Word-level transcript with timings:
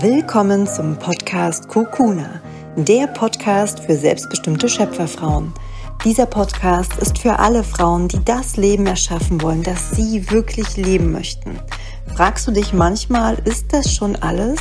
Willkommen 0.00 0.66
zum 0.66 0.96
Podcast 0.98 1.68
Kokuna, 1.68 2.40
der 2.76 3.08
Podcast 3.08 3.80
für 3.80 3.94
selbstbestimmte 3.94 4.66
Schöpferfrauen. 4.66 5.52
Dieser 6.02 6.24
Podcast 6.24 6.96
ist 6.96 7.18
für 7.18 7.38
alle 7.38 7.62
Frauen, 7.62 8.08
die 8.08 8.24
das 8.24 8.56
Leben 8.56 8.86
erschaffen 8.86 9.42
wollen, 9.42 9.62
das 9.62 9.90
sie 9.90 10.30
wirklich 10.30 10.78
leben 10.78 11.12
möchten. 11.12 11.58
Fragst 12.16 12.48
du 12.48 12.52
dich 12.52 12.72
manchmal, 12.72 13.36
ist 13.44 13.70
das 13.74 13.92
schon 13.92 14.16
alles? 14.16 14.58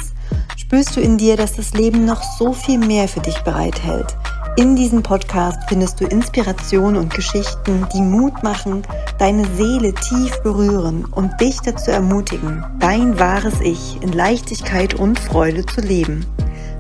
Spürst 0.57 0.97
du 0.97 0.99
in 0.99 1.17
dir, 1.17 1.37
dass 1.37 1.53
das 1.53 1.71
Leben 1.75 2.03
noch 2.03 2.21
so 2.37 2.51
viel 2.51 2.79
mehr 2.79 3.07
für 3.07 3.21
dich 3.21 3.39
bereithält? 3.39 4.17
In 4.57 4.75
diesem 4.75 5.01
Podcast 5.01 5.59
findest 5.69 6.01
du 6.01 6.05
Inspiration 6.05 6.97
und 6.97 7.13
Geschichten, 7.13 7.87
die 7.93 8.01
Mut 8.01 8.43
machen, 8.43 8.83
deine 9.17 9.45
Seele 9.55 9.93
tief 9.93 10.41
berühren 10.43 11.05
und 11.05 11.39
dich 11.39 11.61
dazu 11.61 11.89
ermutigen, 11.89 12.61
dein 12.79 13.17
wahres 13.17 13.61
Ich 13.61 14.01
in 14.01 14.11
Leichtigkeit 14.11 14.93
und 14.93 15.17
Freude 15.19 15.65
zu 15.65 15.79
leben. 15.79 16.25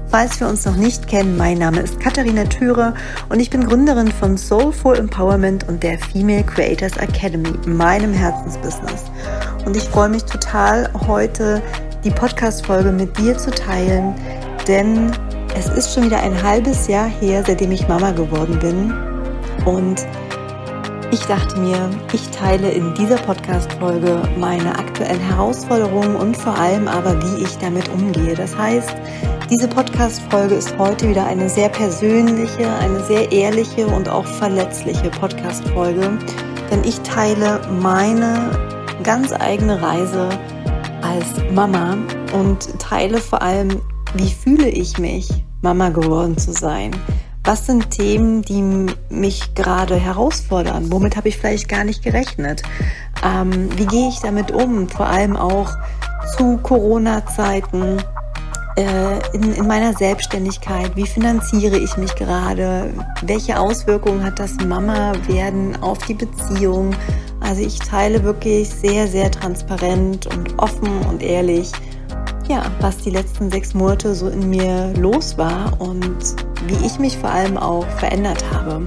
Falls 0.09 0.41
wir 0.41 0.49
uns 0.49 0.65
noch 0.65 0.75
nicht 0.75 1.07
kennen, 1.07 1.37
mein 1.37 1.59
Name 1.59 1.79
ist 1.79 1.97
Katharina 2.01 2.43
Thüre 2.43 2.93
und 3.29 3.39
ich 3.39 3.49
bin 3.49 3.65
Gründerin 3.65 4.11
von 4.11 4.35
Soulful 4.35 4.97
Empowerment 4.97 5.69
und 5.69 5.81
der 5.81 5.97
Female 5.97 6.43
Creators 6.43 6.97
Academy, 6.97 7.53
meinem 7.65 8.11
Herzensbusiness. 8.11 9.05
Und 9.65 9.77
ich 9.77 9.83
freue 9.83 10.09
mich 10.09 10.25
total, 10.25 10.89
heute 11.07 11.61
die 12.03 12.11
Podcast-Folge 12.11 12.91
mit 12.91 13.17
dir 13.17 13.37
zu 13.37 13.51
teilen, 13.51 14.13
denn 14.67 15.13
es 15.55 15.67
ist 15.69 15.93
schon 15.93 16.05
wieder 16.05 16.19
ein 16.19 16.41
halbes 16.41 16.87
Jahr 16.87 17.07
her, 17.07 17.43
seitdem 17.45 17.71
ich 17.71 17.87
Mama 17.87 18.11
geworden 18.11 18.57
bin. 18.59 18.93
Und 19.65 20.05
ich 21.11 21.19
dachte 21.25 21.59
mir, 21.59 21.89
ich 22.13 22.29
teile 22.29 22.71
in 22.71 22.93
dieser 22.95 23.17
Podcast-Folge 23.17 24.21
meine 24.37 24.77
aktuellen 24.77 25.19
Herausforderungen 25.19 26.15
und 26.15 26.37
vor 26.37 26.57
allem 26.57 26.87
aber, 26.87 27.21
wie 27.21 27.43
ich 27.43 27.57
damit 27.57 27.89
umgehe. 27.89 28.33
Das 28.33 28.57
heißt, 28.57 28.95
diese 29.49 29.67
Podcast-Folge 29.67 30.55
ist 30.55 30.77
heute 30.77 31.09
wieder 31.09 31.25
eine 31.25 31.49
sehr 31.49 31.69
persönliche, 31.69 32.69
eine 32.79 33.03
sehr 33.03 33.31
ehrliche 33.31 33.87
und 33.87 34.07
auch 34.07 34.25
verletzliche 34.25 35.09
Podcast-Folge, 35.09 36.17
denn 36.71 36.83
ich 36.85 36.99
teile 37.01 37.59
meine 37.81 38.51
ganz 39.03 39.33
eigene 39.33 39.81
Reise 39.81 40.29
als 41.01 41.25
Mama 41.53 41.97
und 42.33 42.79
teile 42.79 43.17
vor 43.17 43.41
allem 43.41 43.81
wie 44.13 44.29
fühle 44.29 44.69
ich 44.69 44.97
mich, 44.97 45.29
Mama 45.61 45.89
geworden 45.89 46.37
zu 46.37 46.51
sein? 46.51 46.91
Was 47.43 47.65
sind 47.65 47.89
Themen, 47.89 48.43
die 48.43 48.87
mich 49.09 49.55
gerade 49.55 49.95
herausfordern? 49.95 50.91
Womit 50.91 51.17
habe 51.17 51.29
ich 51.29 51.37
vielleicht 51.37 51.69
gar 51.69 51.83
nicht 51.83 52.03
gerechnet? 52.03 52.61
Ähm, 53.23 53.69
wie 53.77 53.85
gehe 53.85 54.09
ich 54.09 54.19
damit 54.19 54.51
um? 54.51 54.87
Vor 54.87 55.07
allem 55.07 55.35
auch 55.35 55.71
zu 56.37 56.57
Corona-Zeiten, 56.57 57.97
äh, 58.77 59.19
in, 59.33 59.53
in 59.53 59.67
meiner 59.67 59.93
Selbstständigkeit. 59.93 60.95
Wie 60.95 61.07
finanziere 61.07 61.77
ich 61.77 61.97
mich 61.97 62.15
gerade? 62.15 62.93
Welche 63.23 63.59
Auswirkungen 63.59 64.23
hat 64.23 64.39
das 64.39 64.55
Mama-Werden 64.65 65.81
auf 65.81 65.97
die 66.05 66.13
Beziehung? 66.13 66.95
Also 67.39 67.63
ich 67.63 67.79
teile 67.79 68.23
wirklich 68.23 68.69
sehr, 68.69 69.07
sehr 69.07 69.31
transparent 69.31 70.27
und 70.27 70.57
offen 70.59 70.89
und 71.09 71.21
ehrlich 71.21 71.71
ja, 72.47 72.63
was 72.79 72.97
die 72.97 73.09
letzten 73.09 73.49
sechs 73.49 73.73
Monate 73.73 74.15
so 74.15 74.27
in 74.27 74.49
mir 74.49 74.93
los 74.97 75.37
war 75.37 75.79
und 75.79 76.17
wie 76.67 76.85
ich 76.85 76.99
mich 76.99 77.17
vor 77.17 77.29
allem 77.29 77.57
auch 77.57 77.85
verändert 77.97 78.43
habe. 78.53 78.85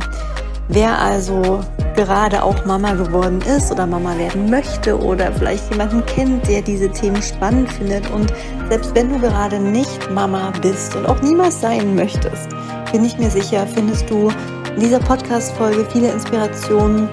Wer 0.68 0.98
also 0.98 1.60
gerade 1.94 2.42
auch 2.42 2.64
Mama 2.64 2.94
geworden 2.94 3.40
ist 3.42 3.70
oder 3.70 3.86
Mama 3.86 4.16
werden 4.16 4.48
möchte 4.50 4.98
oder 4.98 5.30
vielleicht 5.32 5.70
jemanden 5.70 6.04
kennt, 6.06 6.48
der 6.48 6.62
diese 6.62 6.90
Themen 6.90 7.22
spannend 7.22 7.70
findet 7.72 8.10
und 8.10 8.32
selbst 8.70 8.94
wenn 8.94 9.10
du 9.10 9.18
gerade 9.18 9.60
nicht 9.60 10.10
Mama 10.10 10.52
bist 10.62 10.96
und 10.96 11.06
auch 11.06 11.20
niemals 11.20 11.60
sein 11.60 11.94
möchtest, 11.94 12.48
bin 12.92 13.04
ich 13.04 13.18
mir 13.18 13.30
sicher, 13.30 13.66
findest 13.66 14.08
du 14.08 14.30
in 14.74 14.80
dieser 14.80 15.00
Podcast-Folge 15.00 15.86
viele 15.92 16.10
Inspirationen, 16.10 17.08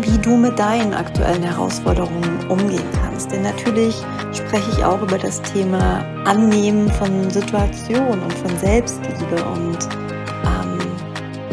wie 0.00 0.18
du 0.18 0.36
mit 0.36 0.58
deinen 0.58 0.94
aktuellen 0.94 1.42
Herausforderungen 1.42 2.46
umgehen 2.48 2.84
kannst. 2.92 3.05
Denn 3.24 3.42
natürlich 3.42 4.04
spreche 4.32 4.70
ich 4.72 4.84
auch 4.84 5.00
über 5.00 5.18
das 5.18 5.40
Thema 5.42 6.04
Annehmen 6.24 6.90
von 6.90 7.30
Situationen 7.30 8.22
und 8.22 8.32
von 8.34 8.58
Selbstliebe 8.58 9.44
und 9.54 9.78
ähm, 10.44 10.78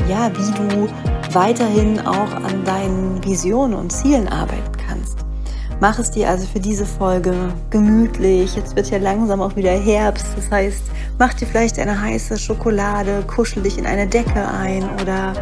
ja, 0.09 0.29
wie 0.35 0.51
du 0.51 0.89
weiterhin 1.33 1.99
auch 2.01 2.31
an 2.33 2.63
deinen 2.65 3.23
Visionen 3.23 3.73
und 3.73 3.91
Zielen 3.91 4.27
arbeiten 4.27 4.77
kannst. 4.87 5.19
Mach 5.79 5.99
es 5.99 6.11
dir 6.11 6.29
also 6.29 6.45
für 6.45 6.59
diese 6.59 6.85
Folge 6.85 7.33
gemütlich. 7.69 8.55
Jetzt 8.55 8.75
wird 8.75 8.89
ja 8.89 8.99
langsam 8.99 9.41
auch 9.41 9.55
wieder 9.55 9.71
Herbst. 9.71 10.27
Das 10.35 10.49
heißt, 10.51 10.83
mach 11.17 11.33
dir 11.33 11.47
vielleicht 11.47 11.79
eine 11.79 11.99
heiße 11.99 12.37
Schokolade, 12.37 13.23
kuschel 13.27 13.63
dich 13.63 13.77
in 13.77 13.85
eine 13.85 14.07
Decke 14.07 14.47
ein 14.47 14.83
oder 15.01 15.33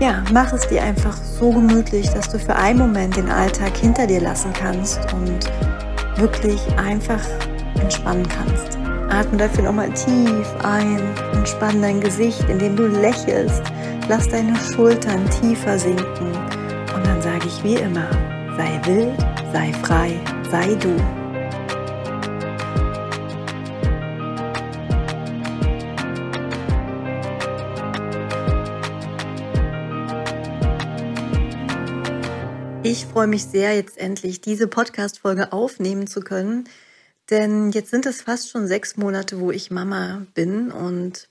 ja, 0.00 0.22
mach 0.32 0.52
es 0.52 0.66
dir 0.68 0.82
einfach 0.82 1.16
so 1.16 1.50
gemütlich, 1.50 2.08
dass 2.10 2.28
du 2.28 2.38
für 2.38 2.54
einen 2.54 2.78
Moment 2.78 3.16
den 3.16 3.30
Alltag 3.30 3.76
hinter 3.76 4.06
dir 4.06 4.20
lassen 4.20 4.52
kannst 4.52 5.00
und 5.12 5.50
wirklich 6.16 6.60
einfach 6.76 7.22
entspannen 7.80 8.26
kannst. 8.28 8.78
Atme 9.10 9.38
dafür 9.38 9.64
nochmal 9.64 9.90
tief 9.92 10.46
ein, 10.62 11.00
entspann 11.32 11.80
dein 11.80 12.00
Gesicht, 12.00 12.44
indem 12.48 12.76
du 12.76 12.86
lächelst. 12.86 13.62
Lass 14.08 14.28
deine 14.28 14.54
Schultern 14.56 15.28
tiefer 15.40 15.78
sinken. 15.78 16.32
Und 16.94 17.06
dann 17.06 17.20
sage 17.22 17.46
ich 17.46 17.64
wie 17.64 17.76
immer, 17.76 18.08
sei 18.56 18.80
wild, 18.84 19.18
sei 19.52 19.72
frei, 19.82 20.20
sei 20.50 20.74
du. 20.74 21.17
Freue 33.18 33.26
mich 33.26 33.46
sehr, 33.46 33.74
jetzt 33.74 33.98
endlich 33.98 34.40
diese 34.40 34.68
Podcast-Folge 34.68 35.52
aufnehmen 35.52 36.06
zu 36.06 36.20
können, 36.20 36.68
denn 37.30 37.72
jetzt 37.72 37.90
sind 37.90 38.06
es 38.06 38.22
fast 38.22 38.48
schon 38.48 38.68
sechs 38.68 38.96
Monate, 38.96 39.40
wo 39.40 39.50
ich 39.50 39.72
Mama 39.72 40.24
bin 40.34 40.70
und 40.70 41.28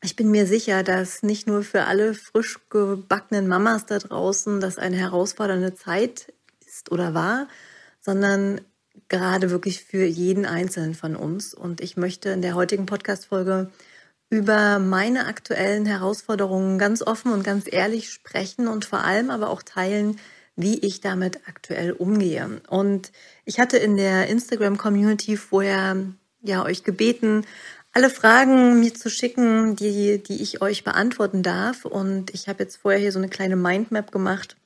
ich 0.00 0.16
bin 0.16 0.30
mir 0.30 0.46
sicher, 0.46 0.82
dass 0.82 1.22
nicht 1.22 1.46
nur 1.46 1.62
für 1.62 1.84
alle 1.84 2.14
frisch 2.14 2.58
gebackenen 2.70 3.48
Mamas 3.48 3.84
da 3.84 3.98
draußen 3.98 4.60
das 4.60 4.78
eine 4.78 4.96
herausfordernde 4.96 5.74
Zeit 5.74 6.32
ist 6.66 6.90
oder 6.90 7.12
war, 7.12 7.48
sondern 8.00 8.62
gerade 9.10 9.50
wirklich 9.50 9.84
für 9.84 10.06
jeden 10.06 10.46
Einzelnen 10.46 10.94
von 10.94 11.16
uns. 11.16 11.52
Und 11.52 11.82
ich 11.82 11.98
möchte 11.98 12.30
in 12.30 12.40
der 12.40 12.54
heutigen 12.54 12.86
Podcast-Folge 12.86 13.70
über 14.30 14.78
meine 14.78 15.26
aktuellen 15.26 15.84
Herausforderungen 15.84 16.78
ganz 16.78 17.02
offen 17.02 17.30
und 17.30 17.44
ganz 17.44 17.70
ehrlich 17.70 18.08
sprechen 18.08 18.68
und 18.68 18.86
vor 18.86 19.00
allem 19.04 19.28
aber 19.28 19.50
auch 19.50 19.62
teilen, 19.62 20.16
wie 20.56 20.78
ich 20.78 21.00
damit 21.00 21.40
aktuell 21.48 21.92
umgehe. 21.92 22.60
Und 22.68 23.12
ich 23.44 23.60
hatte 23.60 23.78
in 23.78 23.96
der 23.96 24.28
Instagram-Community 24.28 25.36
vorher 25.36 25.96
ja 26.42 26.64
euch 26.64 26.84
gebeten, 26.84 27.44
alle 27.92 28.10
Fragen 28.10 28.78
mir 28.80 28.94
zu 28.94 29.10
schicken, 29.10 29.74
die, 29.74 30.22
die 30.22 30.42
ich 30.42 30.62
euch 30.62 30.84
beantworten 30.84 31.42
darf. 31.42 31.84
Und 31.84 32.32
ich 32.32 32.48
habe 32.48 32.62
jetzt 32.62 32.76
vorher 32.76 33.00
hier 33.00 33.12
so 33.12 33.18
eine 33.18 33.28
kleine 33.28 33.56
Mindmap 33.56 34.12
gemacht. 34.12 34.56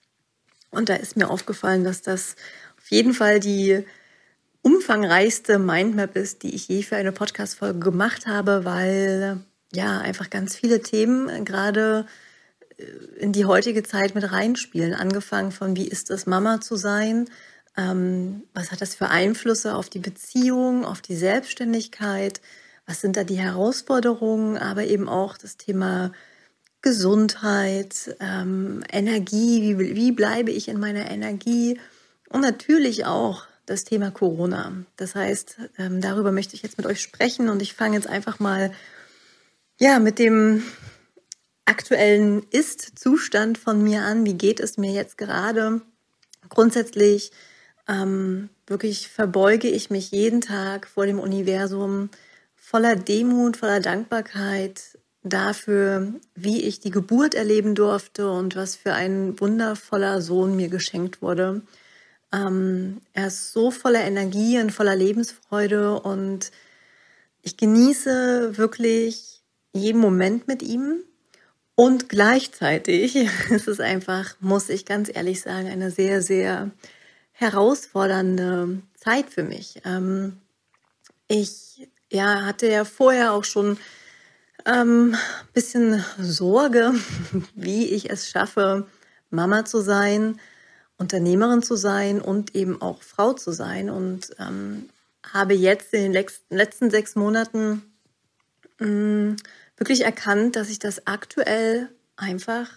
Und 0.71 0.89
da 0.89 0.97
ist 0.97 1.17
mir 1.17 1.31
aufgefallen, 1.31 1.85
dass 1.85 2.03
das 2.03 2.37
auf 2.77 2.91
jeden 2.91 3.15
Fall 3.15 3.41
die 3.41 3.85
umfangreichste 4.61 5.59
Mindmap 5.59 6.17
ist, 6.17 6.43
die 6.43 6.55
ich 6.55 6.69
je 6.69 6.83
für 6.83 6.97
eine 6.97 7.13
Podcast-Folge 7.13 7.79
gemacht 7.79 8.27
habe, 8.27 8.65
weil 8.65 9.39
ja 9.73 9.99
einfach 9.99 10.31
ganz 10.31 10.57
viele 10.57 10.81
Themen 10.81 11.45
gerade 11.45 12.07
in 13.19 13.33
die 13.33 13.45
heutige 13.45 13.83
Zeit 13.83 14.15
mit 14.15 14.31
reinspielen. 14.31 14.95
Angefangen 14.95 15.53
von, 15.53 15.77
wie 15.77 15.87
ist 15.87 16.11
es, 16.11 16.27
Mama 16.27 16.61
zu 16.61 16.77
sein? 16.77 17.29
Ähm, 17.77 18.43
was 18.55 18.71
hat 18.71 18.81
das 18.81 18.95
für 18.95 19.09
Einflüsse 19.09 19.75
auf 19.75 19.89
die 19.89 19.99
Beziehung, 19.99 20.85
auf 20.85 21.01
die 21.01 21.17
Selbstständigkeit? 21.17 22.41
Was 22.87 23.01
sind 23.01 23.17
da 23.17 23.25
die 23.25 23.39
Herausforderungen? 23.39 24.59
Aber 24.59 24.85
eben 24.85 25.09
auch 25.09 25.37
das 25.37 25.57
Thema 25.57 26.13
Gesundheit, 26.83 28.17
ähm, 28.21 28.85
Energie, 28.93 29.79
wie, 29.79 29.97
wie 29.97 30.13
bleibe 30.13 30.51
ich 30.51 30.69
in 30.69 30.79
meiner 30.79 31.11
Energie? 31.11 31.81
Und 32.29 32.43
natürlich 32.43 33.07
auch 33.07 33.47
das 33.67 33.85
Thema 33.85 34.11
Corona. 34.11 34.73
Das 34.97 35.15
heißt, 35.15 35.57
ähm, 35.79 36.01
darüber 36.01 36.33
möchte 36.33 36.55
ich 36.55 36.63
jetzt 36.63 36.77
mit 36.77 36.87
euch 36.87 37.01
sprechen 37.01 37.49
und 37.49 37.63
ich 37.63 37.75
fange 37.75 37.97
jetzt 37.97 38.07
einfach 38.07 38.39
mal 38.39 38.73
ja 39.79 39.99
mit 39.99 40.19
dem 40.19 40.63
aktuellen 41.65 42.43
Ist-Zustand 42.51 43.59
von 43.59 43.83
mir 43.83 44.03
an. 44.03 44.25
Wie 44.25 44.35
geht 44.35 44.61
es 44.61 44.77
mir 44.77 44.93
jetzt 44.93 45.19
gerade? 45.19 45.81
Grundsätzlich 46.49 47.33
ähm, 47.89 48.51
wirklich 48.67 49.09
verbeuge 49.09 49.69
ich 49.69 49.91
mich 49.91 50.11
jeden 50.11 50.41
Tag 50.41 50.87
vor 50.87 51.07
dem 51.07 51.19
Universum 51.19 52.11
voller 52.55 52.97
Demut, 52.97 53.57
voller 53.57 53.81
Dankbarkeit 53.81 54.99
dafür, 55.23 56.15
wie 56.35 56.63
ich 56.63 56.81
die 56.81 56.91
Geburt 56.91 57.35
erleben 57.35 57.75
durfte 57.75 58.31
und 58.31 58.57
was 58.57 58.77
für 58.77 58.93
ein 58.93 59.39
wundervoller 59.41 60.21
Sohn 60.21 60.57
mir 60.57 60.69
geschenkt 60.69 61.23
wurde. 61.23 61.63
Ähm, 62.33 63.01
er 63.13 63.29
ist 63.29 63.53
so 63.53 63.71
voller 63.71 64.03
Energie 64.03 64.59
und 64.59 64.71
voller 64.71 64.97
Lebensfreude 64.97 65.99
und 66.01 66.51
ich 67.43 67.57
genieße 67.57 68.57
wirklich 68.59 69.43
jeden 69.73 70.01
Moment 70.01 70.47
mit 70.47 70.63
ihm 70.63 71.05
und 71.75 72.09
gleichzeitig 72.09 73.17
ist 73.51 73.69
es 73.69 73.81
einfach, 73.81 74.35
muss 74.41 74.69
ich 74.69 74.85
ganz 74.85 75.11
ehrlich 75.13 75.41
sagen, 75.41 75.69
eine 75.69 75.91
sehr, 75.91 76.23
sehr 76.23 76.71
herausfordernde 77.33 78.83
Zeit 78.95 79.31
für 79.31 79.43
mich. 79.43 79.83
Ähm, 79.85 80.39
ich 81.27 81.89
ja, 82.11 82.45
hatte 82.45 82.69
ja 82.69 82.85
vorher 82.85 83.33
auch 83.33 83.45
schon 83.45 83.79
ähm, 84.67 85.17
bisschen 85.53 86.05
Sorge, 86.19 86.95
wie 87.55 87.87
ich 87.87 88.11
es 88.11 88.31
schaffe, 88.31 88.87
Mama 89.31 89.65
zu 89.65 89.81
sein, 89.81 90.41
Unternehmerin 90.97 91.63
zu 91.63 91.75
sein 91.75 92.21
und 92.21 92.55
eben 92.55 92.81
auch 92.81 93.03
Frau 93.03 93.33
zu 93.33 93.51
sein. 93.51 93.91
Und 93.91 94.31
ähm, 94.39 94.89
habe 95.33 95.55
jetzt 95.55 95.93
in 95.93 96.13
den 96.13 96.25
letzten 96.51 96.91
sechs 96.91 97.17
Monaten 97.17 97.83
mh, 98.79 98.87
mm, 98.87 99.37
wirklich 99.77 100.05
erkannt, 100.05 100.57
dass 100.57 100.69
ich 100.69 100.79
das 100.79 101.07
aktuell 101.07 101.91
einfach 102.17 102.71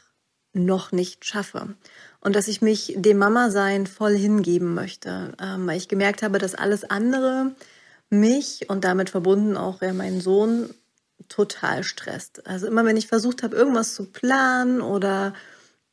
noch 0.53 0.91
nicht 0.91 1.25
schaffe 1.25 1.75
und 2.19 2.35
dass 2.35 2.47
ich 2.47 2.61
mich 2.61 2.93
dem 2.97 3.17
Mama-Sein 3.17 3.85
voll 3.85 4.15
hingeben 4.15 4.73
möchte, 4.73 5.33
ähm, 5.39 5.67
weil 5.67 5.77
ich 5.77 5.87
gemerkt 5.87 6.23
habe, 6.23 6.39
dass 6.39 6.55
alles 6.55 6.83
andere 6.83 7.55
mich 8.09 8.69
und 8.69 8.83
damit 8.83 9.09
verbunden 9.09 9.57
auch 9.57 9.81
ja, 9.81 9.93
meinen 9.93 10.21
Sohn 10.21 10.73
total 11.29 11.83
stresst. 11.83 12.47
Also 12.47 12.67
immer 12.67 12.85
wenn 12.85 12.97
ich 12.97 13.07
versucht 13.07 13.43
habe, 13.43 13.55
irgendwas 13.55 13.93
zu 13.93 14.05
planen 14.05 14.81
oder 14.81 15.33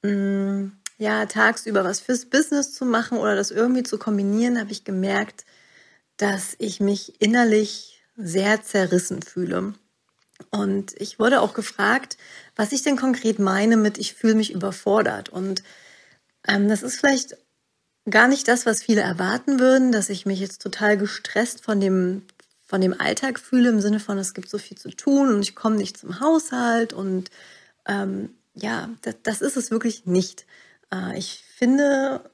mh, 0.03 0.11
mm, 0.11 0.73
ja 0.99 1.27
tagsüber 1.27 1.85
was 1.85 2.01
fürs 2.01 2.27
Business 2.27 2.73
zu 2.73 2.87
machen 2.87 3.19
oder 3.19 3.35
das 3.35 3.51
irgendwie 3.51 3.83
zu 3.83 3.99
kombinieren, 3.99 4.61
habe 4.61 4.71
ich 4.71 4.85
gemerkt, 4.85 5.45
dass 6.17 6.55
ich 6.59 6.81
mich 6.81 7.21
innerlich 7.21 8.03
sehr 8.17 8.63
zerrissen 8.63 9.23
fühle. 9.23 9.75
Und 10.51 10.93
ich 11.01 11.19
wurde 11.19 11.41
auch 11.41 11.55
gefragt, 11.55 12.17
was 12.57 12.73
ich 12.73 12.83
denn 12.83 12.97
konkret 12.97 13.39
meine 13.39 13.77
mit 13.77 13.99
ich 13.99 14.15
fühle 14.15 14.35
mich 14.35 14.53
überfordert. 14.53 15.29
Und 15.29 15.63
ähm, 16.47 16.69
das 16.69 16.83
ist 16.83 16.97
vielleicht 16.97 17.37
gar 18.11 18.29
nicht 18.29 18.49
das, 18.49 18.67
was 18.67 18.83
viele 18.83 19.01
erwarten 19.01 19.59
würden, 19.61 19.93
dass 19.93 20.11
ich 20.11 20.27
mich 20.27 20.41
jetzt 20.41 20.61
total 20.63 20.97
gestresst 20.97 21.65
von 21.65 21.81
dem 21.81 22.23
von 22.67 22.81
dem 22.81 22.99
Alltag 22.99 23.39
fühle 23.39 23.69
im 23.69 23.81
Sinne 23.81 24.01
von 24.01 24.19
es 24.19 24.35
gibt 24.35 24.49
so 24.49 24.59
viel 24.59 24.77
zu 24.77 24.91
tun 24.91 25.29
und 25.29 25.43
ich 25.43 25.55
komme 25.55 25.77
nicht 25.77 25.99
zum 25.99 26.19
Haushalt 26.19 26.93
und 26.93 27.31
ähm, 27.87 28.31
ja, 28.55 28.89
das, 29.03 29.17
das, 29.23 29.41
ist 29.43 29.57
es 29.57 29.71
wirklich 29.71 30.07
nicht. 30.07 30.47
Äh, 30.93 31.19
ich 31.19 31.45
finde 31.57 32.29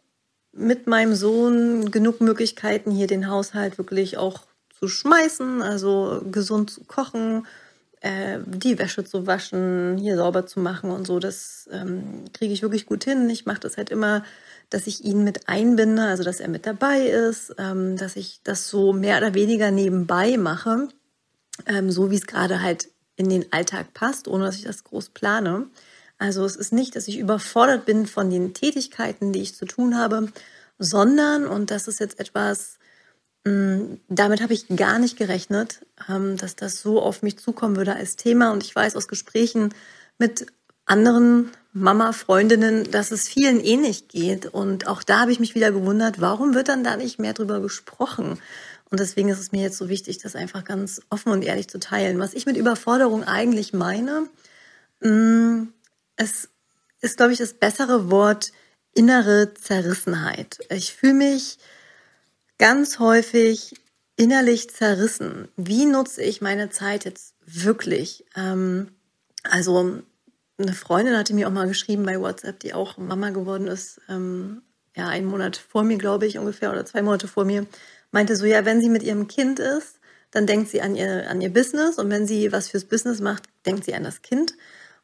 mit 0.52 0.86
meinem 0.86 1.14
Sohn 1.14 1.90
genug 1.90 2.20
Möglichkeiten, 2.20 2.90
hier 2.90 3.06
den 3.06 3.28
Haushalt 3.28 3.76
wirklich 3.76 4.18
auch 4.18 4.42
zu 4.78 4.88
schmeißen, 4.88 5.62
also 5.62 6.22
gesund 6.30 6.70
zu 6.70 6.84
kochen, 6.84 7.46
äh, 8.00 8.38
die 8.46 8.78
Wäsche 8.78 9.04
zu 9.04 9.26
waschen, 9.26 9.98
hier 9.98 10.16
sauber 10.16 10.46
zu 10.46 10.60
machen 10.60 10.90
und 10.90 11.06
so. 11.06 11.18
Das 11.18 11.68
ähm, 11.72 12.24
kriege 12.32 12.52
ich 12.52 12.62
wirklich 12.62 12.86
gut 12.86 13.04
hin. 13.04 13.28
Ich 13.30 13.46
mache 13.46 13.60
das 13.60 13.76
halt 13.76 13.90
immer, 13.90 14.24
dass 14.70 14.86
ich 14.86 15.04
ihn 15.04 15.24
mit 15.24 15.48
einbinde, 15.48 16.02
also 16.02 16.22
dass 16.22 16.40
er 16.40 16.48
mit 16.48 16.66
dabei 16.66 17.00
ist, 17.00 17.54
ähm, 17.58 17.96
dass 17.96 18.16
ich 18.16 18.40
das 18.42 18.68
so 18.68 18.92
mehr 18.92 19.18
oder 19.18 19.34
weniger 19.34 19.70
nebenbei 19.70 20.36
mache, 20.36 20.88
ähm, 21.66 21.90
so 21.90 22.10
wie 22.10 22.16
es 22.16 22.26
gerade 22.26 22.62
halt 22.62 22.88
in 23.16 23.28
den 23.28 23.52
Alltag 23.52 23.92
passt, 23.92 24.28
ohne 24.28 24.44
dass 24.44 24.56
ich 24.56 24.64
das 24.64 24.84
groß 24.84 25.10
plane. 25.10 25.66
Also 26.18 26.44
es 26.44 26.56
ist 26.56 26.72
nicht, 26.72 26.96
dass 26.96 27.08
ich 27.08 27.18
überfordert 27.18 27.84
bin 27.84 28.06
von 28.06 28.30
den 28.30 28.54
Tätigkeiten, 28.54 29.32
die 29.32 29.42
ich 29.42 29.54
zu 29.54 29.66
tun 29.66 29.98
habe, 29.98 30.28
sondern, 30.78 31.46
und 31.46 31.70
das 31.70 31.88
ist 31.88 32.00
jetzt 32.00 32.18
etwas, 32.18 32.78
damit 33.44 34.42
habe 34.42 34.52
ich 34.52 34.68
gar 34.68 34.98
nicht 34.98 35.16
gerechnet, 35.16 35.80
ähm, 36.08 36.36
dass 36.36 36.56
das 36.56 36.82
so 36.82 37.00
auf 37.00 37.22
mich 37.22 37.38
zukommen 37.38 37.76
würde 37.76 37.96
als 37.96 38.16
Thema. 38.16 38.52
Und 38.52 38.62
ich 38.62 38.74
weiß 38.74 38.96
aus 38.96 39.08
Gesprächen 39.08 39.74
mit 40.18 40.46
anderen 40.84 41.50
Mama-Freundinnen, 41.72 42.90
dass 42.90 43.12
es 43.12 43.28
vielen 43.28 43.60
ähnlich 43.60 44.08
geht. 44.08 44.46
Und 44.46 44.86
auch 44.86 45.02
da 45.02 45.20
habe 45.20 45.32
ich 45.32 45.40
mich 45.40 45.54
wieder 45.54 45.72
gewundert, 45.72 46.20
warum 46.20 46.54
wird 46.54 46.68
dann 46.68 46.84
da 46.84 46.96
nicht 46.96 47.18
mehr 47.18 47.32
drüber 47.32 47.60
gesprochen? 47.60 48.38
Und 48.90 49.00
deswegen 49.00 49.28
ist 49.28 49.38
es 49.38 49.52
mir 49.52 49.62
jetzt 49.62 49.78
so 49.78 49.88
wichtig, 49.88 50.18
das 50.18 50.34
einfach 50.34 50.64
ganz 50.64 51.00
offen 51.10 51.32
und 51.32 51.42
ehrlich 51.42 51.68
zu 51.68 51.78
teilen. 51.78 52.18
Was 52.18 52.34
ich 52.34 52.44
mit 52.44 52.56
Überforderung 52.56 53.24
eigentlich 53.24 53.72
meine, 53.72 54.28
mm, 55.00 55.68
es 56.16 56.48
ist, 57.00 57.16
glaube 57.16 57.32
ich, 57.32 57.38
das 57.38 57.54
bessere 57.54 58.10
Wort 58.10 58.52
innere 58.92 59.54
Zerrissenheit. 59.54 60.58
Ich 60.68 60.92
fühle 60.92 61.14
mich 61.14 61.58
ganz 62.60 62.98
häufig 62.98 63.74
innerlich 64.16 64.68
zerrissen. 64.68 65.48
Wie 65.56 65.86
nutze 65.86 66.22
ich 66.22 66.42
meine 66.42 66.68
Zeit 66.68 67.06
jetzt 67.06 67.34
wirklich? 67.46 68.26
Ähm, 68.36 68.88
also 69.42 70.02
eine 70.58 70.72
Freundin 70.74 71.16
hatte 71.16 71.32
mir 71.32 71.48
auch 71.48 71.52
mal 71.52 71.66
geschrieben 71.66 72.04
bei 72.04 72.20
WhatsApp, 72.20 72.60
die 72.60 72.74
auch 72.74 72.98
Mama 72.98 73.30
geworden 73.30 73.66
ist, 73.66 74.02
ähm, 74.10 74.60
ja, 74.94 75.08
einen 75.08 75.26
Monat 75.26 75.56
vor 75.56 75.84
mir, 75.84 75.96
glaube 75.96 76.26
ich, 76.26 76.36
ungefähr, 76.36 76.70
oder 76.70 76.84
zwei 76.84 77.00
Monate 77.00 77.28
vor 77.28 77.46
mir, 77.46 77.66
meinte 78.10 78.36
so, 78.36 78.44
ja, 78.44 78.66
wenn 78.66 78.82
sie 78.82 78.90
mit 78.90 79.02
ihrem 79.02 79.26
Kind 79.26 79.58
ist, 79.58 79.98
dann 80.30 80.46
denkt 80.46 80.68
sie 80.68 80.82
an 80.82 80.96
ihr, 80.96 81.30
an 81.30 81.40
ihr 81.40 81.50
Business 81.50 81.96
und 81.96 82.10
wenn 82.10 82.26
sie 82.26 82.52
was 82.52 82.68
fürs 82.68 82.84
Business 82.84 83.20
macht, 83.20 83.44
denkt 83.64 83.86
sie 83.86 83.94
an 83.94 84.04
das 84.04 84.20
Kind. 84.20 84.52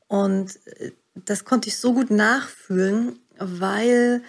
Und 0.08 0.58
äh, 0.66 0.92
das 1.14 1.46
konnte 1.46 1.70
ich 1.70 1.78
so 1.78 1.94
gut 1.94 2.10
nachfühlen, 2.10 3.18
weil 3.38 4.22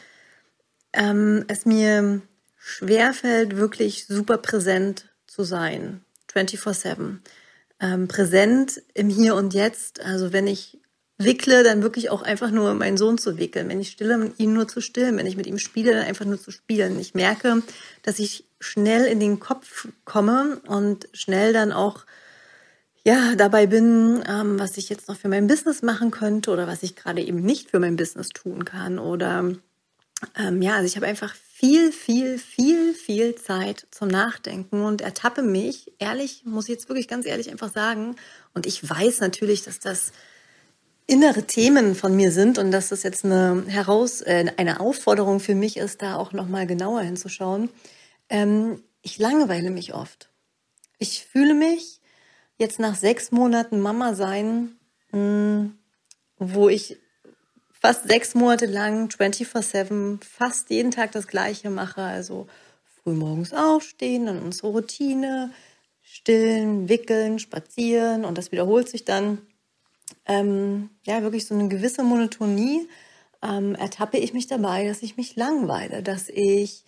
ähm, 0.94 1.44
es 1.50 1.66
mir 1.66 2.22
schwerfällt, 2.68 3.56
wirklich 3.56 4.08
super 4.08 4.38
präsent 4.38 5.06
zu 5.26 5.44
sein, 5.44 6.02
24/7. 6.28 7.22
Ähm, 7.80 8.08
präsent 8.08 8.82
im 8.94 9.10
Hier 9.10 9.36
und 9.36 9.54
Jetzt. 9.54 10.02
Also 10.02 10.34
wenn 10.34 10.48
ich 10.48 10.80
wickle, 11.18 11.64
dann 11.64 11.82
wirklich 11.82 12.10
auch 12.10 12.24
einfach 12.24 12.52
nur 12.52 12.74
meinen 12.74 12.98
Sohn 12.98 13.18
zu 13.18 13.38
wickeln. 13.38 13.70
Wenn 13.70 13.80
ich 13.80 13.92
stille, 13.92 14.34
ihn 14.38 14.54
nur 14.54 14.68
zu 14.68 14.82
stillen. 14.82 15.16
Wenn 15.18 15.26
ich 15.26 15.38
mit 15.38 15.48
ihm 15.48 15.60
spiele, 15.60 15.94
dann 15.94 16.06
einfach 16.06 16.26
nur 16.26 16.42
zu 16.42 16.52
spielen. 16.52 17.00
Ich 17.00 17.14
merke, 17.14 17.64
dass 18.04 18.20
ich 18.20 18.46
schnell 18.60 19.06
in 19.06 19.20
den 19.20 19.40
Kopf 19.40 19.88
komme 20.04 20.60
und 20.68 21.08
schnell 21.14 21.54
dann 21.54 21.72
auch 21.72 22.06
ja, 23.04 23.36
dabei 23.36 23.68
bin, 23.68 24.22
ähm, 24.28 24.60
was 24.60 24.78
ich 24.78 24.90
jetzt 24.90 25.08
noch 25.08 25.16
für 25.16 25.30
mein 25.30 25.48
Business 25.48 25.82
machen 25.82 26.12
könnte 26.12 26.52
oder 26.52 26.68
was 26.68 26.84
ich 26.84 26.98
gerade 26.98 27.22
eben 27.22 27.42
nicht 27.42 27.72
für 27.72 27.80
mein 27.80 27.96
Business 27.96 28.30
tun 28.30 28.66
kann. 28.66 29.00
Oder 29.00 29.54
ähm, 30.38 30.62
ja, 30.62 30.76
also 30.76 30.86
ich 30.86 30.98
habe 30.98 31.06
einfach 31.06 31.34
viel, 31.60 31.92
viel, 31.92 32.38
viel, 32.38 32.94
viel 32.94 33.34
Zeit 33.34 33.88
zum 33.90 34.10
Nachdenken 34.10 34.84
und 34.86 35.02
ertappe 35.02 35.42
mich, 35.42 35.92
ehrlich, 35.98 36.44
muss 36.46 36.66
ich 36.66 36.76
jetzt 36.76 36.88
wirklich 36.88 37.08
ganz 37.08 37.26
ehrlich 37.26 37.50
einfach 37.50 37.74
sagen. 37.74 38.16
Und 38.54 38.68
ich 38.68 38.88
weiß 38.88 39.22
natürlich, 39.22 39.64
dass 39.64 39.80
das 39.80 40.12
innere 41.08 41.48
Themen 41.48 41.96
von 41.96 42.16
mir 42.16 42.32
sind 42.32 42.60
und 42.60 42.70
dass 42.70 42.90
das 42.90 43.02
jetzt 43.02 43.26
eine 43.26 43.64
heraus 43.68 44.22
äh, 44.22 44.54
eine 44.58 44.80
Aufforderung 44.80 45.40
für 45.40 45.56
mich 45.56 45.78
ist, 45.78 46.04
da 46.04 46.18
auch 46.18 46.32
noch 46.32 46.48
mal 46.48 46.68
genauer 46.68 47.02
hinzuschauen. 47.02 47.70
Ähm, 48.30 48.84
ich 49.02 49.18
langweile 49.18 49.72
mich 49.72 49.96
oft. 49.96 50.30
Ich 51.00 51.26
fühle 51.26 51.56
mich 51.56 52.02
jetzt 52.60 52.78
nach 52.78 52.94
sechs 52.94 53.32
Monaten 53.32 53.80
Mama 53.80 54.14
sein, 54.14 54.78
hm, 55.10 55.76
wo 56.38 56.70
ich 56.70 56.98
fast 57.80 58.08
sechs 58.08 58.36
Monate 58.36 58.66
lang 58.66 59.10
24-7 59.10 60.24
fast 60.24 60.70
jeden 60.70 60.92
Tag 60.92 61.12
das 61.12 61.28
Gleiche 61.28 61.70
mache. 61.70 62.02
Also 62.02 62.48
früh 63.04 63.14
morgens 63.14 63.54
aufstehen, 63.54 64.26
dann 64.26 64.42
unsere 64.42 64.70
Routine, 64.70 65.52
stillen, 66.02 66.90
wickeln, 66.90 67.40
spazieren 67.40 68.26
und 68.26 68.38
das 68.38 68.52
wiederholt 68.52 68.90
sich 68.90 69.06
dann. 69.06 69.40
Ähm, 70.26 70.90
ja, 71.06 71.22
wirklich 71.22 71.46
so 71.46 71.54
eine 71.54 71.68
gewisse 71.68 72.04
Monotonie 72.04 72.88
ähm, 73.42 73.76
ertappe 73.76 74.18
ich 74.18 74.34
mich 74.34 74.48
dabei, 74.48 74.86
dass 74.86 75.04
ich 75.04 75.18
mich 75.18 75.36
langweile, 75.36 76.02
dass 76.04 76.30
ich 76.30 76.84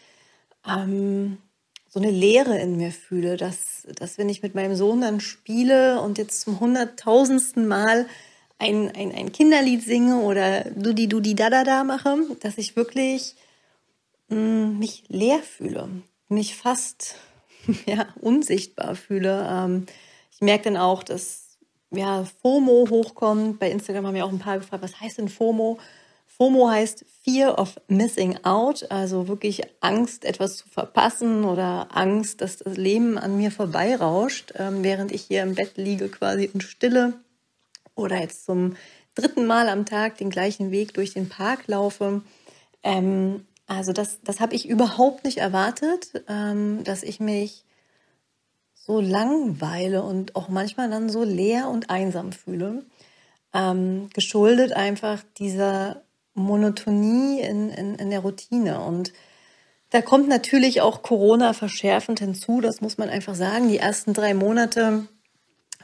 ähm, 0.67 1.37
so 1.87 1.99
eine 1.99 2.11
Leere 2.11 2.57
in 2.59 2.77
mir 2.77 2.91
fühle, 2.91 3.37
dass, 3.37 3.87
dass 3.95 4.17
wenn 4.17 4.29
ich 4.29 4.43
mit 4.43 4.55
meinem 4.55 4.75
Sohn 4.75 5.01
dann 5.01 5.19
spiele 5.19 6.01
und 6.01 6.17
jetzt 6.17 6.41
zum 6.41 6.59
hunderttausendsten 6.59 7.67
Mal 7.67 8.07
ein, 8.59 8.91
ein, 8.93 9.13
ein 9.13 9.31
Kinderlied 9.31 9.81
singe 9.83 10.17
oder 10.17 10.65
Dudi 10.65 11.07
Dudi 11.07 11.33
Da 11.33 11.49
Da 11.49 11.63
Da 11.63 11.83
mache, 11.83 12.17
dass 12.41 12.57
ich 12.57 12.75
wirklich 12.75 13.35
mh, 14.27 14.37
mm, 14.37 14.79
mich 14.79 15.03
leer 15.07 15.39
fühle, 15.39 15.89
mich 16.27 16.55
fast 16.55 17.15
ja, 17.85 18.07
unsichtbar 18.19 18.95
fühle. 18.95 19.47
Ähm, 19.49 19.85
ich 20.31 20.41
merke 20.41 20.65
dann 20.65 20.77
auch, 20.77 21.03
dass 21.03 21.57
ja, 21.91 22.25
FOMO 22.41 22.87
hochkommt. 22.89 23.59
Bei 23.59 23.71
Instagram 23.71 24.07
haben 24.07 24.15
ja 24.15 24.25
auch 24.25 24.31
ein 24.31 24.39
paar 24.39 24.59
gefragt, 24.59 24.83
was 24.83 24.99
heißt 24.99 25.17
denn 25.17 25.29
FOMO? 25.29 25.79
FOMO 26.27 26.69
heißt 26.69 27.05
Fear 27.23 27.57
of 27.57 27.79
Missing 27.87 28.43
Out, 28.43 28.89
also 28.91 29.27
wirklich 29.27 29.61
Angst, 29.81 30.23
etwas 30.23 30.57
zu 30.57 30.69
verpassen 30.69 31.43
oder 31.43 31.87
Angst, 31.91 32.41
dass 32.41 32.57
das 32.57 32.77
Leben 32.77 33.17
an 33.17 33.37
mir 33.37 33.51
vorbeirauscht, 33.51 34.53
ähm, 34.55 34.83
während 34.83 35.11
ich 35.11 35.23
hier 35.23 35.43
im 35.43 35.55
Bett 35.55 35.73
liege 35.75 36.07
quasi 36.07 36.45
in 36.53 36.61
Stille 36.61 37.15
oder 37.99 38.19
jetzt 38.19 38.45
zum 38.45 38.75
dritten 39.15 39.45
Mal 39.45 39.69
am 39.69 39.85
Tag 39.85 40.17
den 40.17 40.29
gleichen 40.29 40.71
Weg 40.71 40.93
durch 40.93 41.13
den 41.13 41.29
Park 41.29 41.67
laufe. 41.67 42.21
Ähm, 42.83 43.45
also 43.67 43.93
das, 43.93 44.21
das 44.23 44.39
habe 44.39 44.55
ich 44.55 44.67
überhaupt 44.67 45.25
nicht 45.25 45.37
erwartet, 45.37 46.23
ähm, 46.27 46.83
dass 46.83 47.03
ich 47.03 47.19
mich 47.19 47.65
so 48.73 48.99
langweile 48.99 50.01
und 50.01 50.35
auch 50.35 50.49
manchmal 50.49 50.89
dann 50.89 51.09
so 51.09 51.23
leer 51.23 51.69
und 51.69 51.89
einsam 51.91 52.31
fühle. 52.31 52.85
Ähm, 53.53 54.09
geschuldet 54.13 54.73
einfach 54.73 55.21
dieser 55.37 56.03
Monotonie 56.33 57.41
in, 57.41 57.69
in, 57.69 57.95
in 57.95 58.09
der 58.09 58.21
Routine. 58.21 58.81
Und 58.81 59.13
da 59.91 60.01
kommt 60.01 60.27
natürlich 60.27 60.81
auch 60.81 61.01
Corona 61.01 61.53
verschärfend 61.53 62.19
hinzu, 62.19 62.61
das 62.61 62.81
muss 62.81 62.97
man 62.97 63.09
einfach 63.09 63.35
sagen. 63.35 63.69
Die 63.69 63.77
ersten 63.77 64.13
drei 64.13 64.33
Monate 64.33 65.07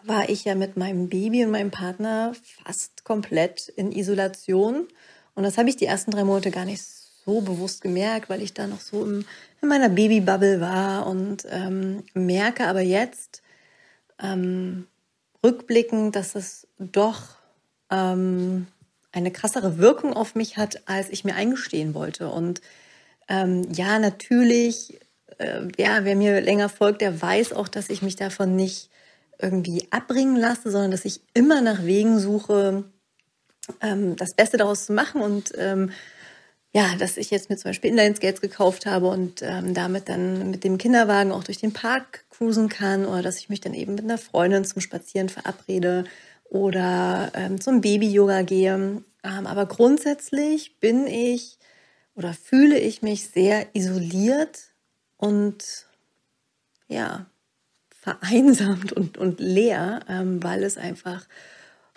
war 0.08 0.30
ich 0.30 0.46
ja 0.46 0.56
mit 0.56 0.78
meinem 0.78 1.10
Baby 1.10 1.44
und 1.46 1.52
meinem 1.52 1.72
Partner 1.72 2.34
fast 2.64 3.04
komplett 3.04 3.70
in 3.70 3.92
Isolation. 3.92 4.88
Und 5.36 5.44
das 5.44 5.58
habe 5.58 5.70
ich 5.70 5.76
die 5.76 5.86
ersten 5.86 6.12
drei 6.12 6.24
Monate 6.24 6.52
gar 6.52 6.66
nicht 6.66 6.84
so 7.26 7.42
bewusst 7.42 7.82
gemerkt, 7.82 8.30
weil 8.30 8.42
ich 8.42 8.54
da 8.54 8.68
noch 8.68 8.82
so 8.82 9.04
im, 9.04 9.26
in 9.62 9.68
meiner 9.68 9.90
Babybubble 9.90 10.62
war 10.62 11.08
und 11.08 11.46
ähm, 11.50 12.04
merke 12.14 12.68
aber 12.68 12.82
jetzt 12.82 13.42
ähm, 14.22 14.88
rückblickend, 15.44 16.16
dass 16.16 16.36
es 16.36 16.68
doch 16.78 17.24
ähm, 17.90 18.68
eine 19.12 19.32
krassere 19.32 19.78
Wirkung 19.78 20.14
auf 20.14 20.36
mich 20.36 20.58
hat, 20.58 20.88
als 20.88 21.10
ich 21.10 21.24
mir 21.24 21.36
eingestehen 21.36 21.94
wollte. 21.94 22.30
Und 22.30 22.62
ähm, 23.28 23.72
ja, 23.74 23.98
natürlich, 23.98 25.00
äh, 25.38 25.62
ja, 25.78 26.04
wer 26.04 26.16
mir 26.16 26.42
länger 26.42 26.70
folgt, 26.70 27.02
der 27.02 27.22
weiß 27.22 27.54
auch, 27.54 27.68
dass 27.68 27.90
ich 27.90 28.02
mich 28.02 28.16
davon 28.16 28.56
nicht 28.56 28.90
irgendwie 29.40 29.88
abbringen 29.92 30.36
lasse, 30.36 30.72
sondern 30.72 30.92
dass 30.92 31.06
ich 31.06 31.22
immer 31.34 31.62
nach 31.62 31.84
Wegen 31.84 32.20
suche, 32.20 32.84
ähm, 33.82 34.16
das 34.16 34.34
Beste 34.34 34.58
daraus 34.58 34.86
zu 34.86 34.94
machen 34.94 35.22
und 35.22 35.52
ähm, 35.58 35.92
ja, 36.74 36.94
dass 37.00 37.16
ich 37.16 37.32
jetzt 37.32 37.50
mir 37.50 37.56
zum 37.56 37.70
Beispiel 37.70 37.92
Inline-Skates 37.92 38.42
gekauft 38.42 38.86
habe 38.86 39.08
und 39.08 39.42
ähm, 39.42 39.74
damit 39.74 40.10
dann 40.10 40.52
mit 40.52 40.66
dem 40.66 40.78
Kinderwagen 40.78 41.32
auch 41.32 41.46
durch 41.46 41.58
den 41.58 41.72
Park 41.72 42.26
cruisen 42.30 42.68
kann 42.68 43.06
oder 43.06 43.22
dass 43.22 43.38
ich 43.38 43.48
mich 43.48 43.62
dann 43.62 43.74
eben 43.74 43.96
mit 43.96 44.04
einer 44.04 44.18
Freundin 44.18 44.66
zum 44.66 44.82
Spazieren 44.82 45.30
verabrede 45.30 46.04
oder 46.44 47.32
ähm, 47.34 47.62
zum 47.62 47.80
Baby-Yoga 47.80 48.42
gehe. 48.42 48.74
Ähm, 48.74 49.04
aber 49.24 49.66
grundsätzlich 49.68 50.78
bin 50.82 51.08
ich 51.08 51.60
oder 52.14 52.34
fühle 52.34 52.78
ich 52.78 53.02
mich 53.02 53.30
sehr 53.30 53.74
isoliert 53.74 54.74
und 55.18 55.88
ja, 56.90 57.26
vereinsamt 58.06 58.94
und, 58.94 59.18
und 59.18 59.40
leer, 59.40 60.02
ähm, 60.08 60.44
weil 60.44 60.64
es 60.64 60.78
einfach 60.78 61.26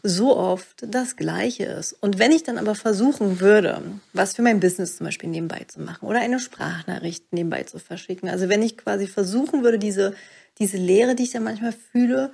so 0.02 0.34
oft 0.36 0.86
das 0.86 1.16
Gleiche 1.16 1.64
ist. 1.64 1.92
Und 1.92 2.18
wenn 2.18 2.32
ich 2.32 2.44
dann 2.44 2.56
aber 2.56 2.74
versuchen 2.74 3.40
würde, 3.40 3.82
was 4.14 4.32
für 4.32 4.40
mein 4.40 4.58
Business 4.58 4.96
zum 4.96 5.04
Beispiel 5.04 5.28
nebenbei 5.28 5.66
zu 5.68 5.82
machen 5.82 6.06
oder 6.06 6.20
eine 6.20 6.40
Sprachnachricht 6.40 7.30
nebenbei 7.32 7.64
zu 7.64 7.78
verschicken, 7.78 8.30
also 8.30 8.48
wenn 8.48 8.62
ich 8.62 8.78
quasi 8.78 9.06
versuchen 9.06 9.62
würde, 9.64 9.78
diese, 9.78 10.14
diese 10.58 10.78
Leere, 10.78 11.14
die 11.14 11.24
ich 11.24 11.32
dann 11.32 11.44
manchmal 11.44 11.74
fühle, 11.92 12.32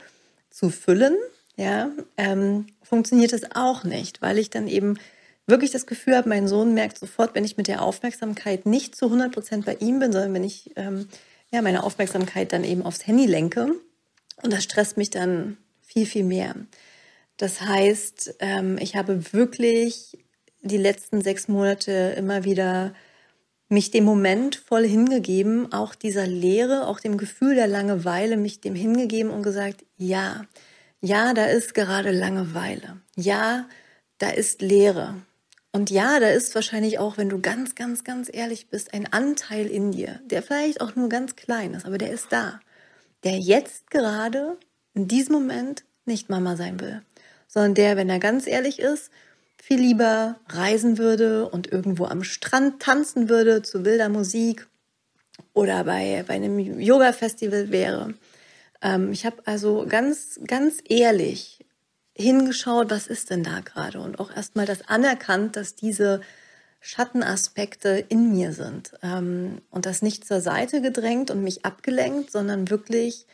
zu 0.50 0.70
füllen, 0.70 1.16
ja, 1.56 1.90
ähm, 2.16 2.66
funktioniert 2.82 3.32
es 3.32 3.56
auch 3.56 3.82
nicht, 3.82 4.22
weil 4.22 4.38
ich 4.38 4.50
dann 4.50 4.68
eben 4.68 4.98
wirklich 5.48 5.72
das 5.72 5.86
Gefühl 5.86 6.16
habe, 6.16 6.28
mein 6.28 6.46
Sohn 6.46 6.74
merkt 6.74 6.98
sofort, 6.98 7.34
wenn 7.34 7.44
ich 7.44 7.56
mit 7.56 7.66
der 7.66 7.82
Aufmerksamkeit 7.82 8.66
nicht 8.66 8.94
zu 8.94 9.06
100 9.06 9.32
Prozent 9.32 9.66
bei 9.66 9.74
ihm 9.74 9.98
bin, 9.98 10.12
sondern 10.12 10.32
wenn 10.32 10.44
ich 10.44 10.70
ähm, 10.76 11.08
ja, 11.54 11.62
meine 11.62 11.84
Aufmerksamkeit 11.84 12.52
dann 12.52 12.64
eben 12.64 12.82
aufs 12.82 13.06
Handy 13.06 13.26
lenke. 13.26 13.74
Und 14.42 14.52
das 14.52 14.64
stresst 14.64 14.96
mich 14.96 15.10
dann 15.10 15.56
viel, 15.82 16.04
viel 16.04 16.24
mehr. 16.24 16.54
Das 17.36 17.60
heißt, 17.60 18.36
ähm, 18.40 18.76
ich 18.78 18.96
habe 18.96 19.32
wirklich 19.32 20.18
die 20.62 20.76
letzten 20.76 21.22
sechs 21.22 21.46
Monate 21.46 22.14
immer 22.16 22.44
wieder 22.44 22.92
mich 23.68 23.90
dem 23.90 24.04
Moment 24.04 24.56
voll 24.56 24.86
hingegeben, 24.86 25.72
auch 25.72 25.94
dieser 25.94 26.26
Leere, 26.26 26.86
auch 26.86 27.00
dem 27.00 27.16
Gefühl 27.16 27.54
der 27.54 27.66
Langeweile, 27.66 28.36
mich 28.36 28.60
dem 28.60 28.74
hingegeben 28.74 29.32
und 29.32 29.42
gesagt, 29.42 29.84
ja, 29.96 30.46
ja, 31.00 31.34
da 31.34 31.46
ist 31.46 31.74
gerade 31.74 32.10
Langeweile. 32.10 33.00
Ja, 33.16 33.68
da 34.18 34.30
ist 34.30 34.62
Leere. 34.62 35.16
Und 35.74 35.90
ja, 35.90 36.20
da 36.20 36.28
ist 36.28 36.54
wahrscheinlich 36.54 36.98
auch, 36.98 37.18
wenn 37.18 37.28
du 37.28 37.40
ganz, 37.40 37.74
ganz, 37.74 38.04
ganz 38.04 38.30
ehrlich 38.32 38.68
bist, 38.68 38.94
ein 38.94 39.12
Anteil 39.12 39.66
in 39.66 39.92
dir, 39.92 40.20
der 40.24 40.42
vielleicht 40.42 40.80
auch 40.80 40.96
nur 40.96 41.10
ganz 41.10 41.36
klein 41.36 41.74
ist, 41.74 41.84
aber 41.84 41.98
der 41.98 42.12
ist 42.12 42.28
da, 42.30 42.60
der 43.24 43.38
jetzt 43.38 43.90
gerade 43.90 44.56
in 44.94 45.08
diesem 45.08 45.34
Moment 45.34 45.84
nicht 46.06 46.30
Mama 46.30 46.56
sein 46.56 46.80
will 46.80 47.02
sondern 47.54 47.74
der, 47.74 47.96
wenn 47.96 48.10
er 48.10 48.18
ganz 48.18 48.48
ehrlich 48.48 48.80
ist, 48.80 49.10
viel 49.62 49.78
lieber 49.78 50.40
reisen 50.48 50.98
würde 50.98 51.48
und 51.48 51.70
irgendwo 51.70 52.04
am 52.06 52.24
Strand 52.24 52.82
tanzen 52.82 53.28
würde 53.28 53.62
zu 53.62 53.84
wilder 53.84 54.08
Musik 54.08 54.66
oder 55.52 55.84
bei, 55.84 56.24
bei 56.26 56.34
einem 56.34 56.58
Yoga-Festival 56.58 57.70
wäre. 57.70 58.14
Ähm, 58.82 59.12
ich 59.12 59.24
habe 59.24 59.36
also 59.44 59.86
ganz, 59.88 60.40
ganz 60.46 60.78
ehrlich 60.88 61.63
hingeschaut, 62.14 62.90
was 62.90 63.06
ist 63.06 63.30
denn 63.30 63.42
da 63.42 63.60
gerade? 63.60 64.00
Und 64.00 64.18
auch 64.20 64.34
erstmal 64.34 64.66
das 64.66 64.88
anerkannt, 64.88 65.56
dass 65.56 65.74
diese 65.74 66.20
Schattenaspekte 66.80 68.04
in 68.08 68.30
mir 68.32 68.52
sind. 68.52 68.92
Ähm, 69.02 69.62
und 69.70 69.86
das 69.86 70.02
nicht 70.02 70.26
zur 70.26 70.40
Seite 70.40 70.80
gedrängt 70.80 71.30
und 71.30 71.42
mich 71.42 71.64
abgelenkt, 71.64 72.30
sondern 72.30 72.70
wirklich 72.70 73.26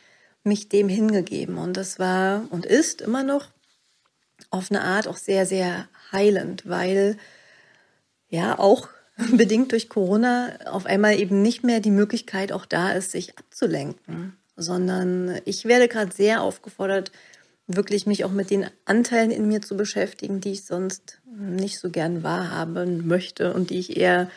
mich 0.43 0.69
dem 0.69 0.89
hingegeben. 0.89 1.57
Und 1.57 1.77
das 1.77 1.99
war 1.99 2.47
und 2.49 2.65
ist 2.65 3.01
immer 3.01 3.23
noch 3.23 3.49
auf 4.49 4.71
eine 4.71 4.81
Art 4.81 5.07
auch 5.07 5.17
sehr, 5.17 5.45
sehr 5.45 5.87
heilend, 6.11 6.67
weil 6.67 7.17
ja 8.29 8.57
auch 8.57 8.87
bedingt 9.31 9.71
durch 9.71 9.89
Corona 9.89 10.57
auf 10.65 10.85
einmal 10.85 11.19
eben 11.19 11.41
nicht 11.41 11.63
mehr 11.63 11.79
die 11.79 11.91
Möglichkeit 11.91 12.51
auch 12.51 12.65
da 12.65 12.91
ist, 12.91 13.11
sich 13.11 13.37
abzulenken, 13.37 14.37
sondern 14.55 15.39
ich 15.45 15.65
werde 15.65 15.87
gerade 15.87 16.13
sehr 16.13 16.41
aufgefordert, 16.41 17.11
wirklich 17.67 18.05
mich 18.05 18.25
auch 18.25 18.31
mit 18.31 18.49
den 18.49 18.67
Anteilen 18.85 19.31
in 19.31 19.47
mir 19.47 19.61
zu 19.61 19.77
beschäftigen, 19.77 20.41
die 20.41 20.51
ich 20.51 20.65
sonst 20.65 21.21
nicht 21.25 21.79
so 21.79 21.89
gern 21.89 22.23
wahrhaben 22.23 23.07
möchte 23.07 23.53
und 23.53 23.69
die 23.69 23.79
ich 23.79 23.97
eher 23.97 24.29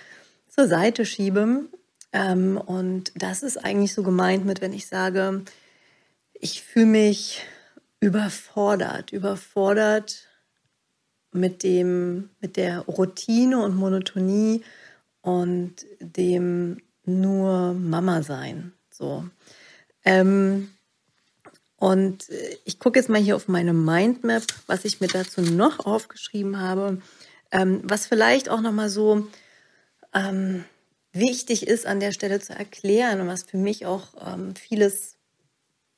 zur 0.49 0.69
Seite 0.69 1.05
schiebe. 1.05 1.67
Ähm, 2.13 2.57
und 2.57 3.13
das 3.17 3.43
ist 3.43 3.65
eigentlich 3.65 3.95
so 3.95 4.03
gemeint 4.03 4.45
mit, 4.45 4.61
wenn 4.61 4.73
ich 4.73 4.87
sage, 4.87 5.43
ich 6.35 6.63
fühle 6.63 6.87
mich 6.87 7.43
überfordert, 8.01 9.13
überfordert 9.13 10.29
mit 11.33 11.63
dem, 11.63 12.31
mit 12.41 12.57
der 12.57 12.81
Routine 12.81 13.63
und 13.63 13.75
Monotonie 13.75 14.63
und 15.23 15.87
dem 16.01 16.83
nur 17.05 17.73
Mama 17.73 18.23
sein. 18.23 18.73
So. 18.91 19.25
Ähm, 20.05 20.74
und 21.85 22.31
ich 22.65 22.79
gucke 22.79 22.99
jetzt 22.99 23.11
mal 23.11 23.21
hier 23.21 23.37
auf 23.37 23.47
meine 23.47 23.75
Mindmap, 23.75 24.45
was 24.67 24.87
ich 24.87 25.03
mir 25.03 25.07
dazu 25.09 25.43
noch 25.43 25.85
aufgeschrieben 25.85 26.59
habe, 26.59 27.03
ähm, 27.51 27.83
was 27.85 28.07
vielleicht 28.07 28.49
auch 28.49 28.63
noch 28.63 28.73
mal 28.73 28.89
so 28.89 29.27
ähm, 30.15 30.65
wichtig 31.13 31.67
ist 31.67 31.85
an 31.85 32.01
der 32.01 32.13
Stelle 32.13 32.41
zu 32.41 32.55
erklären 32.55 33.21
und 33.21 33.29
was 33.29 33.43
für 33.43 33.59
mich 33.59 33.85
auch 33.85 34.15
ähm, 34.27 34.55
vieles 34.57 35.17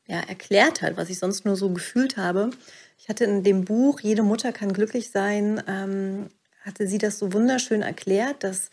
ja, 0.08 0.18
erklärt 0.18 0.82
hat, 0.82 0.96
was 0.96 1.08
ich 1.08 1.20
sonst 1.20 1.44
nur 1.44 1.54
so 1.54 1.70
gefühlt 1.70 2.16
habe. 2.16 2.50
Ich 2.98 3.08
hatte 3.08 3.22
in 3.22 3.44
dem 3.44 3.64
Buch 3.64 4.00
Jede 4.00 4.24
Mutter 4.24 4.50
kann 4.50 4.72
glücklich 4.72 5.12
sein, 5.12 5.62
ähm, 5.68 6.30
hatte 6.62 6.88
sie 6.88 6.98
das 6.98 7.20
so 7.20 7.32
wunderschön 7.32 7.82
erklärt, 7.82 8.42
dass 8.42 8.72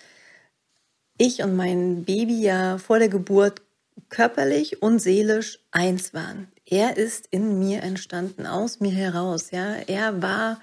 ich 1.19 1.43
und 1.43 1.55
mein 1.55 2.05
Baby 2.05 2.41
ja 2.41 2.79
vor 2.79 2.97
der 2.97 3.09
Geburt 3.09 3.61
körperlich 4.09 4.81
und 4.81 4.97
seelisch 4.97 5.59
eins 5.69 6.15
waren. 6.15 6.47
Er 6.73 6.97
ist 6.97 7.27
in 7.29 7.59
mir 7.59 7.83
entstanden, 7.83 8.47
aus 8.47 8.79
mir 8.79 8.89
heraus. 8.89 9.51
Ja, 9.51 9.75
er 9.75 10.23
war 10.23 10.59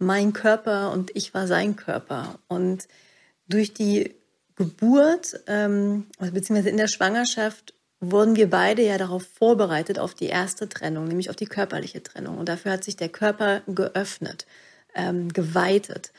mein 0.00 0.32
Körper 0.32 0.90
und 0.90 1.12
ich 1.14 1.34
war 1.34 1.46
sein 1.46 1.76
Körper. 1.76 2.40
Und 2.48 2.88
durch 3.46 3.72
die 3.72 4.12
Geburt, 4.56 5.40
ähm, 5.46 6.06
beziehungsweise 6.18 6.68
in 6.68 6.78
der 6.78 6.88
Schwangerschaft, 6.88 7.74
wurden 8.00 8.34
wir 8.34 8.50
beide 8.50 8.82
ja 8.82 8.98
darauf 8.98 9.22
vorbereitet, 9.22 10.00
auf 10.00 10.14
die 10.14 10.26
erste 10.26 10.68
Trennung, 10.68 11.06
nämlich 11.06 11.30
auf 11.30 11.36
die 11.36 11.46
körperliche 11.46 12.02
Trennung. 12.02 12.38
Und 12.38 12.48
dafür 12.48 12.72
hat 12.72 12.82
sich 12.82 12.96
der 12.96 13.10
Körper 13.10 13.62
geöffnet, 13.68 14.46
ähm, 14.96 15.32
geweitet, 15.32 16.10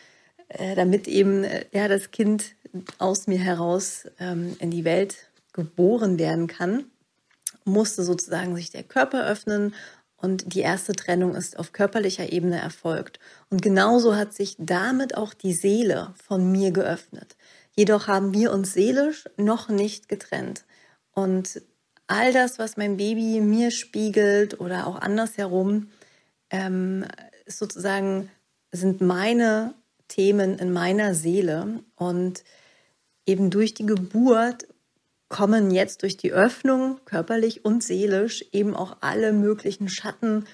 äh, 0.48 0.74
damit 0.74 1.06
eben 1.10 1.44
äh, 1.44 1.66
ja, 1.74 1.90
das 1.90 2.12
Kind 2.12 2.56
aus 2.98 3.28
mir 3.28 3.40
heraus 3.40 4.06
ähm, 4.22 4.56
in 4.60 4.72
die 4.72 4.86
Welt 4.86 5.18
geboren 5.52 6.18
werden 6.18 6.48
kann, 6.48 6.86
musste 7.66 8.04
sozusagen 8.04 8.56
sich 8.56 8.72
der 8.72 8.84
Körper 8.84 9.26
öffnen 9.26 9.74
und 10.18 10.54
die 10.54 10.62
erste 10.62 10.94
Trennung 10.94 11.36
ist 11.36 11.60
auf 11.60 11.74
körperlicher 11.74 12.32
Ebene 12.32 12.58
erfolgt. 12.58 13.20
Und 13.50 13.62
genauso 13.62 14.16
hat 14.16 14.34
sich 14.34 14.56
damit 14.58 15.18
auch 15.18 15.34
die 15.34 15.52
Seele 15.54 16.14
von 16.16 16.50
mir 16.50 16.72
geöffnet. 16.72 17.36
Jedoch 17.76 18.08
haben 18.08 18.34
wir 18.34 18.54
uns 18.54 18.74
seelisch 18.74 19.26
noch 19.36 19.68
nicht 19.68 20.08
getrennt. 20.08 20.64
Und 21.12 21.62
all 22.08 22.32
das, 22.32 22.58
was 22.58 22.78
mein 22.78 22.98
Baby 22.98 23.42
mir 23.42 23.72
spiegelt 23.72 24.60
oder 24.62 24.88
auch 24.88 24.96
andersherum, 24.96 25.90
ähm, 26.50 27.06
sozusagen 27.46 28.30
sind 28.72 29.02
meine 29.02 29.74
Themen 30.08 30.58
in 30.58 30.72
meiner 30.72 31.16
Seele 31.16 31.80
und 31.96 32.44
eben 33.26 33.50
durch 33.50 33.74
die 33.74 33.86
Geburt 33.86 34.68
kommen 35.34 35.72
jetzt 35.72 36.04
durch 36.04 36.16
die 36.16 36.32
Öffnung, 36.32 37.00
körperlich 37.06 37.66
und 37.66 37.84
seelisch, 37.84 38.46
eben 38.52 38.76
auch 38.76 38.98
alle 39.02 39.34
möglichen 39.34 39.90
Schatten 39.90 40.46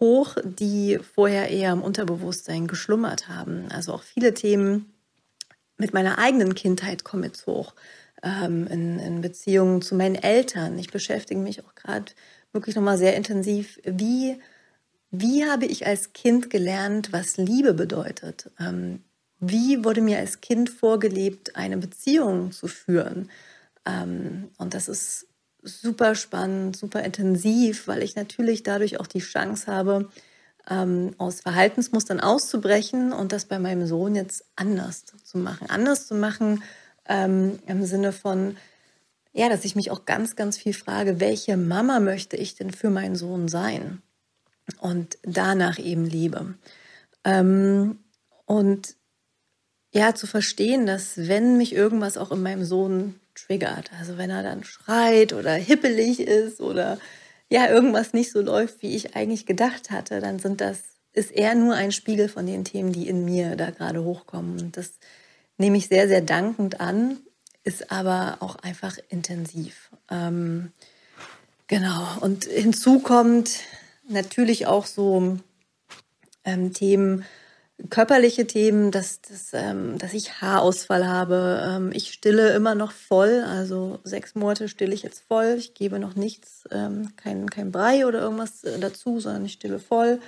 hoch, 0.00 0.34
die 0.42 0.98
vorher 1.14 1.48
eher 1.48 1.70
im 1.70 1.80
Unterbewusstsein 1.80 2.66
geschlummert 2.66 3.28
haben. 3.28 3.66
Also 3.70 3.92
auch 3.92 4.02
viele 4.02 4.34
Themen 4.34 4.92
mit 5.78 5.94
meiner 5.94 6.18
eigenen 6.18 6.56
Kindheit 6.56 7.04
kommen 7.04 7.22
jetzt 7.22 7.46
hoch. 7.46 7.76
Ähm, 8.20 8.66
in, 8.66 8.98
in 8.98 9.20
Beziehungen 9.20 9.80
zu 9.80 9.94
meinen 9.94 10.16
Eltern. 10.16 10.76
Ich 10.76 10.90
beschäftige 10.90 11.38
mich 11.38 11.64
auch 11.64 11.76
gerade 11.76 12.10
wirklich 12.52 12.74
nochmal 12.74 12.98
sehr 12.98 13.14
intensiv, 13.14 13.78
wie, 13.84 14.40
wie 15.12 15.44
habe 15.44 15.66
ich 15.66 15.86
als 15.86 16.14
Kind 16.14 16.50
gelernt, 16.50 17.12
was 17.12 17.36
Liebe 17.36 17.74
bedeutet? 17.74 18.50
Ähm, 18.58 19.04
wie 19.38 19.84
wurde 19.84 20.00
mir 20.00 20.18
als 20.18 20.40
Kind 20.40 20.68
vorgelebt, 20.68 21.54
eine 21.54 21.76
Beziehung 21.76 22.50
zu 22.50 22.66
führen? 22.66 23.30
Ähm, 23.86 24.50
und 24.58 24.74
das 24.74 24.88
ist 24.88 25.28
super 25.62 26.14
spannend, 26.14 26.76
super 26.76 27.02
intensiv, 27.02 27.88
weil 27.88 28.02
ich 28.02 28.16
natürlich 28.16 28.62
dadurch 28.62 29.00
auch 29.00 29.06
die 29.06 29.20
Chance 29.20 29.66
habe, 29.66 30.10
ähm, 30.68 31.14
aus 31.18 31.40
Verhaltensmustern 31.40 32.20
auszubrechen 32.20 33.12
und 33.12 33.32
das 33.32 33.44
bei 33.44 33.58
meinem 33.58 33.86
Sohn 33.86 34.14
jetzt 34.14 34.44
anders 34.56 35.04
zu 35.24 35.38
machen. 35.38 35.70
Anders 35.70 36.06
zu 36.06 36.14
machen 36.14 36.62
ähm, 37.08 37.58
im 37.66 37.84
Sinne 37.84 38.12
von, 38.12 38.56
ja, 39.32 39.48
dass 39.48 39.64
ich 39.64 39.76
mich 39.76 39.90
auch 39.90 40.04
ganz, 40.04 40.34
ganz 40.34 40.58
viel 40.58 40.72
frage, 40.72 41.20
welche 41.20 41.56
Mama 41.56 42.00
möchte 42.00 42.36
ich 42.36 42.54
denn 42.54 42.72
für 42.72 42.90
meinen 42.90 43.16
Sohn 43.16 43.48
sein? 43.48 44.02
Und 44.80 45.18
danach 45.22 45.78
eben 45.78 46.04
liebe. 46.06 46.54
Und 47.22 48.96
ja, 49.92 50.14
zu 50.14 50.26
verstehen, 50.26 50.86
dass 50.86 51.16
wenn 51.16 51.56
mich 51.56 51.72
irgendwas 51.72 52.18
auch 52.18 52.32
in 52.32 52.42
meinem 52.42 52.64
Sohn 52.64 53.20
triggert, 53.36 53.90
also 53.98 54.18
wenn 54.18 54.30
er 54.30 54.42
dann 54.42 54.64
schreit 54.64 55.32
oder 55.32 55.54
hippelig 55.54 56.20
ist 56.20 56.60
oder 56.60 56.98
ja, 57.48 57.68
irgendwas 57.68 58.12
nicht 58.12 58.32
so 58.32 58.40
läuft, 58.40 58.82
wie 58.82 58.96
ich 58.96 59.14
eigentlich 59.14 59.46
gedacht 59.46 59.90
hatte, 59.90 60.20
dann 60.20 60.38
sind 60.38 60.60
das, 60.60 60.80
ist 61.12 61.30
er 61.30 61.54
nur 61.54 61.74
ein 61.74 61.92
Spiegel 61.92 62.28
von 62.28 62.46
den 62.46 62.64
Themen, 62.64 62.92
die 62.92 63.08
in 63.08 63.24
mir 63.24 63.56
da 63.56 63.70
gerade 63.70 64.02
hochkommen. 64.02 64.60
Und 64.60 64.76
das 64.76 64.94
nehme 65.56 65.76
ich 65.76 65.86
sehr, 65.86 66.08
sehr 66.08 66.22
dankend 66.22 66.80
an, 66.80 67.18
ist 67.62 67.90
aber 67.90 68.38
auch 68.40 68.56
einfach 68.56 68.98
intensiv. 69.08 69.90
Ähm, 70.10 70.72
genau. 71.68 72.06
Und 72.20 72.44
hinzu 72.44 72.98
kommt 72.98 73.60
natürlich 74.08 74.66
auch 74.66 74.86
so 74.86 75.38
ähm, 76.44 76.72
Themen, 76.72 77.24
körperliche 77.90 78.46
Themen, 78.46 78.90
dass, 78.90 79.20
dass, 79.20 79.52
ähm, 79.52 79.98
dass 79.98 80.14
ich 80.14 80.40
Haarausfall 80.40 81.06
habe. 81.06 81.62
Ähm, 81.64 81.90
ich 81.92 82.12
stille 82.12 82.54
immer 82.54 82.74
noch 82.74 82.92
voll, 82.92 83.44
also 83.46 84.00
sechs 84.04 84.34
Monate 84.34 84.68
stille 84.68 84.94
ich 84.94 85.02
jetzt 85.02 85.22
voll. 85.28 85.56
Ich 85.58 85.74
gebe 85.74 85.98
noch 85.98 86.14
nichts, 86.14 86.64
ähm, 86.70 87.14
kein, 87.16 87.50
kein 87.50 87.72
Brei 87.72 88.06
oder 88.06 88.20
irgendwas 88.20 88.64
äh, 88.64 88.78
dazu, 88.78 89.20
sondern 89.20 89.44
ich 89.44 89.52
stille 89.52 89.78
voll. 89.78 90.20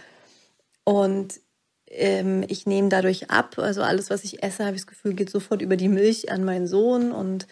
Und 0.85 1.41
ähm, 1.87 2.45
ich 2.49 2.67
nehme 2.67 2.91
dadurch 2.91 3.31
ab. 3.31 3.59
Also 3.59 3.83
alles, 3.83 4.11
was 4.11 4.25
ich 4.25 4.43
esse, 4.43 4.65
habe 4.65 4.77
ich 4.77 4.83
das 4.83 4.87
Gefühl, 4.87 5.15
geht 5.15 5.31
sofort 5.31 5.63
über 5.63 5.77
die 5.77 5.89
Milch 5.89 6.31
an 6.31 6.45
meinen 6.45 6.67
Sohn. 6.67 7.13
Und 7.13 7.47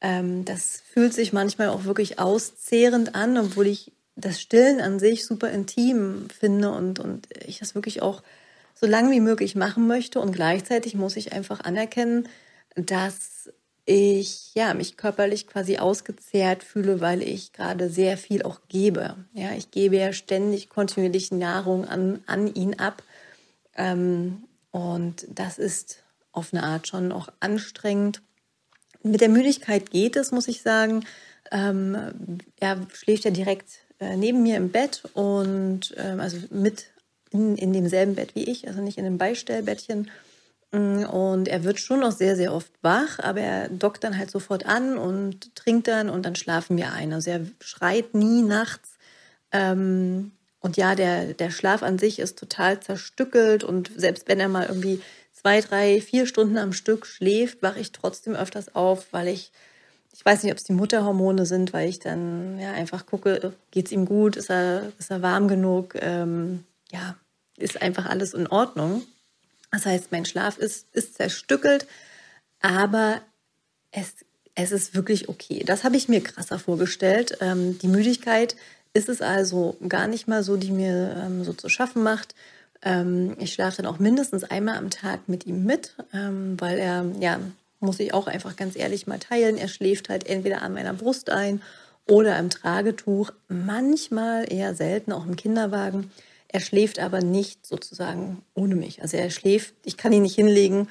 ähm, 0.00 0.44
das 0.44 0.82
fühlt 0.90 1.12
sich 1.12 1.32
manchmal 1.32 1.68
auch 1.68 1.84
wirklich 1.84 2.18
auszehrend 2.18 3.14
an, 3.14 3.36
obwohl 3.36 3.66
ich 3.66 3.92
das 4.16 4.40
Stillen 4.40 4.80
an 4.80 4.98
sich 4.98 5.26
super 5.26 5.50
intim 5.50 6.28
finde 6.30 6.70
und, 6.70 7.00
und 7.00 7.26
ich 7.44 7.58
das 7.58 7.74
wirklich 7.74 8.00
auch 8.00 8.22
so 8.84 8.90
lange 8.90 9.10
wie 9.12 9.20
möglich 9.20 9.56
machen 9.56 9.86
möchte. 9.86 10.20
Und 10.20 10.32
gleichzeitig 10.32 10.94
muss 10.94 11.16
ich 11.16 11.32
einfach 11.32 11.60
anerkennen, 11.60 12.28
dass 12.76 13.50
ich 13.86 14.54
ja 14.54 14.74
mich 14.74 14.98
körperlich 14.98 15.46
quasi 15.46 15.78
ausgezehrt 15.78 16.62
fühle, 16.62 17.00
weil 17.00 17.22
ich 17.22 17.54
gerade 17.54 17.88
sehr 17.88 18.18
viel 18.18 18.42
auch 18.42 18.60
gebe. 18.68 19.16
Ja, 19.32 19.52
ich 19.52 19.70
gebe 19.70 19.96
ja 19.96 20.12
ständig 20.12 20.68
kontinuierlich 20.68 21.32
Nahrung 21.32 21.86
an, 21.86 22.22
an 22.26 22.52
ihn 22.52 22.78
ab. 22.78 23.02
Ähm, 23.74 24.44
und 24.70 25.26
das 25.30 25.56
ist 25.56 26.02
auf 26.32 26.52
eine 26.52 26.62
Art 26.62 26.86
schon 26.86 27.10
auch 27.10 27.28
anstrengend. 27.40 28.20
Mit 29.02 29.22
der 29.22 29.30
Müdigkeit 29.30 29.90
geht 29.90 30.16
es, 30.16 30.30
muss 30.30 30.46
ich 30.46 30.60
sagen. 30.60 31.06
Ähm, 31.50 32.38
er 32.60 32.86
schläft 32.92 33.24
ja 33.24 33.30
direkt 33.30 33.78
äh, 33.98 34.18
neben 34.18 34.42
mir 34.42 34.58
im 34.58 34.68
Bett 34.68 35.04
und 35.14 35.94
ähm, 35.96 36.20
also 36.20 36.36
mit 36.50 36.84
in, 37.34 37.56
in 37.56 37.72
demselben 37.72 38.14
Bett 38.14 38.34
wie 38.36 38.44
ich, 38.44 38.68
also 38.68 38.80
nicht 38.80 38.96
in 38.96 39.04
einem 39.04 39.18
Beistellbettchen. 39.18 40.08
Mm, 40.70 41.02
und 41.04 41.48
er 41.48 41.64
wird 41.64 41.80
schon 41.80 42.00
noch 42.00 42.12
sehr, 42.12 42.36
sehr 42.36 42.54
oft 42.54 42.72
wach, 42.80 43.18
aber 43.18 43.40
er 43.40 43.68
dockt 43.68 44.04
dann 44.04 44.16
halt 44.16 44.30
sofort 44.30 44.64
an 44.66 44.96
und 44.96 45.54
trinkt 45.56 45.88
dann 45.88 46.08
und 46.08 46.24
dann 46.24 46.36
schlafen 46.36 46.76
wir 46.76 46.92
ein. 46.92 47.12
Also 47.12 47.30
er 47.30 47.40
schreit 47.60 48.14
nie 48.14 48.42
nachts. 48.42 48.90
Ähm, 49.52 50.30
und 50.60 50.76
ja, 50.76 50.94
der, 50.94 51.34
der 51.34 51.50
Schlaf 51.50 51.82
an 51.82 51.98
sich 51.98 52.20
ist 52.20 52.38
total 52.38 52.80
zerstückelt 52.80 53.64
und 53.64 53.90
selbst 53.96 54.28
wenn 54.28 54.40
er 54.40 54.48
mal 54.48 54.66
irgendwie 54.66 55.02
zwei, 55.32 55.60
drei, 55.60 56.00
vier 56.00 56.26
Stunden 56.26 56.56
am 56.56 56.72
Stück 56.72 57.04
schläft, 57.04 57.62
wache 57.62 57.80
ich 57.80 57.92
trotzdem 57.92 58.34
öfters 58.34 58.74
auf, 58.76 59.12
weil 59.12 59.28
ich, 59.28 59.50
ich 60.12 60.24
weiß 60.24 60.42
nicht, 60.42 60.52
ob 60.52 60.58
es 60.58 60.64
die 60.64 60.72
Mutterhormone 60.72 61.46
sind, 61.46 61.72
weil 61.72 61.88
ich 61.88 61.98
dann 61.98 62.58
ja 62.60 62.72
einfach 62.72 63.06
gucke, 63.06 63.52
geht 63.72 63.86
es 63.86 63.92
ihm 63.92 64.06
gut, 64.06 64.36
ist 64.36 64.50
er, 64.50 64.92
ist 64.98 65.10
er 65.10 65.20
warm 65.20 65.48
genug, 65.48 65.96
ähm, 66.00 66.64
ja, 66.92 67.16
ist 67.56 67.80
einfach 67.80 68.06
alles 68.06 68.34
in 68.34 68.46
Ordnung. 68.46 69.02
Das 69.70 69.86
heißt, 69.86 70.12
mein 70.12 70.24
Schlaf 70.24 70.58
ist, 70.58 70.86
ist 70.92 71.16
zerstückelt, 71.16 71.86
aber 72.60 73.20
es, 73.90 74.14
es 74.54 74.72
ist 74.72 74.94
wirklich 74.94 75.28
okay. 75.28 75.64
Das 75.64 75.84
habe 75.84 75.96
ich 75.96 76.08
mir 76.08 76.22
krasser 76.22 76.58
vorgestellt. 76.58 77.38
Ähm, 77.40 77.78
die 77.78 77.88
Müdigkeit 77.88 78.56
ist 78.92 79.08
es 79.08 79.20
also 79.20 79.76
gar 79.88 80.06
nicht 80.06 80.28
mal 80.28 80.42
so, 80.42 80.56
die 80.56 80.70
mir 80.70 81.22
ähm, 81.24 81.44
so 81.44 81.52
zu 81.52 81.68
schaffen 81.68 82.02
macht. 82.02 82.34
Ähm, 82.82 83.36
ich 83.38 83.52
schlafe 83.52 83.82
dann 83.82 83.86
auch 83.86 83.98
mindestens 83.98 84.44
einmal 84.44 84.76
am 84.76 84.90
Tag 84.90 85.28
mit 85.28 85.46
ihm 85.46 85.64
mit, 85.64 85.94
ähm, 86.12 86.56
weil 86.60 86.78
er, 86.78 87.04
ja, 87.20 87.40
muss 87.80 88.00
ich 88.00 88.14
auch 88.14 88.26
einfach 88.26 88.56
ganz 88.56 88.76
ehrlich 88.76 89.06
mal 89.06 89.18
teilen, 89.18 89.58
er 89.58 89.68
schläft 89.68 90.08
halt 90.08 90.26
entweder 90.26 90.62
an 90.62 90.72
meiner 90.72 90.94
Brust 90.94 91.30
ein 91.30 91.60
oder 92.06 92.38
im 92.38 92.50
Tragetuch, 92.50 93.32
manchmal 93.48 94.50
eher 94.50 94.74
selten 94.74 95.12
auch 95.12 95.26
im 95.26 95.36
Kinderwagen. 95.36 96.10
Er 96.54 96.60
schläft 96.60 97.00
aber 97.00 97.20
nicht 97.20 97.66
sozusagen 97.66 98.40
ohne 98.54 98.76
mich. 98.76 99.02
Also 99.02 99.16
er 99.16 99.30
schläft, 99.30 99.74
ich 99.84 99.96
kann 99.96 100.12
ihn 100.12 100.22
nicht 100.22 100.36
hinlegen 100.36 100.88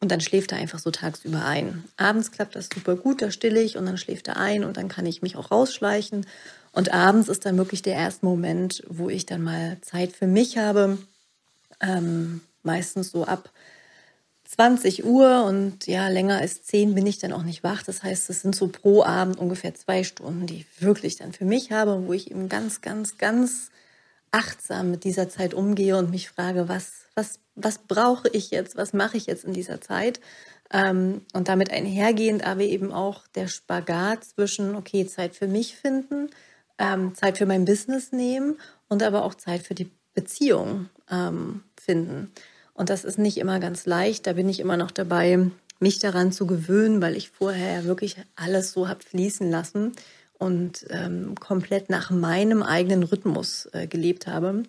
und 0.00 0.10
dann 0.10 0.20
schläft 0.20 0.50
er 0.50 0.58
einfach 0.58 0.80
so 0.80 0.90
tagsüber 0.90 1.44
ein. 1.44 1.84
Abends 1.96 2.32
klappt 2.32 2.56
das 2.56 2.68
super 2.74 2.96
gut, 2.96 3.22
da 3.22 3.30
stille 3.30 3.62
ich 3.62 3.76
und 3.76 3.86
dann 3.86 3.96
schläft 3.96 4.26
er 4.26 4.38
ein 4.38 4.64
und 4.64 4.76
dann 4.76 4.88
kann 4.88 5.06
ich 5.06 5.22
mich 5.22 5.36
auch 5.36 5.52
rausschleichen. 5.52 6.26
Und 6.72 6.92
abends 6.92 7.28
ist 7.28 7.46
dann 7.46 7.56
wirklich 7.56 7.80
der 7.80 7.94
erste 7.94 8.26
Moment, 8.26 8.82
wo 8.88 9.08
ich 9.08 9.24
dann 9.24 9.40
mal 9.40 9.78
Zeit 9.82 10.10
für 10.10 10.26
mich 10.26 10.58
habe. 10.58 10.98
Ähm, 11.80 12.40
meistens 12.64 13.12
so 13.12 13.24
ab 13.24 13.52
20 14.48 15.04
Uhr 15.04 15.44
und 15.44 15.86
ja, 15.86 16.08
länger 16.08 16.38
als 16.38 16.64
10 16.64 16.92
bin 16.96 17.06
ich 17.06 17.18
dann 17.18 17.32
auch 17.32 17.44
nicht 17.44 17.62
wach. 17.62 17.84
Das 17.84 18.02
heißt, 18.02 18.30
es 18.30 18.42
sind 18.42 18.56
so 18.56 18.66
pro 18.66 19.04
Abend 19.04 19.38
ungefähr 19.38 19.76
zwei 19.76 20.02
Stunden, 20.02 20.48
die 20.48 20.62
ich 20.62 20.82
wirklich 20.82 21.14
dann 21.14 21.32
für 21.32 21.44
mich 21.44 21.70
habe, 21.70 22.04
wo 22.04 22.12
ich 22.12 22.32
eben 22.32 22.48
ganz, 22.48 22.80
ganz, 22.80 23.16
ganz 23.16 23.70
achtsam 24.34 24.90
mit 24.90 25.04
dieser 25.04 25.28
Zeit 25.28 25.54
umgehe 25.54 25.96
und 25.96 26.10
mich 26.10 26.28
frage, 26.28 26.68
was, 26.68 27.06
was, 27.14 27.38
was 27.54 27.78
brauche 27.78 28.28
ich 28.28 28.50
jetzt, 28.50 28.76
was 28.76 28.92
mache 28.92 29.16
ich 29.16 29.26
jetzt 29.26 29.44
in 29.44 29.54
dieser 29.54 29.80
Zeit? 29.80 30.20
Ähm, 30.72 31.22
und 31.32 31.46
damit 31.46 31.70
einhergehend 31.70 32.44
aber 32.44 32.62
eben 32.62 32.92
auch 32.92 33.28
der 33.28 33.46
Spagat 33.46 34.24
zwischen, 34.24 34.74
okay, 34.74 35.06
Zeit 35.06 35.36
für 35.36 35.46
mich 35.46 35.76
finden, 35.76 36.30
ähm, 36.78 37.14
Zeit 37.14 37.38
für 37.38 37.46
mein 37.46 37.64
Business 37.64 38.10
nehmen 38.10 38.58
und 38.88 39.04
aber 39.04 39.24
auch 39.24 39.34
Zeit 39.34 39.62
für 39.62 39.74
die 39.74 39.90
Beziehung 40.14 40.88
ähm, 41.08 41.62
finden. 41.80 42.32
Und 42.72 42.90
das 42.90 43.04
ist 43.04 43.18
nicht 43.18 43.38
immer 43.38 43.60
ganz 43.60 43.86
leicht. 43.86 44.26
Da 44.26 44.32
bin 44.32 44.48
ich 44.48 44.58
immer 44.58 44.76
noch 44.76 44.90
dabei, 44.90 45.48
mich 45.78 46.00
daran 46.00 46.32
zu 46.32 46.48
gewöhnen, 46.48 47.00
weil 47.00 47.16
ich 47.16 47.30
vorher 47.30 47.84
wirklich 47.84 48.16
alles 48.34 48.72
so 48.72 48.88
habe 48.88 49.04
fließen 49.04 49.48
lassen 49.48 49.92
und 50.38 50.86
ähm, 50.90 51.34
komplett 51.36 51.90
nach 51.90 52.10
meinem 52.10 52.62
eigenen 52.62 53.02
Rhythmus 53.02 53.68
äh, 53.72 53.86
gelebt 53.86 54.26
habe. 54.26 54.64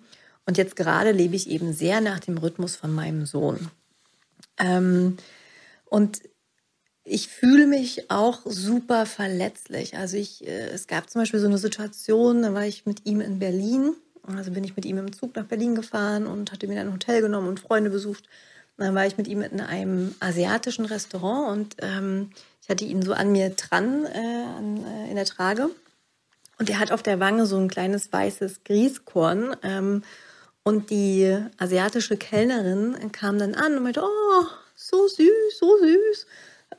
Und 0.46 0.58
jetzt 0.58 0.76
gerade 0.76 1.12
lebe 1.12 1.36
ich 1.36 1.50
eben 1.50 1.74
sehr 1.74 2.02
nach 2.02 2.20
dem 2.20 2.38
Rhythmus 2.38 2.76
von 2.76 2.94
meinem 2.94 3.26
Sohn. 3.26 3.70
Ähm, 4.58 5.18
und 5.86 6.22
ich 7.04 7.28
fühle 7.28 7.68
mich 7.68 8.10
auch 8.10 8.42
super 8.46 9.06
verletzlich. 9.06 9.96
Also 9.96 10.18
ich, 10.18 10.46
äh, 10.48 10.70
es 10.70 10.88
gab 10.88 11.10
zum 11.10 11.22
Beispiel 11.22 11.40
so 11.40 11.48
eine 11.48 11.58
Situation, 11.58 12.42
da 12.42 12.54
war 12.54 12.66
ich 12.66 12.86
mit 12.86 13.06
ihm 13.06 13.22
in 13.22 13.40
Berlin. 13.40 13.94
Also 14.24 14.52
bin 14.52 14.64
ich 14.64 14.76
mit 14.76 14.86
ihm 14.86 14.98
im 14.98 15.14
Zug 15.14 15.36
nach 15.36 15.46
Berlin 15.46 15.76
gefahren 15.76 16.26
und 16.26 16.52
hatte 16.52 16.68
mir 16.68 16.82
ein 16.82 16.92
Hotel 16.92 17.22
genommen 17.22 17.48
und 17.48 17.60
Freunde 17.60 17.92
besucht. 17.92 18.28
Dann 18.78 18.96
war 18.96 19.06
ich 19.06 19.18
mit 19.18 19.28
ihm 19.28 19.42
in 19.42 19.62
einem 19.62 20.16
asiatischen 20.20 20.86
Restaurant 20.86 21.58
und 21.58 21.76
ähm, 21.80 22.32
ich 22.66 22.70
hatte 22.72 22.84
ihn 22.84 23.04
so 23.04 23.14
an 23.14 23.32
mir 23.32 23.52
dran 23.52 24.06
äh, 24.06 24.18
an, 24.58 24.84
äh, 24.84 25.10
in 25.12 25.16
der 25.16 25.26
Trage. 25.26 25.70
Und 26.58 26.68
er 26.68 26.80
hat 26.80 26.92
auf 26.92 27.04
der 27.04 27.20
Wange 27.20 27.46
so 27.46 27.58
ein 27.58 27.68
kleines 27.68 28.12
weißes 28.12 28.64
Grießkorn. 28.64 29.56
Ähm, 29.62 30.02
und 30.64 30.90
die 30.90 31.38
asiatische 31.60 32.18
Kellnerin 32.18 33.12
kam 33.12 33.38
dann 33.38 33.54
an 33.54 33.78
und 33.78 33.84
meinte, 33.84 34.02
oh, 34.02 34.46
so 34.74 35.08
süß, 35.08 35.60
so 35.60 35.78
süß. 35.78 36.26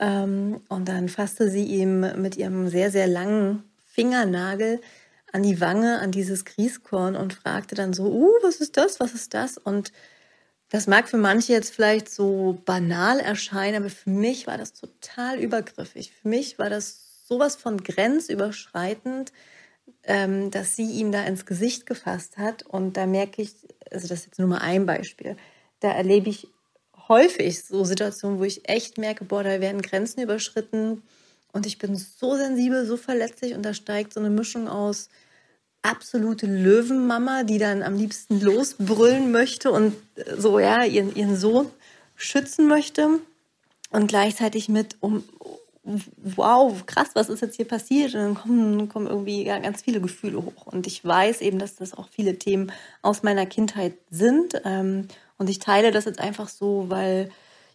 Ähm, 0.01 0.61
und 0.69 0.89
dann 0.89 1.09
fasste 1.09 1.49
sie 1.49 1.65
ihm 1.65 2.01
mit 2.21 2.37
ihrem 2.37 2.69
sehr, 2.69 2.91
sehr 2.91 3.07
langen 3.07 3.63
Fingernagel 3.87 4.81
an 5.31 5.45
die 5.45 5.61
Wange, 5.61 6.01
an 6.01 6.11
dieses 6.11 6.45
Grießkorn 6.47 7.15
und 7.15 7.33
fragte 7.33 7.77
dann 7.77 7.93
so, 7.93 8.07
uh, 8.07 8.33
was 8.43 8.57
ist 8.57 8.77
das, 8.77 8.99
was 8.99 9.15
ist 9.15 9.35
das? 9.35 9.57
Und 9.57 9.93
das 10.69 10.87
mag 10.87 11.09
für 11.09 11.17
manche 11.17 11.53
jetzt 11.53 11.75
vielleicht 11.75 12.09
so 12.09 12.61
banal 12.65 13.21
erscheinen, 13.21 13.77
aber 13.77 13.91
für 13.91 14.11
mich 14.11 14.47
war 14.47 14.59
das 14.59 14.73
total 14.73 15.39
übergriffig. 15.39 16.13
Für 16.13 16.29
mich 16.29 16.59
war 16.59 16.71
das 16.71 17.27
sowas 17.27 17.57
von 17.57 17.83
grenzüberschreitend, 17.83 19.33
ähm, 20.05 20.51
dass 20.51 20.77
sie 20.77 20.91
ihm 20.91 21.13
da 21.13 21.25
ins 21.25 21.47
Gesicht 21.47 21.87
gefasst 21.87 22.39
hat. 22.39 22.65
Und 22.65 22.97
da 22.97 23.07
merke 23.07 23.43
ich, 23.43 23.55
also 23.91 24.09
das 24.09 24.21
ist 24.21 24.27
jetzt 24.27 24.39
nur 24.39 24.49
mal 24.49 24.59
ein 24.59 24.87
Beispiel, 24.87 25.37
da 25.81 25.93
erlebe 25.93 26.31
ich 26.31 26.49
häufig 27.09 27.63
so 27.63 27.85
Situationen, 27.85 28.39
wo 28.39 28.45
ich 28.45 28.69
echt 28.69 28.99
merke, 28.99 29.25
boah, 29.25 29.45
da 29.45 29.61
werden 29.61 29.83
Grenzen 29.83 30.21
überschritten 30.21 31.03
und 31.53 31.67
ich 31.67 31.79
bin 31.79 31.97
so 31.97 32.37
sensibel, 32.37 32.87
so 32.87 32.97
verletzlich 32.97 33.55
und 33.55 33.63
da 33.63 33.75
steigt 33.75 34.13
so 34.13 34.21
eine 34.21 34.31
Mischung 34.31 34.69
aus 34.69 35.09
absolute 35.89 36.47
Löwenmama, 36.47 37.45
die 37.45 37.59
dann 37.59 37.83
am 37.83 37.97
liebsten 37.97 38.41
losbrüllen 38.41 39.31
möchte 39.33 39.71
und 39.71 39.95
so 40.37 40.59
ja 40.59 40.85
ihren, 40.85 41.15
ihren 41.15 41.37
Sohn 41.37 41.69
schützen 42.17 42.67
möchte 42.67 43.21
und 43.91 44.09
gleichzeitig 44.09 44.69
mit 44.69 44.97
um 45.01 45.25
wow, 46.17 46.85
krass, 46.87 47.11
was 47.15 47.29
ist 47.29 47.43
jetzt 47.43 47.57
hier 47.57 47.69
passiert? 47.69 48.15
Und 48.15 48.21
dann 48.21 48.35
kommen, 48.35 48.89
kommen 48.89 49.07
irgendwie 49.07 49.45
ganz 49.45 49.83
viele 49.83 50.01
Gefühle 50.01 50.45
hoch. 50.45 50.67
Und 50.67 50.87
ich 50.87 51.05
weiß 51.05 51.41
eben, 51.41 51.59
dass 51.59 51.77
das 51.77 51.95
auch 51.95 52.09
viele 52.09 52.39
Themen 52.39 52.73
aus 53.03 53.23
meiner 53.23 53.47
Kindheit 53.47 53.95
sind. 54.11 54.61
Ähm, 54.65 55.07
und 55.39 55.49
ich 55.49 55.61
teile 55.61 55.93
das 55.93 56.05
jetzt 56.05 56.19
einfach 56.19 56.49
so, 56.49 56.87
weil 56.89 57.31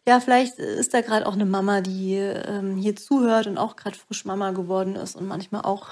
ja, 0.06 0.20
vielleicht 0.20 0.58
ist 0.58 0.94
da 0.94 1.02
gerade 1.02 1.28
auch 1.28 1.34
eine 1.34 1.46
Mama, 1.46 1.82
die 1.82 2.16
ähm, 2.16 2.76
hier 2.76 2.96
zuhört 2.96 3.48
und 3.48 3.58
auch 3.58 3.76
gerade 3.76 3.96
frisch 3.96 4.26
Mama 4.26 4.52
geworden 4.52 4.96
ist 4.96 5.16
und 5.16 5.28
manchmal 5.28 5.62
auch 5.62 5.90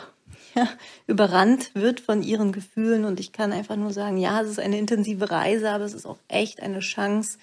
ja, 0.56 0.68
überrannt 1.08 1.72
wird 1.76 2.00
von 2.00 2.24
ihren 2.24 2.52
Gefühlen. 2.52 3.06
Und 3.06 3.20
ich 3.20 3.32
kann 3.32 3.52
einfach 3.52 3.76
nur 3.76 3.92
sagen, 3.92 4.18
ja, 4.18 4.42
es 4.42 4.50
ist 4.50 4.60
eine 4.60 4.78
intensive 4.78 5.30
Reise, 5.32 5.70
aber 5.72 5.86
es 5.86 5.94
ist 5.94 6.06
auch 6.06 6.20
echt 6.28 6.62
eine 6.62 6.80
Chance, 6.80 7.38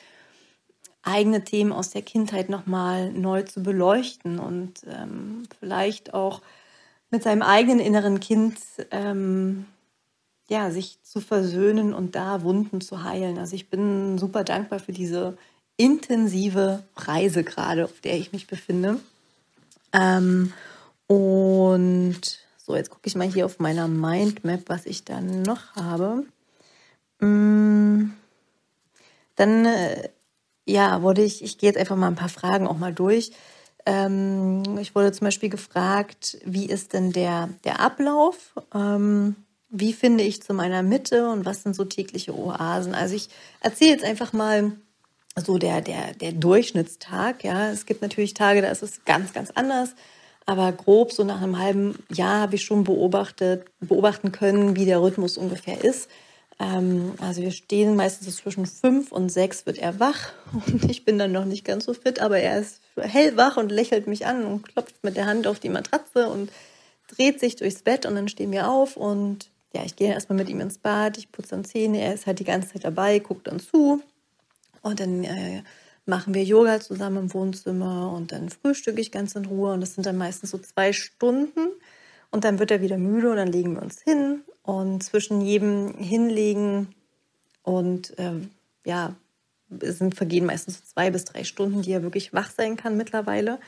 eigene 1.02 1.44
Themen 1.44 1.72
aus 1.72 1.90
der 1.90 2.02
Kindheit 2.02 2.48
nochmal 2.48 3.12
neu 3.12 3.42
zu 3.42 3.62
beleuchten 3.62 4.38
und 4.38 4.80
ähm, 4.88 5.44
vielleicht 5.60 6.14
auch 6.14 6.42
mit 7.10 7.22
seinem 7.22 7.42
eigenen 7.42 7.78
inneren 7.78 8.18
Kind 8.18 8.58
ähm, 8.90 9.66
ja, 10.48 10.70
sich 10.70 11.02
zu 11.02 11.20
versöhnen 11.20 11.94
und 11.94 12.14
da 12.14 12.42
Wunden 12.42 12.80
zu 12.80 13.04
heilen. 13.04 13.38
Also 13.38 13.54
ich 13.54 13.70
bin 13.70 14.18
super 14.18 14.44
dankbar 14.44 14.80
für 14.80 14.92
diese 14.92 15.36
intensive 15.76 16.82
Reise 16.96 17.44
gerade, 17.44 17.84
auf 17.84 18.00
der 18.00 18.16
ich 18.16 18.32
mich 18.32 18.46
befinde. 18.46 18.98
Ähm, 19.92 20.52
und 21.06 22.40
so, 22.66 22.74
jetzt 22.74 22.90
gucke 22.90 23.06
ich 23.06 23.14
mal 23.14 23.30
hier 23.30 23.46
auf 23.46 23.60
meiner 23.60 23.86
Mindmap, 23.86 24.62
was 24.66 24.86
ich 24.86 25.04
dann 25.04 25.42
noch 25.42 25.76
habe. 25.76 26.24
Mm, 27.20 28.10
dann, 29.36 29.66
äh, 29.66 30.08
ja, 30.64 31.00
wurde 31.00 31.22
ich, 31.22 31.44
ich 31.44 31.58
gehe 31.58 31.70
jetzt 31.70 31.78
einfach 31.78 31.94
mal 31.94 32.08
ein 32.08 32.16
paar 32.16 32.28
Fragen 32.28 32.66
auch 32.66 32.76
mal 32.76 32.92
durch. 32.92 33.30
Ähm, 33.86 34.78
ich 34.80 34.96
wurde 34.96 35.12
zum 35.12 35.26
Beispiel 35.26 35.48
gefragt, 35.48 36.38
wie 36.44 36.66
ist 36.66 36.92
denn 36.92 37.12
der, 37.12 37.50
der 37.62 37.78
Ablauf? 37.78 38.54
Ähm, 38.74 39.36
wie 39.68 39.92
finde 39.92 40.24
ich 40.24 40.42
zu 40.42 40.52
meiner 40.52 40.82
Mitte 40.82 41.30
und 41.30 41.44
was 41.44 41.62
sind 41.62 41.76
so 41.76 41.84
tägliche 41.84 42.36
Oasen? 42.36 42.96
Also 42.96 43.14
ich 43.14 43.28
erzähle 43.60 43.92
jetzt 43.92 44.04
einfach 44.04 44.32
mal 44.32 44.72
so 45.36 45.58
der, 45.58 45.82
der, 45.82 46.14
der 46.14 46.32
Durchschnittstag. 46.32 47.44
Ja, 47.44 47.70
es 47.70 47.86
gibt 47.86 48.02
natürlich 48.02 48.34
Tage, 48.34 48.60
da 48.60 48.70
ist 48.70 48.82
es 48.82 49.04
ganz, 49.04 49.32
ganz 49.32 49.52
anders. 49.52 49.94
Aber 50.46 50.72
grob 50.72 51.12
so 51.12 51.24
nach 51.24 51.42
einem 51.42 51.58
halben 51.58 51.98
Jahr 52.12 52.40
habe 52.40 52.54
ich 52.54 52.64
schon 52.64 52.84
beobachtet, 52.84 53.66
beobachten 53.80 54.30
können, 54.30 54.76
wie 54.76 54.84
der 54.84 55.02
Rhythmus 55.02 55.36
ungefähr 55.36 55.82
ist. 55.82 56.08
Ähm, 56.58 57.14
also 57.20 57.42
wir 57.42 57.50
stehen 57.50 57.96
meistens 57.96 58.36
zwischen 58.36 58.64
fünf 58.64 59.12
und 59.12 59.28
sechs 59.28 59.66
wird 59.66 59.78
er 59.78 60.00
wach 60.00 60.32
und 60.52 60.84
ich 60.90 61.04
bin 61.04 61.18
dann 61.18 61.32
noch 61.32 61.44
nicht 61.44 61.64
ganz 61.64 61.84
so 61.84 61.92
fit, 61.92 62.20
aber 62.20 62.38
er 62.38 62.60
ist 62.60 62.80
hellwach 62.96 63.56
und 63.56 63.70
lächelt 63.70 64.06
mich 64.06 64.24
an 64.26 64.44
und 64.46 64.66
klopft 64.66 64.94
mit 65.02 65.16
der 65.16 65.26
Hand 65.26 65.46
auf 65.46 65.58
die 65.58 65.68
Matratze 65.68 66.28
und 66.28 66.50
dreht 67.14 67.40
sich 67.40 67.56
durchs 67.56 67.82
Bett 67.82 68.06
und 68.06 68.14
dann 68.14 68.28
stehen 68.28 68.52
wir 68.52 68.70
auf 68.70 68.96
und 68.96 69.50
ja, 69.74 69.82
ich 69.84 69.96
gehe 69.96 70.08
erstmal 70.12 70.38
mit 70.38 70.48
ihm 70.48 70.60
ins 70.60 70.78
Bad, 70.78 71.18
ich 71.18 71.30
putze 71.30 71.50
dann 71.50 71.64
Zähne, 71.64 72.00
er 72.00 72.14
ist 72.14 72.26
halt 72.26 72.38
die 72.38 72.44
ganze 72.44 72.72
Zeit 72.72 72.84
dabei, 72.84 73.18
guckt 73.18 73.48
dann 73.48 73.60
zu 73.60 74.00
und 74.80 75.00
dann 75.00 75.24
äh, 75.24 75.62
machen 76.06 76.34
wir 76.34 76.44
Yoga 76.44 76.80
zusammen 76.80 77.18
im 77.18 77.34
Wohnzimmer 77.34 78.12
und 78.12 78.32
dann 78.32 78.48
frühstücke 78.48 79.00
ich 79.00 79.12
ganz 79.12 79.34
in 79.34 79.44
Ruhe 79.44 79.72
und 79.72 79.80
das 79.80 79.94
sind 79.94 80.06
dann 80.06 80.16
meistens 80.16 80.50
so 80.50 80.58
zwei 80.58 80.92
Stunden 80.92 81.68
und 82.30 82.44
dann 82.44 82.58
wird 82.58 82.70
er 82.70 82.80
wieder 82.80 82.96
müde 82.96 83.30
und 83.30 83.36
dann 83.36 83.52
legen 83.52 83.74
wir 83.74 83.82
uns 83.82 84.00
hin 84.00 84.42
und 84.62 85.02
zwischen 85.02 85.40
jedem 85.40 85.94
Hinlegen 85.98 86.94
und 87.62 88.16
äh, 88.18 88.32
ja, 88.84 89.16
es 89.80 89.98
sind, 89.98 90.14
vergehen 90.14 90.46
meistens 90.46 90.78
so 90.78 90.84
zwei 90.84 91.10
bis 91.10 91.24
drei 91.24 91.44
Stunden, 91.44 91.82
die 91.82 91.92
er 91.92 92.02
wirklich 92.02 92.32
wach 92.32 92.50
sein 92.50 92.76
kann 92.76 92.96
mittlerweile. 92.96 93.58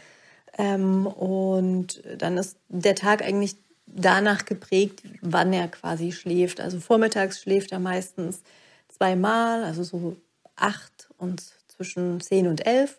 Ähm, 0.57 1.07
und 1.07 2.03
dann 2.19 2.39
ist 2.39 2.57
der 2.69 2.95
Tag 2.95 3.23
eigentlich 3.23 3.57
danach 3.87 4.45
geprägt, 4.45 5.03
wann 5.21 5.53
er 5.53 5.69
quasi 5.69 6.13
schläft. 6.13 6.61
Also 6.61 6.79
vormittags 6.79 7.41
schläft 7.41 7.73
er 7.73 7.81
meistens 7.81 8.43
zweimal, 8.89 9.65
also 9.65 9.83
so 9.83 10.17
acht 10.57 11.09
und 11.19 11.43
zwischen 11.79 12.21
zehn 12.21 12.49
und 12.49 12.67
elf. 12.67 12.99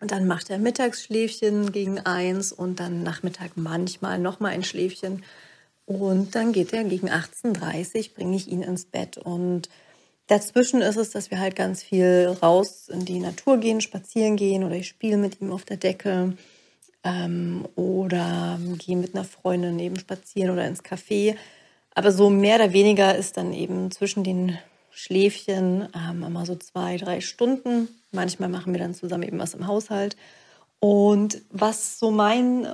Und 0.00 0.12
dann 0.12 0.26
macht 0.26 0.50
er 0.50 0.58
Mittagsschläfchen 0.58 1.72
gegen 1.72 1.98
eins 2.00 2.52
und 2.52 2.80
dann 2.80 3.02
Nachmittag 3.02 3.52
manchmal 3.56 4.18
nochmal 4.18 4.52
ein 4.52 4.62
Schläfchen. 4.62 5.24
Und 5.86 6.34
dann 6.34 6.52
geht 6.52 6.72
er 6.72 6.84
gegen 6.84 7.08
18.30 7.08 7.96
Uhr, 7.96 8.14
bringe 8.14 8.36
ich 8.36 8.48
ihn 8.48 8.62
ins 8.62 8.84
Bett. 8.84 9.18
Und 9.18 9.68
dazwischen 10.26 10.82
ist 10.82 10.96
es, 10.96 11.10
dass 11.10 11.30
wir 11.30 11.40
halt 11.40 11.56
ganz 11.56 11.82
viel 11.82 12.36
raus 12.42 12.88
in 12.88 13.04
die 13.04 13.20
Natur 13.20 13.58
gehen, 13.58 13.80
spazieren 13.80 14.36
gehen 14.36 14.64
oder 14.64 14.76
ich 14.76 14.88
spiele 14.88 15.16
mit 15.16 15.40
ihm 15.40 15.50
auf 15.50 15.64
der 15.64 15.78
Decke 15.78 16.34
ähm, 17.02 17.66
oder 17.74 18.60
gehe 18.78 18.96
mit 18.96 19.14
einer 19.14 19.24
Freundin 19.24 19.78
eben 19.78 19.98
spazieren 19.98 20.50
oder 20.50 20.66
ins 20.66 20.84
Café. 20.84 21.36
Aber 21.94 22.12
so 22.12 22.30
mehr 22.30 22.56
oder 22.56 22.72
weniger 22.72 23.16
ist 23.16 23.38
dann 23.38 23.52
eben 23.52 23.90
zwischen 23.90 24.22
den 24.22 24.58
Schläfchen 24.96 25.88
ähm, 25.94 26.22
immer 26.22 26.46
so 26.46 26.56
zwei, 26.56 26.96
drei 26.96 27.20
Stunden. 27.20 27.88
Manchmal 28.12 28.48
machen 28.48 28.72
wir 28.72 28.80
dann 28.80 28.94
zusammen 28.94 29.24
eben 29.24 29.38
was 29.38 29.52
im 29.52 29.66
Haushalt. 29.66 30.16
Und 30.80 31.42
was 31.50 31.98
so 31.98 32.10
mein, 32.10 32.66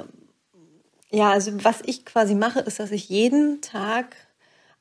ja, 1.11 1.33
also 1.33 1.65
was 1.65 1.81
ich 1.85 2.05
quasi 2.05 2.37
mache, 2.37 2.61
ist, 2.61 2.79
dass 2.79 2.93
ich 2.93 3.09
jeden 3.09 3.61
Tag 3.61 4.15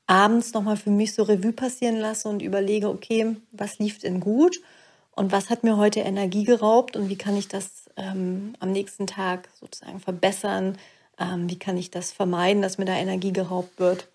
abends 0.05 0.53
nochmal 0.53 0.77
für 0.77 0.91
mich 0.91 1.15
so 1.15 1.23
Revue 1.23 1.51
passieren 1.51 1.97
lasse 1.97 2.29
und 2.29 2.43
überlege, 2.43 2.89
okay, 2.89 3.35
was 3.51 3.79
lief 3.79 3.97
denn 3.97 4.19
gut 4.19 4.61
und 5.09 5.31
was 5.31 5.49
hat 5.49 5.63
mir 5.63 5.77
heute 5.77 6.01
Energie 6.01 6.43
geraubt 6.43 6.95
und 6.95 7.09
wie 7.09 7.17
kann 7.17 7.35
ich 7.35 7.47
das 7.47 7.89
ähm, 7.97 8.53
am 8.59 8.71
nächsten 8.71 9.07
Tag 9.07 9.49
sozusagen 9.59 9.99
verbessern? 9.99 10.77
Ähm, 11.19 11.49
wie 11.49 11.57
kann 11.57 11.75
ich 11.75 11.89
das 11.89 12.11
vermeiden, 12.11 12.61
dass 12.61 12.77
mir 12.77 12.85
da 12.85 12.93
Energie 12.93 13.33
geraubt 13.33 13.79
wird? 13.79 14.07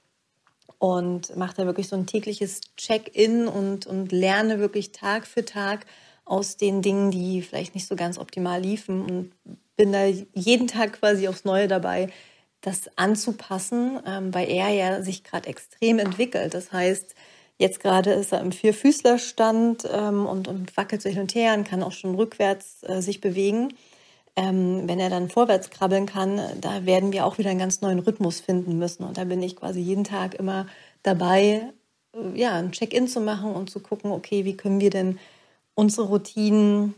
Und 0.79 1.35
mache 1.37 1.57
da 1.57 1.67
wirklich 1.67 1.89
so 1.89 1.97
ein 1.97 2.07
tägliches 2.07 2.61
Check-in 2.77 3.49
und, 3.49 3.87
und 3.87 4.13
lerne 4.13 4.59
wirklich 4.59 4.93
Tag 4.93 5.27
für 5.27 5.45
Tag 5.45 5.87
aus 6.25 6.57
den 6.57 6.83
Dingen, 6.83 7.11
die 7.11 7.41
vielleicht 7.43 7.75
nicht 7.75 7.87
so 7.87 7.97
ganz 7.97 8.19
optimal 8.19 8.61
liefen 8.61 9.03
und 9.03 9.33
bin 9.77 9.93
da 9.93 10.05
jeden 10.05 10.67
Tag 10.67 11.01
quasi 11.01 11.29
aufs 11.29 11.45
Neue 11.45 11.69
dabei, 11.69 12.09
das 12.61 12.91
anzupassen, 12.97 14.01
ähm, 14.07 14.35
weil 14.35 14.51
er 14.51 14.69
ja 14.71 15.03
sich 15.03 15.25
gerade 15.25 15.49
extrem 15.49 15.99
entwickelt. 15.99 16.53
Das 16.53 16.73
heißt, 16.73 17.15
Jetzt 17.59 17.81
gerade 17.81 18.13
ist 18.13 18.33
er 18.33 18.41
im 18.41 18.53
Vierfüßlerstand 18.53 19.89
ähm, 19.91 20.27
und, 20.27 20.47
und 20.47 20.77
wackelt 20.77 21.01
so 21.01 21.09
hin 21.09 21.21
und 21.21 21.35
her 21.35 21.55
und 21.55 21.67
kann 21.67 21.83
auch 21.83 21.93
schon 21.93 22.15
rückwärts 22.15 22.83
äh, 22.83 23.01
sich 23.01 23.21
bewegen. 23.21 23.73
Ähm, 24.37 24.83
wenn 24.87 25.01
er 25.01 25.09
dann 25.09 25.31
vorwärts 25.31 25.71
krabbeln 25.71 26.05
kann, 26.05 26.41
da 26.61 26.85
werden 26.85 27.13
wir 27.13 27.25
auch 27.25 27.39
wieder 27.39 27.51
einen 27.51 27.59
ganz 27.59 27.81
neuen 27.81 28.01
Rhythmus 28.01 28.41
finden 28.41 28.79
müssen. 28.79 29.03
Und 29.05 29.17
da 29.17 29.25
bin 29.25 29.43
ich 29.43 29.57
quasi 29.57 29.81
jeden 29.81 30.05
Tag 30.05 30.35
immer 30.35 30.67
dabei, 31.03 31.73
äh, 32.15 32.39
ja, 32.39 32.55
ein 32.55 32.73
Check-in 32.73 33.09
zu 33.09 33.21
machen 33.21 33.53
und 33.55 33.71
zu 33.71 33.81
gucken, 33.81 34.13
okay, 34.13 34.45
wie 34.45 34.57
können 34.57 34.81
wir 34.81 34.91
denn 34.91 35.19
unsere 35.75 36.09
Routinen 36.09 36.95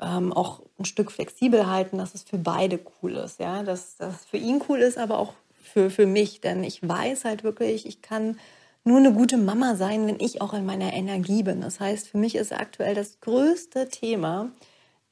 ähm, 0.00 0.32
auch 0.32 0.62
ein 0.78 0.84
Stück 0.84 1.10
flexibel 1.10 1.66
halten, 1.66 1.98
dass 1.98 2.14
es 2.14 2.22
für 2.22 2.38
beide 2.38 2.80
cool 3.02 3.16
ist, 3.16 3.40
ja, 3.40 3.62
dass 3.62 3.96
das 3.96 4.24
für 4.24 4.36
ihn 4.36 4.62
cool 4.68 4.78
ist, 4.78 4.98
aber 4.98 5.18
auch 5.18 5.34
für, 5.62 5.90
für 5.90 6.06
mich, 6.06 6.40
denn 6.40 6.64
ich 6.64 6.86
weiß 6.86 7.24
halt 7.24 7.44
wirklich, 7.44 7.86
ich 7.86 8.02
kann 8.02 8.38
nur 8.84 8.98
eine 8.98 9.12
gute 9.12 9.36
Mama 9.36 9.76
sein, 9.76 10.06
wenn 10.06 10.20
ich 10.20 10.40
auch 10.40 10.54
in 10.54 10.64
meiner 10.64 10.92
Energie 10.94 11.42
bin. 11.42 11.60
Das 11.60 11.80
heißt, 11.80 12.08
für 12.08 12.18
mich 12.18 12.36
ist 12.36 12.52
aktuell 12.52 12.94
das 12.94 13.20
größte 13.20 13.88
Thema, 13.88 14.50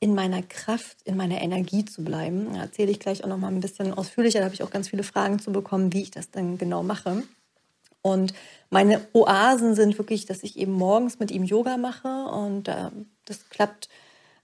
in 0.00 0.14
meiner 0.14 0.42
Kraft, 0.42 0.98
in 1.04 1.16
meiner 1.16 1.40
Energie 1.40 1.84
zu 1.84 2.04
bleiben. 2.04 2.52
Da 2.54 2.62
erzähle 2.62 2.90
ich 2.90 3.00
gleich 3.00 3.24
auch 3.24 3.28
noch 3.28 3.38
mal 3.38 3.48
ein 3.48 3.60
bisschen 3.60 3.94
ausführlicher. 3.94 4.40
Da 4.40 4.44
habe 4.46 4.54
ich 4.54 4.62
auch 4.62 4.70
ganz 4.70 4.88
viele 4.88 5.02
Fragen 5.02 5.38
zu 5.38 5.52
bekommen, 5.52 5.92
wie 5.92 6.02
ich 6.02 6.10
das 6.10 6.30
dann 6.30 6.58
genau 6.58 6.82
mache. 6.82 7.22
Und 8.02 8.34
meine 8.70 9.00
Oasen 9.14 9.74
sind 9.74 9.98
wirklich, 9.98 10.26
dass 10.26 10.44
ich 10.44 10.58
eben 10.58 10.72
morgens 10.72 11.18
mit 11.18 11.30
ihm 11.32 11.44
Yoga 11.44 11.76
mache 11.76 12.08
und 12.26 12.68
äh, 12.68 12.90
das 13.24 13.48
klappt 13.50 13.88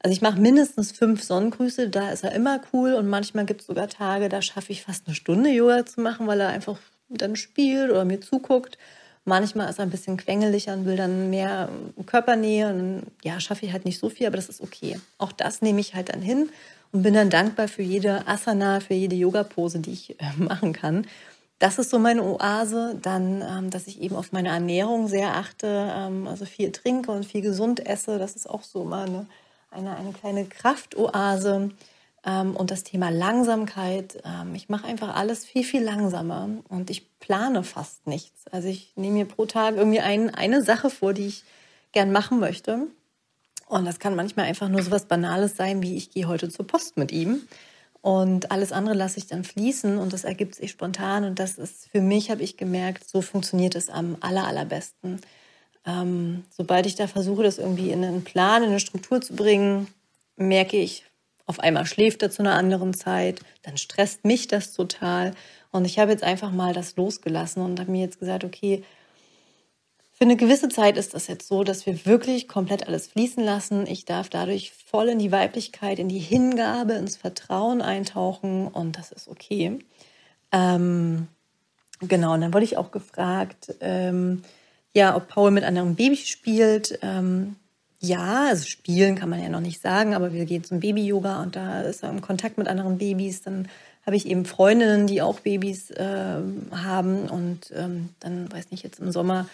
Also 0.01 0.13
ich 0.13 0.23
mache 0.23 0.41
mindestens 0.41 0.93
fünf 0.93 1.23
Sonnengrüße, 1.23 1.89
da 1.89 2.11
ist 2.11 2.25
er 2.25 2.33
immer 2.33 2.61
cool 2.73 2.95
und 2.95 3.09
manchmal 3.09 3.47
gibt 3.47 3.61
es 3.63 3.69
sogar 3.69 3.89
Tage, 3.89 4.29
da 4.29 4.43
schaffe 4.43 4.73
ich 4.73 4.83
fast 4.83 5.07
eine 5.07 5.15
Stunde 5.15 5.51
Yoga 5.51 5.87
zu 5.87 6.01
machen, 6.01 6.27
weil 6.27 6.41
er 6.41 6.49
einfach 6.49 6.79
dann 7.09 7.37
spielt 7.37 7.91
oder 7.91 8.05
mir 8.05 8.21
zuguckt. 8.21 8.79
Manchmal 9.25 9.71
ist 9.71 9.79
er 9.79 9.85
ein 9.85 9.91
bisschen 9.91 10.17
quengeliger 10.17 10.73
und 10.73 10.85
will 10.85 10.97
dann 10.97 11.31
mehr 11.31 11.69
Körpernähe. 12.07 12.69
Und 12.69 13.07
ja, 13.23 13.39
schaffe 13.39 13.65
ich 13.65 13.73
halt 13.73 13.85
nicht 13.85 13.99
so 13.99 14.09
viel, 14.09 14.27
aber 14.27 14.37
das 14.37 14.49
ist 14.49 14.61
okay. 14.61 15.01
Auch 15.19 15.33
das 15.33 15.63
nehme 15.63 15.81
ich 15.81 15.95
halt 15.95 16.09
dann 16.09 16.23
hin 16.23 16.51
und 16.93 17.03
bin 17.03 17.15
dann 17.15 17.31
dankbar 17.31 17.69
für 17.69 17.83
jede 17.83 18.27
Asana, 18.27 18.81
für 18.81 18.95
jede 18.95 19.15
Yoga-Pose, 19.17 19.79
die 19.79 19.93
ich 19.93 20.21
äh, 20.21 20.25
machen 20.37 20.73
kann. 20.73 21.07
Das 21.59 21.79
ist 21.79 21.91
so 21.91 22.01
meine 22.01 22.25
Oase. 22.25 22.99
Dann, 23.01 23.43
ähm, 23.43 23.71
dass 23.71 23.87
ich 23.87 24.01
eben 24.01 24.17
auf 24.17 24.33
meine 24.33 24.49
Ernährung 24.49 25.07
sehr 25.07 25.37
achte, 25.37 25.93
ähm, 25.97 26.27
also 26.27 26.45
viel 26.45 26.73
trinke 26.73 27.13
und 27.13 27.25
viel 27.25 27.43
gesund 27.43 27.87
esse. 27.87 28.19
Das 28.19 28.35
ist 28.35 28.51
auch 28.51 28.65
so 28.65 28.83
immer 28.83 29.03
eine, 29.03 29.27
eine, 29.71 29.97
eine 29.97 30.13
kleine 30.13 30.47
Kraftoase. 30.47 31.71
Ähm, 32.25 32.57
und 32.57 32.71
das 32.71 32.85
Thema 32.85 33.11
Langsamkeit. 33.11 34.23
Ähm, 34.25 34.55
ich 34.55 34.69
mache 34.69 34.87
einfach 34.87 35.15
alles 35.15 35.45
viel, 35.45 35.65
viel 35.65 35.83
langsamer 35.83 36.49
und 36.69 36.91
ich 36.91 37.19
plane 37.19 37.65
fast 37.65 38.07
nichts. 38.07 38.47
Also 38.49 38.69
ich 38.69 38.93
nehme 38.97 39.19
mir 39.19 39.27
pro 39.27 39.47
Tag 39.47 39.77
irgendwie 39.77 40.01
ein, 40.01 40.35
eine 40.35 40.63
Sache 40.63 40.91
vor, 40.91 41.13
die 41.13 41.27
ich 41.27 41.45
gern 41.93 42.13
machen 42.13 42.39
möchte. 42.39 42.87
Und 43.67 43.87
das 43.87 43.99
kann 43.99 44.15
manchmal 44.15 44.47
einfach 44.47 44.69
nur 44.69 44.83
so 44.83 44.91
was 44.91 45.07
Banales 45.07 45.57
sein, 45.57 45.83
wie 45.83 45.97
ich 45.97 46.11
gehe 46.11 46.29
heute 46.29 46.49
zur 46.49 46.67
Post 46.67 46.97
mit 46.97 47.11
ihm. 47.11 47.43
Und 48.03 48.51
alles 48.51 48.73
andere 48.73 48.95
lasse 48.95 49.19
ich 49.19 49.29
dann 49.29 49.45
fließen 49.45 49.97
und 49.97 50.13
das 50.13 50.25
ergibt 50.25 50.57
sich 50.57 50.73
spontan. 50.73 51.25
Und 51.25 51.39
das 51.39 51.57
ist 51.57 51.89
für 51.89 52.01
mich, 52.01 52.31
habe 52.31 52.43
ich 52.43 52.57
gemerkt, 52.57 53.09
so 53.09 53.23
funktioniert 53.23 53.77
es 53.77 53.89
am 53.89 54.17
aller, 54.21 54.47
allerbesten. 54.47 55.21
Ähm, 55.87 56.45
sobald 56.51 56.87
ich 56.87 56.97
da 56.97 57.07
versuche, 57.07 57.45
das 57.45 57.59
irgendwie 57.59 57.91
in 57.91 58.05
einen 58.05 58.25
Plan, 58.25 58.63
in 58.63 58.71
eine 58.71 58.81
Struktur 58.81 59.21
zu 59.21 59.35
bringen, 59.35 59.87
merke 60.37 60.77
ich, 60.77 61.05
auf 61.47 61.61
einmal 61.61 61.87
schläft 61.87 62.23
er 62.23 62.31
zu 62.31 62.43
einer 62.43 62.55
anderen 62.55 62.95
Zeit, 62.95 63.41
dann 63.63 63.77
stresst 63.77 64.25
mich 64.25 64.49
das 64.49 64.73
total. 64.73 65.35
Und 65.71 65.85
ich 65.85 65.99
habe 65.99 66.13
jetzt 66.13 66.25
einfach 66.25 66.51
mal 66.51 66.73
das 66.73 66.97
losgelassen 66.97 67.63
und 67.63 67.81
habe 67.81 67.91
mir 67.91 68.03
jetzt 68.03 68.21
gesagt, 68.21 68.45
okay, 68.45 68.85
für 70.23 70.25
eine 70.25 70.37
gewisse 70.37 70.69
Zeit 70.69 70.97
ist 70.97 71.15
das 71.15 71.27
jetzt 71.27 71.49
so, 71.49 71.65
dass 71.65 71.85
wir 71.85 72.07
wirklich 72.07 72.47
komplett 72.47 72.87
alles 72.87 73.09
fließen 73.09 73.43
lassen. 73.43 73.89
Ich 73.89 74.05
darf 74.05 74.29
dadurch 74.29 74.73
voll 74.73 75.09
in 75.09 75.19
die 75.19 75.33
Weiblichkeit, 75.33 75.99
in 75.99 76.09
die 76.09 76.21
Hingabe, 76.21 76.93
ins 76.93 77.17
Vertrauen 77.17 77.83
eintauchen 77.83 78.69
und 78.69 78.97
das 78.99 79.11
ist 79.11 79.27
okay. 79.27 79.81
Ähm, 80.53 81.27
genau, 82.01 82.35
und 82.35 82.43
dann 82.43 82.55
wurde 82.55 82.65
ich 82.65 82.77
auch 82.77 82.93
gefragt, 82.93 83.75
ähm, 83.81 84.43
ja, 84.95 85.17
ob 85.17 85.27
Paul 85.27 85.51
mit 85.51 85.65
anderen 85.65 85.97
Babys 85.97 86.29
spielt. 86.29 86.99
Ähm, 87.03 87.57
ja, 88.05 88.49
also 88.49 88.67
spielen 88.67 89.15
kann 89.15 89.31
man 89.31 89.41
ja 89.41 89.49
noch 89.49 89.61
nicht 89.61 89.81
sagen, 89.81 90.15
aber 90.15 90.33
wir 90.33 90.45
gehen 90.45 90.65
zum 90.65 90.81
Baby-Yoga 90.81 91.41
und 91.41 91.55
da 91.55 91.83
ist 91.83 92.03
er 92.03 92.11
im 92.11 92.21
Kontakt 92.21 92.59
mit 92.59 92.67
anderen 92.67 92.99
Babys. 92.99 93.43
Dann 93.43 93.69
habe 94.05 94.17
ich 94.17 94.27
eben 94.27 94.45
Freundinnen, 94.45 95.07
die 95.07 95.23
auch 95.23 95.39
Babys 95.41 95.93
äh, 95.93 96.41
haben 96.73 97.29
und 97.29 97.73
ähm, 97.75 98.09
dann, 98.19 98.53
weiß 98.53 98.73
nicht, 98.73 98.83
jetzt 98.83 98.99
im 98.99 99.13
Sommer 99.13 99.47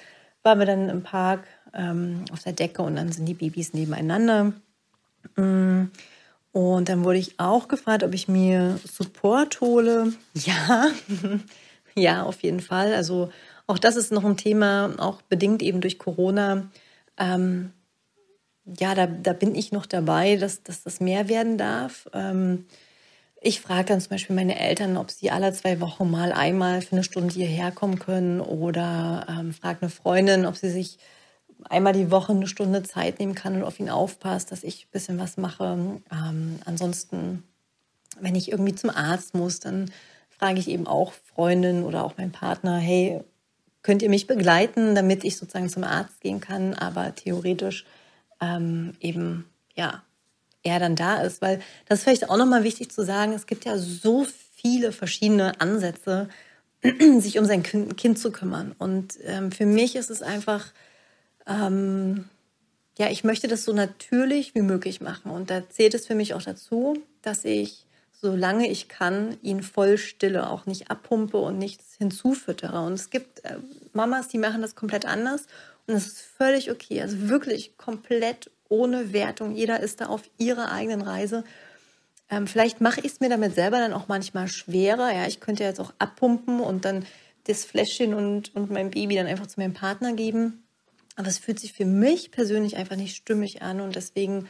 waren 0.42 0.58
wir 0.58 0.66
dann 0.66 0.88
im 0.88 1.02
Park 1.02 1.44
ähm, 1.74 2.24
auf 2.32 2.42
der 2.42 2.54
Decke 2.54 2.80
und 2.80 2.96
dann 2.96 3.12
sind 3.12 3.26
die 3.26 3.34
Babys 3.34 3.74
nebeneinander. 3.74 4.54
Mm. 5.36 5.90
Und 6.52 6.88
dann 6.88 7.04
wurde 7.04 7.18
ich 7.18 7.38
auch 7.38 7.68
gefragt, 7.68 8.02
ob 8.02 8.14
ich 8.14 8.26
mir 8.26 8.80
Support 8.84 9.60
hole. 9.60 10.14
Ja, 10.34 10.86
ja, 11.94 12.22
auf 12.22 12.42
jeden 12.42 12.60
Fall. 12.60 12.94
Also 12.94 13.30
auch 13.66 13.78
das 13.78 13.96
ist 13.96 14.10
noch 14.10 14.24
ein 14.24 14.38
Thema, 14.38 14.94
auch 14.96 15.20
bedingt 15.20 15.60
eben 15.62 15.82
durch 15.82 15.98
Corona. 15.98 16.68
Ähm, 17.18 17.72
ja, 18.78 18.94
da, 18.94 19.06
da 19.06 19.32
bin 19.32 19.54
ich 19.54 19.72
noch 19.72 19.86
dabei, 19.86 20.36
dass, 20.36 20.62
dass 20.62 20.82
das 20.82 21.00
mehr 21.00 21.28
werden 21.28 21.58
darf. 21.58 22.08
Ähm, 22.12 22.66
ich 23.40 23.60
frage 23.60 23.86
dann 23.86 24.00
zum 24.00 24.10
Beispiel 24.10 24.34
meine 24.34 24.58
Eltern, 24.58 24.96
ob 24.96 25.10
sie 25.10 25.30
alle 25.30 25.52
zwei 25.52 25.80
Wochen 25.80 26.10
mal 26.10 26.32
einmal 26.32 26.82
für 26.82 26.92
eine 26.92 27.04
Stunde 27.04 27.34
hierher 27.34 27.70
kommen 27.70 27.98
können 27.98 28.40
oder 28.40 29.26
ähm, 29.28 29.52
frage 29.52 29.82
eine 29.82 29.90
Freundin, 29.90 30.44
ob 30.44 30.56
sie 30.56 30.70
sich 30.70 30.98
einmal 31.68 31.92
die 31.92 32.10
Woche 32.10 32.32
eine 32.32 32.46
Stunde 32.46 32.82
Zeit 32.82 33.18
nehmen 33.20 33.34
kann 33.34 33.56
und 33.56 33.62
auf 33.62 33.78
ihn 33.78 33.90
aufpasst, 33.90 34.50
dass 34.50 34.64
ich 34.64 34.86
ein 34.86 34.92
bisschen 34.92 35.18
was 35.18 35.36
mache. 35.36 36.00
Ähm, 36.12 36.58
ansonsten, 36.64 37.44
wenn 38.20 38.34
ich 38.34 38.50
irgendwie 38.50 38.74
zum 38.74 38.90
Arzt 38.90 39.34
muss, 39.34 39.60
dann 39.60 39.90
frage 40.28 40.58
ich 40.58 40.68
eben 40.68 40.86
auch 40.86 41.12
Freundin 41.12 41.84
oder 41.84 42.04
auch 42.04 42.16
meinen 42.16 42.32
Partner, 42.32 42.78
hey, 42.78 43.20
könnt 43.82 44.02
ihr 44.02 44.10
mich 44.10 44.26
begleiten, 44.26 44.94
damit 44.94 45.24
ich 45.24 45.36
sozusagen 45.36 45.68
zum 45.68 45.84
Arzt 45.84 46.20
gehen 46.20 46.40
kann, 46.40 46.74
aber 46.74 47.14
theoretisch 47.14 47.84
ähm, 48.40 48.94
eben, 49.00 49.44
ja, 49.74 50.02
er 50.62 50.78
dann 50.78 50.96
da 50.96 51.22
ist. 51.22 51.42
Weil 51.42 51.60
das 51.86 51.98
ist 51.98 52.04
vielleicht 52.04 52.30
auch 52.30 52.36
nochmal 52.36 52.64
wichtig 52.64 52.90
zu 52.90 53.04
sagen, 53.04 53.32
es 53.32 53.46
gibt 53.46 53.64
ja 53.64 53.78
so 53.78 54.26
viele 54.54 54.92
verschiedene 54.92 55.60
Ansätze, 55.60 56.28
sich 57.18 57.38
um 57.38 57.44
sein 57.44 57.62
Kind 57.62 58.18
zu 58.18 58.30
kümmern. 58.30 58.74
Und 58.78 59.18
ähm, 59.24 59.52
für 59.52 59.66
mich 59.66 59.96
ist 59.96 60.10
es 60.10 60.22
einfach, 60.22 60.72
ähm, 61.46 62.28
ja, 62.98 63.08
ich 63.10 63.24
möchte 63.24 63.48
das 63.48 63.64
so 63.64 63.72
natürlich 63.72 64.54
wie 64.54 64.62
möglich 64.62 65.00
machen. 65.00 65.30
Und 65.30 65.50
da 65.50 65.68
zählt 65.68 65.94
es 65.94 66.06
für 66.06 66.14
mich 66.14 66.34
auch 66.34 66.42
dazu, 66.42 66.96
dass 67.22 67.44
ich, 67.44 67.86
solange 68.20 68.68
ich 68.68 68.88
kann, 68.88 69.36
ihn 69.42 69.62
voll 69.62 69.98
stille, 69.98 70.50
auch 70.50 70.66
nicht 70.66 70.90
abpumpe 70.90 71.38
und 71.38 71.58
nichts 71.58 71.94
hinzufüttere. 71.96 72.80
Und 72.84 72.94
es 72.94 73.10
gibt 73.10 73.44
äh, 73.44 73.58
Mamas, 73.92 74.28
die 74.28 74.38
machen 74.38 74.62
das 74.62 74.74
komplett 74.74 75.06
anders 75.06 75.46
und 75.88 75.94
das 75.94 76.06
ist 76.06 76.20
völlig 76.20 76.70
okay. 76.70 77.00
Also 77.00 77.28
wirklich 77.28 77.76
komplett 77.78 78.50
ohne 78.68 79.12
Wertung. 79.12 79.52
Jeder 79.54 79.80
ist 79.80 80.00
da 80.02 80.06
auf 80.06 80.22
ihrer 80.36 80.70
eigenen 80.70 81.00
Reise. 81.00 81.44
Ähm, 82.30 82.46
vielleicht 82.46 82.82
mache 82.82 83.00
ich 83.00 83.12
es 83.12 83.20
mir 83.20 83.30
damit 83.30 83.54
selber 83.54 83.78
dann 83.78 83.94
auch 83.94 84.06
manchmal 84.06 84.48
schwerer. 84.48 85.12
Ja, 85.12 85.26
ich 85.26 85.40
könnte 85.40 85.64
jetzt 85.64 85.80
auch 85.80 85.94
abpumpen 85.98 86.60
und 86.60 86.84
dann 86.84 87.06
das 87.44 87.64
Fläschchen 87.64 88.12
und, 88.12 88.54
und 88.54 88.70
mein 88.70 88.90
Baby 88.90 89.14
dann 89.14 89.26
einfach 89.26 89.46
zu 89.46 89.58
meinem 89.58 89.72
Partner 89.72 90.12
geben. 90.12 90.62
Aber 91.16 91.28
es 91.28 91.38
fühlt 91.38 91.58
sich 91.58 91.72
für 91.72 91.86
mich 91.86 92.30
persönlich 92.30 92.76
einfach 92.76 92.96
nicht 92.96 93.16
stimmig 93.16 93.62
an 93.62 93.80
und 93.80 93.96
deswegen, 93.96 94.46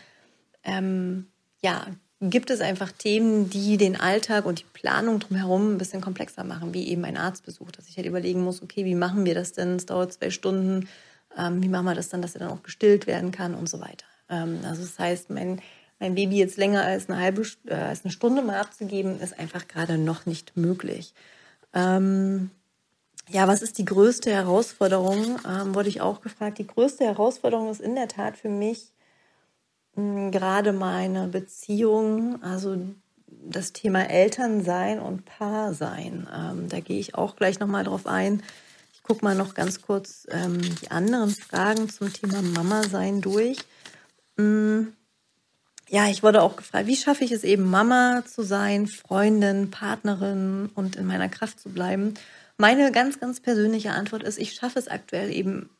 ähm, 0.64 1.29
ja, 1.62 1.87
gibt 2.20 2.51
es 2.51 2.61
einfach 2.61 2.90
Themen, 2.90 3.48
die 3.48 3.77
den 3.77 3.98
Alltag 3.98 4.44
und 4.44 4.59
die 4.59 4.66
Planung 4.72 5.20
drumherum 5.20 5.74
ein 5.74 5.79
bisschen 5.79 6.01
komplexer 6.01 6.42
machen, 6.42 6.74
wie 6.74 6.88
eben 6.88 7.05
ein 7.05 7.16
Arztbesuch, 7.16 7.70
dass 7.70 7.88
ich 7.88 7.96
halt 7.96 8.09
überlegen 8.09 8.42
muss, 8.42 8.61
okay, 8.61 8.85
wie 8.85 8.96
machen 8.96 9.24
wir 9.24 9.35
das 9.35 9.53
denn? 9.53 9.77
Es 9.77 9.87
dauert 9.87 10.12
zwei 10.12 10.31
Stunden, 10.31 10.88
ähm, 11.37 11.62
wie 11.62 11.69
machen 11.69 11.87
wir 11.87 11.95
das 11.95 12.09
dann, 12.09 12.23
dass 12.23 12.35
er 12.35 12.41
dann 12.41 12.51
auch 12.51 12.62
gestillt 12.62 13.07
werden 13.07 13.31
kann 13.31 13.55
und 13.55 13.69
so 13.69 13.81
weiter. 13.81 14.07
Ähm, 14.29 14.61
also 14.64 14.83
das 14.83 14.99
heißt, 14.99 15.31
mein, 15.31 15.61
mein 15.99 16.14
Baby 16.14 16.38
jetzt 16.38 16.57
länger 16.57 16.83
als 16.83 17.09
eine 17.09 17.21
halbe 17.21 17.43
äh, 17.67 17.75
als 17.75 18.05
eine 18.05 18.12
Stunde 18.12 18.43
mal 18.43 18.61
abzugeben, 18.61 19.21
ist 19.21 19.38
einfach 19.38 19.69
gerade 19.69 19.99
noch 19.99 20.27
nicht 20.27 20.57
möglich. 20.57 21.14
Ähm, 21.75 22.51
ja, 23.31 23.47
was 23.47 23.61
ist 23.62 23.79
die 23.79 23.85
größte 23.85 24.31
Herausforderung? 24.31 25.38
Ähm, 25.47 25.75
wurde 25.75 25.88
ich 25.88 26.01
auch 26.01 26.21
gefragt. 26.21 26.59
Die 26.59 26.67
größte 26.67 27.05
Herausforderung 27.05 27.71
ist 27.71 27.81
in 27.81 27.95
der 27.95 28.09
Tat 28.09 28.37
für 28.37 28.49
mich 28.49 28.93
hm, 29.95 30.31
gerade 30.31 30.73
meine 30.73 31.29
Beziehung, 31.29 32.43
also 32.43 32.79
das 33.27 33.73
Thema 33.73 34.09
Elternsein 34.09 34.99
und 34.99 35.25
Paarsein. 35.27 36.27
Ähm, 36.35 36.69
da 36.69 36.81
gehe 36.81 36.99
ich 36.99 37.14
auch 37.14 37.37
gleich 37.37 37.61
nochmal 37.61 37.85
drauf 37.85 38.07
ein 38.07 38.43
gucke 39.09 39.25
mal 39.25 39.35
noch 39.35 39.55
ganz 39.55 39.81
kurz 39.81 40.27
ähm, 40.31 40.61
die 40.61 40.90
anderen 40.90 41.31
Fragen 41.31 41.88
zum 41.88 42.12
Thema 42.12 42.42
Mama 42.42 42.83
sein 42.83 43.23
durch. 43.23 43.57
Mm, 44.37 44.88
ja, 45.88 46.09
ich 46.09 46.23
wurde 46.23 46.42
auch 46.42 46.57
gefragt, 46.57 46.87
wie 46.87 46.97
schaffe 46.97 47.25
ich 47.25 47.33
es 47.33 47.42
eben, 47.42 47.64
Mama 47.71 48.23
zu 48.27 48.42
sein, 48.42 48.87
Freundin, 48.87 49.71
Partnerin 49.71 50.68
und 50.75 50.97
in 50.97 51.07
meiner 51.07 51.31
Kraft 51.31 51.59
zu 51.59 51.71
bleiben? 51.71 52.14
Meine 52.59 52.92
ganz, 52.92 53.18
ganz 53.18 53.40
persönliche 53.40 53.92
Antwort 53.92 54.23
ist, 54.25 54.38
ich 54.38 54.53
schaffe 54.53 54.79
es 54.79 54.88
aktuell 54.88 55.33
eben 55.33 55.71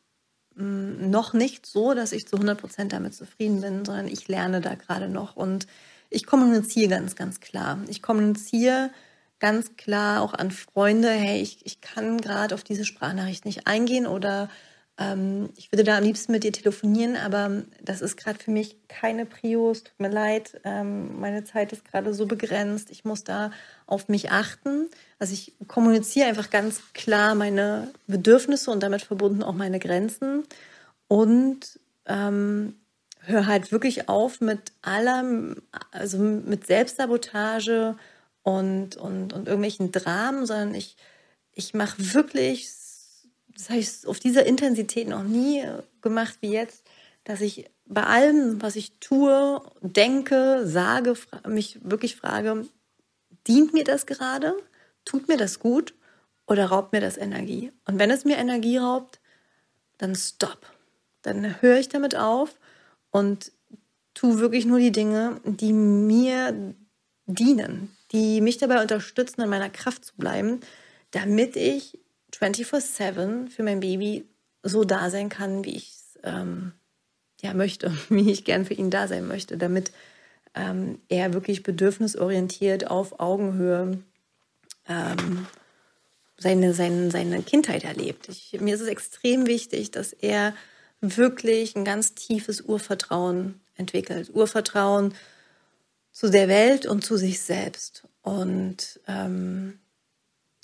mm, 0.55 1.11
noch 1.11 1.33
nicht 1.33 1.67
so, 1.67 1.93
dass 1.93 2.13
ich 2.13 2.27
zu 2.27 2.35
100 2.35 2.59
Prozent 2.59 2.93
damit 2.93 3.13
zufrieden 3.13 3.61
bin, 3.61 3.85
sondern 3.85 4.07
ich 4.07 4.27
lerne 4.27 4.59
da 4.59 4.73
gerade 4.73 5.07
noch 5.07 5.35
und 5.35 5.67
ich 6.09 6.25
kommuniziere 6.25 6.89
ganz, 6.89 7.15
ganz 7.15 7.39
klar. 7.41 7.77
Ich 7.89 8.01
kommuniziere 8.01 8.89
ganz 9.39 9.75
klar 9.77 10.21
auch 10.21 10.33
an 10.33 10.51
Freunde, 10.51 11.09
hey, 11.09 11.41
ich, 11.41 11.65
ich 11.65 11.81
kann 11.81 12.19
gerade 12.19 12.55
auf 12.55 12.63
diese 12.63 12.85
Sprachnachricht 12.85 13.45
nicht 13.45 13.67
eingehen 13.67 14.07
oder 14.07 14.49
ähm, 14.99 15.49
ich 15.55 15.71
würde 15.71 15.83
da 15.83 15.97
am 15.97 16.03
liebsten 16.03 16.33
mit 16.33 16.43
dir 16.43 16.51
telefonieren, 16.51 17.15
aber 17.15 17.63
das 17.81 18.01
ist 18.01 18.17
gerade 18.17 18.37
für 18.37 18.51
mich 18.51 18.75
keine 18.89 19.25
Prio, 19.25 19.71
es 19.71 19.83
tut 19.83 19.99
mir 19.99 20.09
leid, 20.09 20.59
ähm, 20.65 21.19
meine 21.19 21.45
Zeit 21.45 21.71
ist 21.71 21.85
gerade 21.85 22.13
so 22.13 22.25
begrenzt, 22.25 22.91
ich 22.91 23.05
muss 23.05 23.23
da 23.23 23.51
auf 23.87 24.09
mich 24.09 24.31
achten. 24.31 24.89
Also 25.17 25.33
ich 25.33 25.53
kommuniziere 25.67 26.27
einfach 26.27 26.49
ganz 26.49 26.81
klar 26.93 27.33
meine 27.33 27.91
Bedürfnisse 28.07 28.71
und 28.71 28.83
damit 28.83 29.01
verbunden 29.01 29.41
auch 29.41 29.55
meine 29.55 29.79
Grenzen. 29.79 30.43
Und 31.07 31.79
ähm, 32.05 32.75
höre 33.21 33.47
halt 33.47 33.71
wirklich 33.71 34.09
auf 34.09 34.41
mit 34.41 34.73
allem, 34.81 35.61
also 35.91 36.17
mit 36.17 36.67
Selbstsabotage, 36.67 37.95
und, 38.49 38.97
und, 38.97 39.33
und 39.33 39.47
irgendwelchen 39.47 39.91
Dramen, 39.91 40.45
sondern 40.47 40.73
ich, 40.73 40.97
ich 41.53 41.75
mache 41.75 42.13
wirklich, 42.13 42.67
das 43.53 43.69
habe 43.69 43.79
ich 43.79 44.07
auf 44.07 44.19
dieser 44.19 44.45
Intensität 44.45 45.07
noch 45.07 45.23
nie 45.23 45.63
gemacht 46.01 46.37
wie 46.41 46.51
jetzt, 46.51 46.83
dass 47.25 47.41
ich 47.41 47.69
bei 47.85 48.03
allem, 48.03 48.61
was 48.61 48.75
ich 48.75 48.93
tue, 48.99 49.61
denke, 49.81 50.61
sage, 50.65 51.13
mich 51.47 51.79
wirklich 51.83 52.15
frage, 52.15 52.65
dient 53.47 53.73
mir 53.73 53.83
das 53.83 54.07
gerade? 54.07 54.55
Tut 55.05 55.27
mir 55.27 55.37
das 55.37 55.59
gut? 55.59 55.93
Oder 56.47 56.65
raubt 56.67 56.91
mir 56.91 57.01
das 57.01 57.17
Energie? 57.17 57.71
Und 57.85 57.99
wenn 57.99 58.09
es 58.09 58.25
mir 58.25 58.37
Energie 58.37 58.77
raubt, 58.77 59.19
dann 59.99 60.15
stopp. 60.15 60.65
Dann 61.21 61.61
höre 61.61 61.77
ich 61.77 61.89
damit 61.89 62.15
auf 62.15 62.57
und 63.11 63.51
tue 64.15 64.39
wirklich 64.39 64.65
nur 64.65 64.79
die 64.79 64.91
Dinge, 64.91 65.39
die 65.43 65.73
mir 65.73 66.73
dienen, 67.27 67.95
die 68.11 68.41
mich 68.41 68.57
dabei 68.57 68.81
unterstützen, 68.81 69.41
in 69.41 69.49
meiner 69.49 69.69
Kraft 69.69 70.05
zu 70.05 70.13
bleiben, 70.15 70.61
damit 71.11 71.55
ich 71.55 71.99
24-7 72.33 73.49
für 73.49 73.63
mein 73.63 73.79
Baby 73.79 74.25
so 74.63 74.83
da 74.83 75.09
sein 75.09 75.29
kann, 75.29 75.63
wie 75.65 75.75
ich 75.75 75.89
es 75.89 76.19
ähm, 76.23 76.73
ja, 77.41 77.53
möchte, 77.53 77.95
wie 78.09 78.31
ich 78.31 78.43
gern 78.43 78.65
für 78.65 78.73
ihn 78.73 78.89
da 78.89 79.07
sein 79.07 79.27
möchte, 79.27 79.57
damit 79.57 79.91
ähm, 80.55 80.99
er 81.09 81.33
wirklich 81.33 81.63
bedürfnisorientiert 81.63 82.89
auf 82.89 83.19
Augenhöhe 83.19 83.99
ähm, 84.87 85.47
seine, 86.37 86.73
seine, 86.73 87.11
seine 87.11 87.43
Kindheit 87.43 87.83
erlebt. 87.83 88.29
Ich, 88.29 88.59
mir 88.59 88.73
ist 88.73 88.81
es 88.81 88.87
extrem 88.87 89.45
wichtig, 89.45 89.91
dass 89.91 90.13
er 90.13 90.53
wirklich 91.01 91.75
ein 91.75 91.85
ganz 91.85 92.15
tiefes 92.15 92.61
Urvertrauen 92.61 93.61
entwickelt. 93.75 94.31
Urvertrauen 94.33 95.13
zu 96.19 96.29
der 96.29 96.49
Welt 96.49 96.85
und 96.85 97.05
zu 97.05 97.15
sich 97.15 97.39
selbst. 97.39 98.03
Und 98.23 98.99
ähm, 99.07 99.79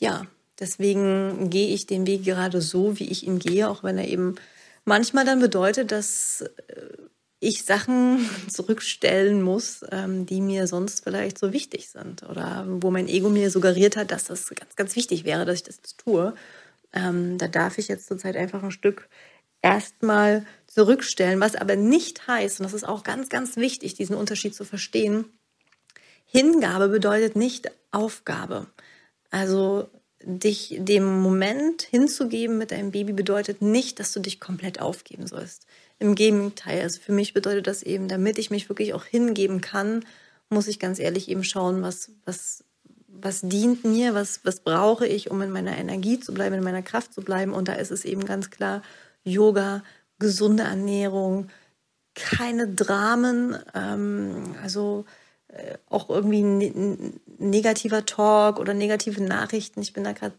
ja, 0.02 0.28
deswegen 0.60 1.50
gehe 1.50 1.74
ich 1.74 1.88
den 1.88 2.06
Weg 2.06 2.26
gerade 2.26 2.60
so, 2.60 3.00
wie 3.00 3.10
ich 3.10 3.26
ihn 3.26 3.40
gehe, 3.40 3.70
auch 3.70 3.82
wenn 3.82 3.98
er 3.98 4.06
eben 4.06 4.36
manchmal 4.84 5.24
dann 5.24 5.40
bedeutet, 5.40 5.94
dass 5.94 6.42
äh, 6.42 6.98
ich 7.40 7.64
Sachen 7.64 8.30
zurückstellen 8.50 9.42
muss, 9.42 9.86
ähm, 9.94 10.26
die 10.26 10.42
mir 10.42 10.68
sonst 10.68 11.06
vielleicht 11.06 11.38
so 11.38 11.54
wichtig 11.54 11.88
sind 11.88 12.24
oder 12.24 12.66
wo 12.68 12.92
mein 12.92 13.08
Ego 13.08 13.30
mir 13.30 13.50
suggeriert 13.50 13.96
hat, 13.96 14.12
dass 14.12 14.26
das 14.26 14.50
ganz, 14.50 14.76
ganz 14.76 14.94
wichtig 14.98 15.24
wäre, 15.24 15.46
dass 15.46 15.56
ich 15.56 15.64
das 15.64 15.78
tue. 15.96 16.36
Ähm, 16.92 17.38
da 17.38 17.48
darf 17.48 17.78
ich 17.78 17.88
jetzt 17.88 18.08
zurzeit 18.08 18.36
einfach 18.36 18.62
ein 18.62 18.72
Stück 18.72 19.08
erstmal 19.62 20.46
zurückstellen, 20.68 21.40
was 21.40 21.56
aber 21.56 21.78
nicht 21.78 22.28
heißt, 22.28 22.60
und 22.60 22.66
das 22.66 22.74
ist 22.74 22.86
auch 22.86 23.04
ganz, 23.04 23.30
ganz 23.30 23.56
wichtig, 23.56 23.94
diesen 23.94 24.18
Unterschied 24.18 24.54
zu 24.54 24.66
verstehen, 24.66 25.24
Hingabe 26.36 26.90
bedeutet 26.90 27.38
nicht 27.38 27.72
Aufgabe. 27.92 28.68
Also 29.32 29.88
dich 30.22 30.76
dem 30.78 31.22
Moment 31.22 31.82
hinzugeben 31.82 32.58
mit 32.58 32.72
deinem 32.72 32.92
Baby 32.92 33.14
bedeutet 33.14 33.62
nicht, 33.62 34.02
dass 34.02 34.12
du 34.12 34.20
dich 34.20 34.42
komplett 34.42 34.82
aufgeben 34.82 35.28
sollst. 35.28 35.66
Im 35.98 36.14
Gegenteil, 36.14 36.82
also 36.82 37.00
für 37.00 37.14
mich 37.14 37.34
bedeutet 37.34 37.68
das 37.68 37.84
eben, 37.84 38.10
damit 38.10 38.38
ich 38.38 38.52
mich 38.52 38.68
wirklich 38.68 38.94
auch 38.94 39.06
hingeben 39.06 39.62
kann, 39.62 40.04
muss 40.50 40.68
ich 40.68 40.78
ganz 40.78 41.00
ehrlich 41.00 41.30
eben 41.30 41.46
schauen, 41.46 41.82
was, 41.82 42.12
was, 42.26 42.66
was 43.08 43.40
dient 43.40 43.86
mir, 43.86 44.14
was, 44.14 44.42
was 44.44 44.60
brauche 44.60 45.08
ich, 45.08 45.32
um 45.32 45.42
in 45.42 45.52
meiner 45.52 45.78
Energie 45.78 46.20
zu 46.20 46.34
bleiben, 46.34 46.56
in 46.56 46.66
meiner 46.66 46.82
Kraft 46.82 47.14
zu 47.14 47.22
bleiben. 47.22 47.54
Und 47.54 47.70
da 47.70 47.74
ist 47.76 47.92
es 47.92 48.04
eben 48.04 48.26
ganz 48.26 48.50
klar 48.50 48.82
Yoga, 49.24 49.86
gesunde 50.20 50.64
Ernährung, 50.64 51.48
keine 52.14 52.68
Dramen, 52.68 53.58
ähm, 53.74 54.56
also 54.62 55.06
auch 55.90 56.10
irgendwie 56.10 56.42
ein 56.42 57.20
negativer 57.38 58.06
Talk 58.06 58.60
oder 58.60 58.74
negative 58.74 59.22
Nachrichten. 59.24 59.82
Ich 59.82 59.94
bin 59.94 60.04
da 60.04 60.12
gerade 60.12 60.36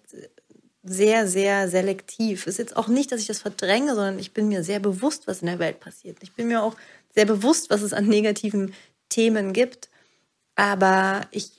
sehr, 0.83 1.27
sehr 1.27 1.69
selektiv. 1.69 2.47
Ist 2.47 2.59
jetzt 2.59 2.77
auch 2.77 2.89
nicht, 2.89 3.11
dass 3.11 3.21
ich 3.21 3.27
das 3.27 3.41
verdränge, 3.41 3.95
sondern 3.95 4.19
ich 4.19 4.33
bin 4.33 4.49
mir 4.49 4.63
sehr 4.63 4.81
bewusst, 4.81 5.27
was 5.27 5.41
in 5.41 5.47
der 5.47 5.59
Welt 5.59 5.81
passiert. 5.81 6.19
Ich 6.23 6.33
bin 6.33 6.49
mir 6.49 6.63
auch 6.63 6.77
sehr 7.15 7.27
bewusst, 7.27 7.71
was 7.71 7.83
es 7.83 7.93
an 7.93 8.07
negativen 8.07 8.73
Themen 9.09 9.53
gibt. 9.53 9.89
Aber 10.55 11.23
ich, 11.33 11.51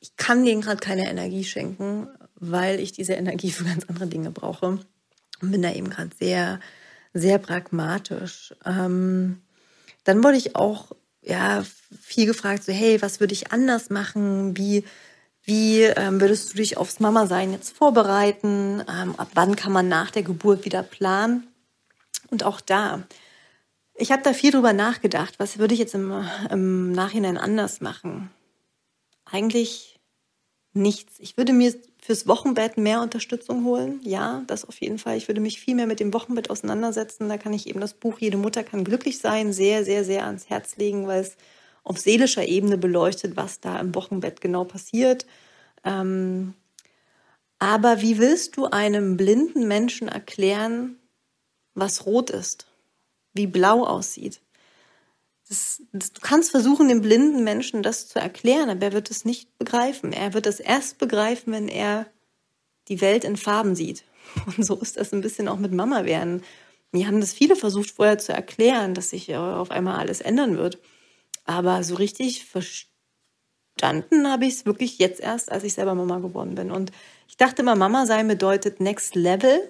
ich 0.00 0.16
kann 0.16 0.44
denen 0.44 0.62
gerade 0.62 0.80
keine 0.80 1.08
Energie 1.08 1.44
schenken, 1.44 2.08
weil 2.36 2.80
ich 2.80 2.92
diese 2.92 3.12
Energie 3.12 3.50
für 3.50 3.64
ganz 3.64 3.84
andere 3.84 4.06
Dinge 4.06 4.30
brauche. 4.30 4.78
Und 5.42 5.50
bin 5.50 5.62
da 5.62 5.72
eben 5.72 5.90
gerade 5.90 6.10
sehr, 6.18 6.60
sehr 7.12 7.38
pragmatisch. 7.38 8.54
Ähm, 8.64 9.42
dann 10.04 10.24
wurde 10.24 10.36
ich 10.36 10.56
auch 10.56 10.92
ja 11.22 11.64
viel 12.00 12.26
gefragt, 12.26 12.64
so 12.64 12.72
hey, 12.72 13.00
was 13.02 13.20
würde 13.20 13.34
ich 13.34 13.52
anders 13.52 13.90
machen? 13.90 14.56
Wie 14.56 14.84
wie 15.42 15.82
ähm, 15.82 16.20
würdest 16.20 16.52
du 16.52 16.56
dich 16.58 16.76
aufs 16.76 17.00
Mama-Sein 17.00 17.52
jetzt 17.52 17.76
vorbereiten? 17.76 18.84
Ähm, 18.88 19.14
ab 19.16 19.30
wann 19.34 19.56
kann 19.56 19.72
man 19.72 19.88
nach 19.88 20.10
der 20.10 20.22
Geburt 20.22 20.64
wieder 20.64 20.82
planen? 20.82 21.46
Und 22.30 22.44
auch 22.44 22.60
da, 22.60 23.02
ich 23.94 24.12
habe 24.12 24.22
da 24.22 24.32
viel 24.32 24.50
drüber 24.50 24.72
nachgedacht. 24.72 25.34
Was 25.38 25.58
würde 25.58 25.74
ich 25.74 25.80
jetzt 25.80 25.94
im, 25.94 26.24
im 26.50 26.92
Nachhinein 26.92 27.36
anders 27.36 27.80
machen? 27.80 28.30
Eigentlich 29.24 29.99
nichts. 30.72 31.18
Ich 31.18 31.36
würde 31.36 31.52
mir 31.52 31.74
fürs 32.00 32.26
Wochenbett 32.26 32.78
mehr 32.78 33.02
Unterstützung 33.02 33.64
holen. 33.64 34.00
Ja, 34.02 34.42
das 34.46 34.64
auf 34.64 34.80
jeden 34.80 34.98
Fall. 34.98 35.16
Ich 35.16 35.28
würde 35.28 35.40
mich 35.40 35.60
viel 35.60 35.74
mehr 35.74 35.86
mit 35.86 36.00
dem 36.00 36.12
Wochenbett 36.14 36.50
auseinandersetzen. 36.50 37.28
Da 37.28 37.38
kann 37.38 37.52
ich 37.52 37.66
eben 37.68 37.80
das 37.80 37.94
Buch 37.94 38.18
Jede 38.18 38.36
Mutter 38.36 38.62
kann 38.62 38.84
glücklich 38.84 39.18
sein 39.18 39.52
sehr, 39.52 39.84
sehr, 39.84 40.04
sehr 40.04 40.26
ans 40.26 40.48
Herz 40.48 40.76
legen, 40.76 41.06
weil 41.06 41.20
es 41.22 41.36
auf 41.82 41.98
seelischer 41.98 42.46
Ebene 42.46 42.78
beleuchtet, 42.78 43.36
was 43.36 43.60
da 43.60 43.78
im 43.80 43.94
Wochenbett 43.94 44.40
genau 44.40 44.64
passiert. 44.64 45.26
Ähm, 45.84 46.54
aber 47.58 48.00
wie 48.00 48.18
willst 48.18 48.56
du 48.56 48.66
einem 48.66 49.16
blinden 49.16 49.68
Menschen 49.68 50.08
erklären, 50.08 50.96
was 51.74 52.06
rot 52.06 52.30
ist, 52.30 52.66
wie 53.34 53.46
blau 53.46 53.84
aussieht? 53.84 54.40
Das, 55.50 55.82
das, 55.92 56.12
du 56.12 56.20
kannst 56.20 56.52
versuchen, 56.52 56.86
dem 56.86 57.02
blinden 57.02 57.42
Menschen 57.42 57.82
das 57.82 58.08
zu 58.08 58.20
erklären, 58.20 58.70
aber 58.70 58.86
er 58.86 58.92
wird 58.92 59.10
es 59.10 59.24
nicht 59.24 59.58
begreifen. 59.58 60.12
Er 60.12 60.32
wird 60.32 60.46
es 60.46 60.60
erst 60.60 60.98
begreifen, 60.98 61.52
wenn 61.52 61.66
er 61.66 62.06
die 62.86 63.00
Welt 63.00 63.24
in 63.24 63.36
Farben 63.36 63.74
sieht. 63.74 64.04
Und 64.46 64.64
so 64.64 64.76
ist 64.76 64.96
das 64.96 65.12
ein 65.12 65.20
bisschen 65.20 65.48
auch 65.48 65.58
mit 65.58 65.72
Mama 65.72 66.04
werden. 66.04 66.44
Mir 66.92 67.08
haben 67.08 67.20
das 67.20 67.32
viele 67.32 67.56
versucht 67.56 67.90
vorher 67.90 68.18
zu 68.18 68.32
erklären, 68.32 68.94
dass 68.94 69.10
sich 69.10 69.34
auf 69.34 69.72
einmal 69.72 69.98
alles 69.98 70.20
ändern 70.20 70.56
wird. 70.56 70.78
Aber 71.44 71.82
so 71.82 71.96
richtig 71.96 72.46
verstanden 72.46 74.30
habe 74.30 74.46
ich 74.46 74.54
es 74.54 74.66
wirklich 74.66 74.98
jetzt 74.98 75.20
erst, 75.20 75.50
als 75.50 75.64
ich 75.64 75.74
selber 75.74 75.96
Mama 75.96 76.18
geworden 76.18 76.54
bin. 76.54 76.70
Und 76.70 76.92
ich 77.28 77.36
dachte 77.36 77.62
immer, 77.62 77.74
Mama 77.74 78.06
sein 78.06 78.28
bedeutet 78.28 78.78
Next 78.78 79.16
Level. 79.16 79.68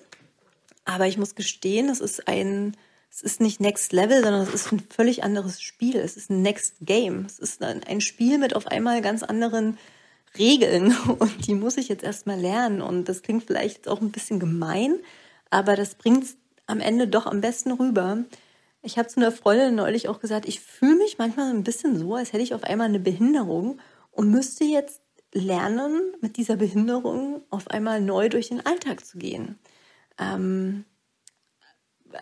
Aber 0.84 1.06
ich 1.06 1.16
muss 1.16 1.34
gestehen, 1.34 1.88
es 1.88 2.00
ist 2.00 2.28
ein, 2.28 2.76
es 3.10 3.22
ist 3.22 3.40
nicht 3.40 3.60
Next 3.60 3.92
Level, 3.92 4.22
sondern 4.22 4.42
es 4.42 4.54
ist 4.54 4.72
ein 4.72 4.80
völlig 4.88 5.24
anderes 5.24 5.60
Spiel. 5.60 5.96
Es 5.96 6.16
ist 6.16 6.30
ein 6.30 6.42
Next 6.42 6.76
Game. 6.80 7.24
Es 7.26 7.38
ist 7.38 7.62
ein 7.62 8.00
Spiel 8.00 8.38
mit 8.38 8.54
auf 8.54 8.68
einmal 8.68 9.02
ganz 9.02 9.22
anderen 9.22 9.78
Regeln. 10.38 10.96
Und 11.18 11.46
die 11.46 11.54
muss 11.54 11.76
ich 11.76 11.88
jetzt 11.88 12.04
erstmal 12.04 12.38
lernen. 12.38 12.80
Und 12.80 13.08
das 13.08 13.22
klingt 13.22 13.44
vielleicht 13.44 13.88
auch 13.88 14.00
ein 14.00 14.12
bisschen 14.12 14.38
gemein, 14.38 15.00
aber 15.50 15.74
das 15.74 15.96
bringt 15.96 16.24
es 16.24 16.36
am 16.66 16.80
Ende 16.80 17.08
doch 17.08 17.26
am 17.26 17.40
besten 17.40 17.72
rüber. 17.72 18.18
Ich 18.82 18.96
habe 18.96 19.08
zu 19.08 19.20
einer 19.20 19.32
Freundin 19.32 19.74
neulich 19.74 20.08
auch 20.08 20.20
gesagt, 20.20 20.46
ich 20.46 20.60
fühle 20.60 20.96
mich 20.96 21.18
manchmal 21.18 21.50
ein 21.50 21.64
bisschen 21.64 21.98
so, 21.98 22.14
als 22.14 22.32
hätte 22.32 22.44
ich 22.44 22.54
auf 22.54 22.62
einmal 22.62 22.86
eine 22.86 23.00
Behinderung 23.00 23.78
und 24.12 24.30
müsste 24.30 24.64
jetzt 24.64 25.02
lernen, 25.32 26.00
mit 26.20 26.36
dieser 26.36 26.56
Behinderung 26.56 27.42
auf 27.50 27.68
einmal 27.68 28.00
neu 28.00 28.28
durch 28.28 28.48
den 28.48 28.64
Alltag 28.64 29.04
zu 29.04 29.18
gehen. 29.18 29.58
Ähm, 30.18 30.84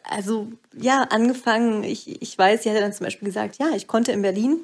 also 0.04 0.48
ja, 0.74 1.02
angefangen, 1.02 1.84
ich, 1.84 2.22
ich 2.22 2.36
weiß, 2.36 2.62
sie 2.62 2.70
hatte 2.70 2.80
dann 2.80 2.92
zum 2.92 3.04
Beispiel 3.04 3.26
gesagt, 3.26 3.58
ja, 3.58 3.70
ich 3.74 3.86
konnte 3.86 4.12
in 4.12 4.22
Berlin 4.22 4.60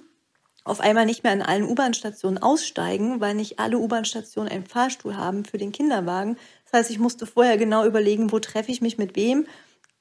auf 0.64 0.80
einmal 0.80 1.04
nicht 1.04 1.24
mehr 1.24 1.32
an 1.32 1.42
allen 1.42 1.64
U-Bahn-Stationen 1.64 2.38
aussteigen, 2.38 3.20
weil 3.20 3.34
nicht 3.34 3.58
alle 3.58 3.78
U-Bahn-Stationen 3.78 4.50
einen 4.50 4.64
Fahrstuhl 4.64 5.16
haben 5.16 5.44
für 5.44 5.58
den 5.58 5.72
Kinderwagen. 5.72 6.38
Das 6.64 6.80
heißt, 6.80 6.90
ich 6.90 6.98
musste 6.98 7.26
vorher 7.26 7.58
genau 7.58 7.84
überlegen, 7.84 8.32
wo 8.32 8.38
treffe 8.38 8.72
ich 8.72 8.80
mich 8.80 8.96
mit 8.96 9.14
wem 9.14 9.46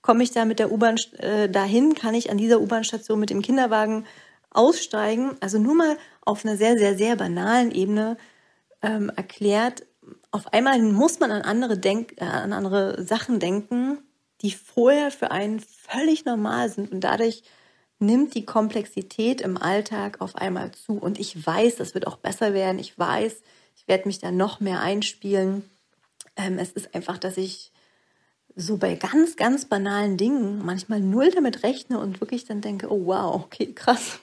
Komme 0.04 0.22
ich 0.24 0.32
da 0.32 0.44
mit 0.44 0.60
der 0.60 0.70
U-Bahn 0.70 0.98
äh, 1.20 1.50
dahin? 1.50 1.96
Kann 1.96 2.14
ich 2.14 2.30
an 2.30 2.38
dieser 2.38 2.60
U-Bahn-Station 2.60 3.18
mit 3.18 3.30
dem 3.30 3.42
Kinderwagen 3.42 4.06
aussteigen? 4.52 5.38
Also 5.40 5.60
nur 5.60 5.76
mal 5.76 5.98
auf 6.26 6.44
einer 6.44 6.58
sehr, 6.58 6.78
sehr, 6.78 6.98
sehr 6.98 7.16
banalen 7.16 7.72
Ebene 7.72 8.18
ähm, 8.82 9.10
erklärt. 9.16 9.86
Auf 10.30 10.52
einmal 10.52 10.78
muss 10.82 11.22
man 11.22 11.32
an 11.32 11.44
andere, 11.44 11.78
Denk 11.78 12.22
äh, 12.22 12.26
an 12.26 12.52
andere 12.52 13.02
Sachen 13.02 13.40
denken, 13.40 14.00
die 14.44 14.52
vorher 14.52 15.10
für 15.10 15.32
einen 15.32 15.60
völlig 15.60 16.26
normal 16.26 16.70
sind. 16.70 16.92
Und 16.92 17.02
dadurch 17.02 17.44
nimmt 18.00 18.36
die 18.36 18.46
Komplexität 18.46 19.42
im 19.42 19.58
Alltag 19.58 20.22
auf 20.22 20.36
einmal 20.36 20.72
zu. 20.72 20.94
Und 20.94 21.20
ich 21.20 21.46
weiß, 21.46 21.78
das 21.78 21.94
wird 21.94 22.06
auch 22.08 22.18
besser 22.18 22.54
werden. 22.54 22.80
Ich 22.80 22.98
weiß, 23.00 23.42
ich 23.76 23.88
werde 23.88 24.08
mich 24.08 24.20
da 24.20 24.32
noch 24.32 24.60
mehr 24.60 24.82
einspielen. 24.82 25.70
Ähm, 26.36 26.60
es 26.60 26.72
ist 26.72 26.94
einfach, 26.94 27.18
dass 27.18 27.38
ich 27.38 27.72
so 28.56 28.78
bei 28.78 28.96
ganz, 28.96 29.36
ganz 29.36 29.66
banalen 29.66 30.18
Dingen 30.18 30.64
manchmal 30.64 31.00
null 31.00 31.32
damit 31.32 31.64
rechne 31.64 32.00
und 32.00 32.22
wirklich 32.22 32.46
dann 32.46 32.62
denke, 32.62 32.92
oh 32.92 33.06
wow, 33.06 33.44
okay, 33.44 33.74
krass. 33.74 34.20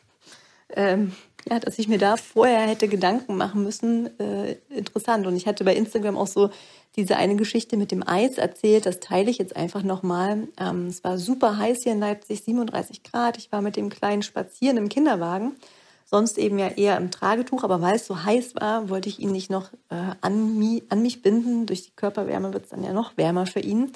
Ähm, 0.68 1.16
ja, 1.48 1.58
dass 1.58 1.78
ich 1.78 1.88
mir 1.88 1.98
da 1.98 2.16
vorher 2.16 2.60
hätte 2.60 2.88
Gedanken 2.88 3.36
machen 3.36 3.62
müssen, 3.62 4.18
äh, 4.18 4.56
interessant. 4.68 5.26
Und 5.26 5.36
ich 5.36 5.46
hatte 5.46 5.64
bei 5.64 5.74
Instagram 5.74 6.16
auch 6.16 6.26
so 6.26 6.50
diese 6.96 7.16
eine 7.16 7.36
Geschichte 7.36 7.76
mit 7.76 7.92
dem 7.92 8.06
Eis 8.06 8.38
erzählt. 8.38 8.86
Das 8.86 9.00
teile 9.00 9.30
ich 9.30 9.38
jetzt 9.38 9.56
einfach 9.56 9.82
nochmal. 9.82 10.48
Ähm, 10.58 10.86
es 10.86 11.02
war 11.04 11.18
super 11.18 11.56
heiß 11.56 11.82
hier 11.82 11.92
in 11.92 12.00
Leipzig, 12.00 12.42
37 12.44 13.02
Grad. 13.02 13.38
Ich 13.38 13.50
war 13.52 13.62
mit 13.62 13.76
dem 13.76 13.88
Kleinen 13.88 14.22
spazieren 14.22 14.76
im 14.76 14.88
Kinderwagen. 14.88 15.56
Sonst 16.04 16.38
eben 16.38 16.58
ja 16.58 16.68
eher 16.68 16.96
im 16.96 17.12
Tragetuch, 17.12 17.62
aber 17.62 17.80
weil 17.80 17.94
es 17.94 18.06
so 18.06 18.24
heiß 18.24 18.56
war, 18.56 18.88
wollte 18.88 19.08
ich 19.08 19.20
ihn 19.20 19.30
nicht 19.30 19.48
noch 19.48 19.72
äh, 19.90 20.14
an, 20.20 20.58
mi 20.58 20.82
an 20.88 21.02
mich 21.02 21.22
binden. 21.22 21.66
Durch 21.66 21.84
die 21.84 21.92
Körperwärme 21.94 22.52
wird 22.52 22.64
es 22.64 22.70
dann 22.70 22.82
ja 22.82 22.92
noch 22.92 23.16
wärmer 23.16 23.46
für 23.46 23.60
ihn 23.60 23.92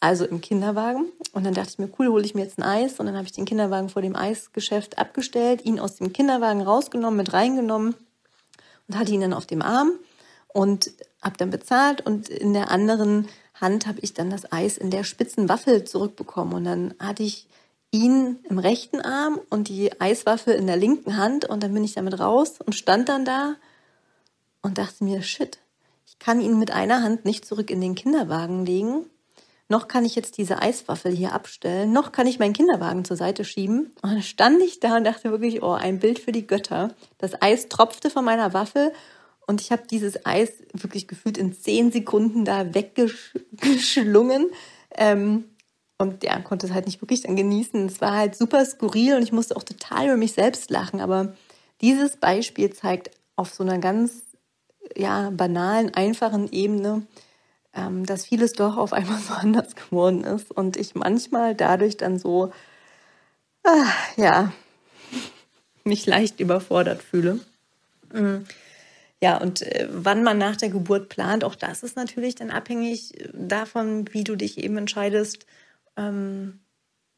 also 0.00 0.24
im 0.24 0.40
Kinderwagen. 0.40 1.06
Und 1.32 1.44
dann 1.44 1.54
dachte 1.54 1.70
ich 1.70 1.78
mir, 1.78 1.90
cool, 1.98 2.08
hole 2.08 2.24
ich 2.24 2.34
mir 2.34 2.42
jetzt 2.42 2.58
ein 2.58 2.62
Eis. 2.62 3.00
Und 3.00 3.06
dann 3.06 3.16
habe 3.16 3.26
ich 3.26 3.32
den 3.32 3.44
Kinderwagen 3.44 3.88
vor 3.88 4.02
dem 4.02 4.16
Eisgeschäft 4.16 4.98
abgestellt, 4.98 5.64
ihn 5.64 5.80
aus 5.80 5.96
dem 5.96 6.12
Kinderwagen 6.12 6.62
rausgenommen, 6.62 7.16
mit 7.16 7.32
reingenommen 7.32 7.94
und 8.88 8.98
hatte 8.98 9.12
ihn 9.12 9.20
dann 9.20 9.32
auf 9.32 9.46
dem 9.46 9.62
Arm 9.62 9.92
und 10.48 10.90
habe 11.22 11.36
dann 11.36 11.50
bezahlt. 11.50 12.04
Und 12.04 12.28
in 12.28 12.52
der 12.52 12.70
anderen 12.70 13.28
Hand 13.54 13.86
habe 13.86 14.00
ich 14.00 14.14
dann 14.14 14.30
das 14.30 14.50
Eis 14.52 14.76
in 14.76 14.90
der 14.90 15.04
spitzen 15.04 15.48
Waffel 15.48 15.84
zurückbekommen. 15.84 16.54
Und 16.54 16.64
dann 16.64 16.94
hatte 16.98 17.22
ich 17.22 17.48
ihn 17.90 18.38
im 18.48 18.58
rechten 18.58 19.00
Arm 19.00 19.40
und 19.48 19.68
die 19.68 19.98
Eiswaffel 20.00 20.54
in 20.54 20.66
der 20.66 20.76
linken 20.76 21.16
Hand. 21.16 21.46
Und 21.46 21.62
dann 21.62 21.72
bin 21.72 21.84
ich 21.84 21.94
damit 21.94 22.18
raus 22.20 22.56
und 22.64 22.74
stand 22.74 23.08
dann 23.08 23.24
da 23.24 23.56
und 24.62 24.78
dachte 24.78 25.04
mir, 25.04 25.22
shit, 25.22 25.58
ich 26.06 26.18
kann 26.18 26.40
ihn 26.40 26.58
mit 26.58 26.70
einer 26.70 27.02
Hand 27.02 27.24
nicht 27.24 27.44
zurück 27.44 27.70
in 27.70 27.80
den 27.80 27.94
Kinderwagen 27.94 28.66
legen 28.66 29.06
noch 29.68 29.88
kann 29.88 30.04
ich 30.04 30.14
jetzt 30.14 30.38
diese 30.38 30.62
Eiswaffel 30.62 31.12
hier 31.12 31.32
abstellen, 31.32 31.92
noch 31.92 32.12
kann 32.12 32.26
ich 32.26 32.38
meinen 32.38 32.52
Kinderwagen 32.52 33.04
zur 33.04 33.16
Seite 33.16 33.44
schieben. 33.44 33.92
Und 34.02 34.12
dann 34.12 34.22
stand 34.22 34.62
ich 34.62 34.80
da 34.80 34.96
und 34.96 35.04
dachte 35.04 35.30
wirklich, 35.30 35.62
oh, 35.62 35.72
ein 35.72 35.98
Bild 35.98 36.18
für 36.18 36.32
die 36.32 36.46
Götter. 36.46 36.94
Das 37.18 37.40
Eis 37.42 37.68
tropfte 37.68 38.10
von 38.10 38.24
meiner 38.24 38.52
Waffel 38.52 38.92
und 39.46 39.60
ich 39.60 39.72
habe 39.72 39.82
dieses 39.88 40.24
Eis 40.26 40.52
wirklich 40.72 41.08
gefühlt 41.08 41.38
in 41.38 41.52
zehn 41.52 41.92
Sekunden 41.92 42.44
da 42.44 42.74
weggeschlungen. 42.74 44.50
Ähm, 44.96 45.44
und 45.98 46.24
ja, 46.24 46.38
konnte 46.40 46.66
es 46.66 46.72
halt 46.72 46.86
nicht 46.86 47.00
wirklich 47.00 47.22
dann 47.22 47.36
genießen. 47.36 47.86
Es 47.86 48.00
war 48.00 48.16
halt 48.16 48.36
super 48.36 48.64
skurril 48.64 49.16
und 49.16 49.22
ich 49.22 49.32
musste 49.32 49.56
auch 49.56 49.62
total 49.62 50.06
über 50.06 50.16
mich 50.16 50.32
selbst 50.32 50.70
lachen. 50.70 51.00
Aber 51.00 51.34
dieses 51.80 52.16
Beispiel 52.16 52.70
zeigt 52.72 53.10
auf 53.34 53.54
so 53.54 53.62
einer 53.62 53.78
ganz 53.78 54.22
ja, 54.94 55.30
banalen, 55.30 55.94
einfachen 55.94 56.52
Ebene, 56.52 57.06
ähm, 57.76 58.06
dass 58.06 58.26
vieles 58.26 58.52
doch 58.52 58.76
auf 58.76 58.92
einmal 58.92 59.18
so 59.28 59.34
anders 59.34 59.76
geworden 59.76 60.24
ist 60.24 60.50
und 60.50 60.76
ich 60.76 60.94
manchmal 60.94 61.54
dadurch 61.54 61.96
dann 61.96 62.18
so, 62.18 62.52
ah, 63.64 63.86
ja, 64.16 64.52
mich 65.84 66.06
leicht 66.06 66.40
überfordert 66.40 67.02
fühle. 67.02 67.40
Mhm. 68.12 68.46
Ja, 69.22 69.38
und 69.38 69.62
äh, 69.62 69.88
wann 69.90 70.22
man 70.22 70.38
nach 70.38 70.56
der 70.56 70.68
Geburt 70.68 71.08
plant, 71.08 71.44
auch 71.44 71.54
das 71.54 71.82
ist 71.82 71.96
natürlich 71.96 72.34
dann 72.34 72.50
abhängig 72.50 73.12
davon, 73.32 74.12
wie 74.12 74.24
du 74.24 74.36
dich 74.36 74.58
eben 74.58 74.76
entscheidest, 74.76 75.46
ähm, 75.96 76.60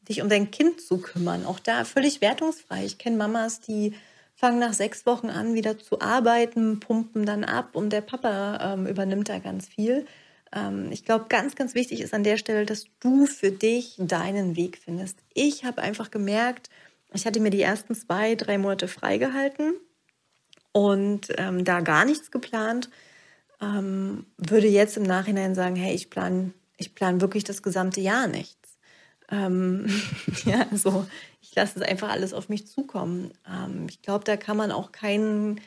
dich 0.07 0.21
um 0.21 0.29
dein 0.29 0.49
Kind 0.49 0.81
zu 0.81 0.99
kümmern. 0.99 1.45
Auch 1.45 1.59
da 1.59 1.83
völlig 1.83 2.21
wertungsfrei. 2.21 2.85
Ich 2.85 2.97
kenne 2.97 3.17
Mamas, 3.17 3.59
die 3.59 3.93
fangen 4.33 4.59
nach 4.59 4.73
sechs 4.73 5.05
Wochen 5.05 5.29
an, 5.29 5.53
wieder 5.53 5.77
zu 5.77 5.99
arbeiten, 5.99 6.79
pumpen 6.79 7.25
dann 7.25 7.43
ab 7.43 7.75
und 7.75 7.91
der 7.91 8.01
Papa 8.01 8.73
ähm, 8.73 8.87
übernimmt 8.87 9.27
da 9.27 9.39
ganz 9.39 9.67
viel. 9.67 10.05
Ähm, 10.53 10.91
ich 10.91 11.05
glaube, 11.05 11.25
ganz, 11.29 11.55
ganz 11.55 11.75
wichtig 11.75 12.01
ist 12.01 12.13
an 12.13 12.23
der 12.23 12.37
Stelle, 12.37 12.65
dass 12.65 12.85
du 12.99 13.25
für 13.25 13.51
dich 13.51 13.95
deinen 13.97 14.55
Weg 14.55 14.79
findest. 14.83 15.17
Ich 15.33 15.65
habe 15.65 15.81
einfach 15.81 16.11
gemerkt, 16.11 16.69
ich 17.13 17.25
hatte 17.25 17.39
mir 17.39 17.49
die 17.49 17.61
ersten 17.61 17.95
zwei, 17.95 18.35
drei 18.35 18.57
Monate 18.57 18.87
freigehalten 18.87 19.73
und 20.71 21.29
ähm, 21.37 21.65
da 21.65 21.81
gar 21.81 22.05
nichts 22.05 22.31
geplant. 22.31 22.89
Ähm, 23.61 24.25
würde 24.37 24.67
jetzt 24.67 24.95
im 24.95 25.03
Nachhinein 25.03 25.55
sagen, 25.55 25.75
hey, 25.75 25.93
ich 25.93 26.09
plane 26.09 26.53
ich 26.79 26.95
plan 26.95 27.21
wirklich 27.21 27.43
das 27.43 27.61
gesamte 27.61 28.01
Jahr 28.01 28.27
nichts. 28.27 28.77
Ähm, 29.29 29.87
ja, 30.45 30.65
also 30.71 31.05
ich 31.41 31.53
lasse 31.55 31.79
es 31.79 31.85
einfach 31.85 32.09
alles 32.09 32.33
auf 32.33 32.49
mich 32.49 32.67
zukommen. 32.67 33.31
Ähm, 33.47 33.87
ich 33.89 34.01
glaube, 34.01 34.23
da 34.23 34.37
kann 34.37 34.57
man 34.57 34.71
auch 34.71 34.91
keinen 34.91 35.61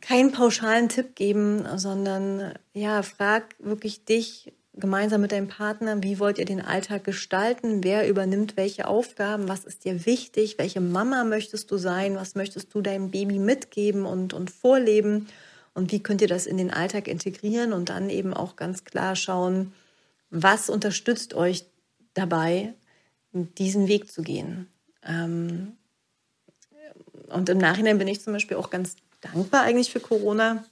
keinen 0.00 0.32
pauschalen 0.32 0.88
Tipp 0.88 1.14
geben, 1.14 1.66
sondern 1.76 2.54
ja, 2.72 3.02
frag 3.02 3.54
wirklich 3.58 4.04
dich 4.04 4.52
gemeinsam 4.74 5.20
mit 5.20 5.32
deinem 5.32 5.48
Partner, 5.48 6.02
wie 6.02 6.18
wollt 6.18 6.38
ihr 6.38 6.44
den 6.44 6.60
Alltag 6.60 7.04
gestalten? 7.04 7.84
Wer 7.84 8.08
übernimmt 8.08 8.56
welche 8.56 8.86
Aufgaben? 8.86 9.48
Was 9.48 9.64
ist 9.64 9.84
dir 9.84 10.06
wichtig? 10.06 10.58
Welche 10.58 10.80
Mama 10.80 11.24
möchtest 11.24 11.70
du 11.70 11.76
sein? 11.76 12.16
Was 12.16 12.34
möchtest 12.34 12.74
du 12.74 12.80
deinem 12.80 13.10
Baby 13.10 13.38
mitgeben 13.38 14.06
und, 14.06 14.32
und 14.32 14.50
vorleben? 14.50 15.28
Und 15.74 15.92
wie 15.92 16.02
könnt 16.02 16.22
ihr 16.22 16.28
das 16.28 16.46
in 16.46 16.56
den 16.56 16.70
Alltag 16.70 17.08
integrieren 17.08 17.72
und 17.72 17.88
dann 17.88 18.10
eben 18.10 18.34
auch 18.34 18.56
ganz 18.56 18.84
klar 18.84 19.16
schauen, 19.16 19.72
was 20.30 20.70
unterstützt 20.70 21.34
euch 21.34 21.64
dabei, 22.14 22.74
diesen 23.32 23.88
Weg 23.88 24.10
zu 24.10 24.22
gehen? 24.22 24.68
Ähm, 25.04 25.72
und 27.28 27.48
im 27.48 27.58
Nachhinein 27.58 27.98
bin 27.98 28.08
ich 28.08 28.20
zum 28.20 28.32
Beispiel 28.32 28.56
auch 28.56 28.70
ganz 28.70 28.96
dankbar 29.20 29.62
eigentlich 29.62 29.90
für 29.90 30.00
Corona, 30.00 30.64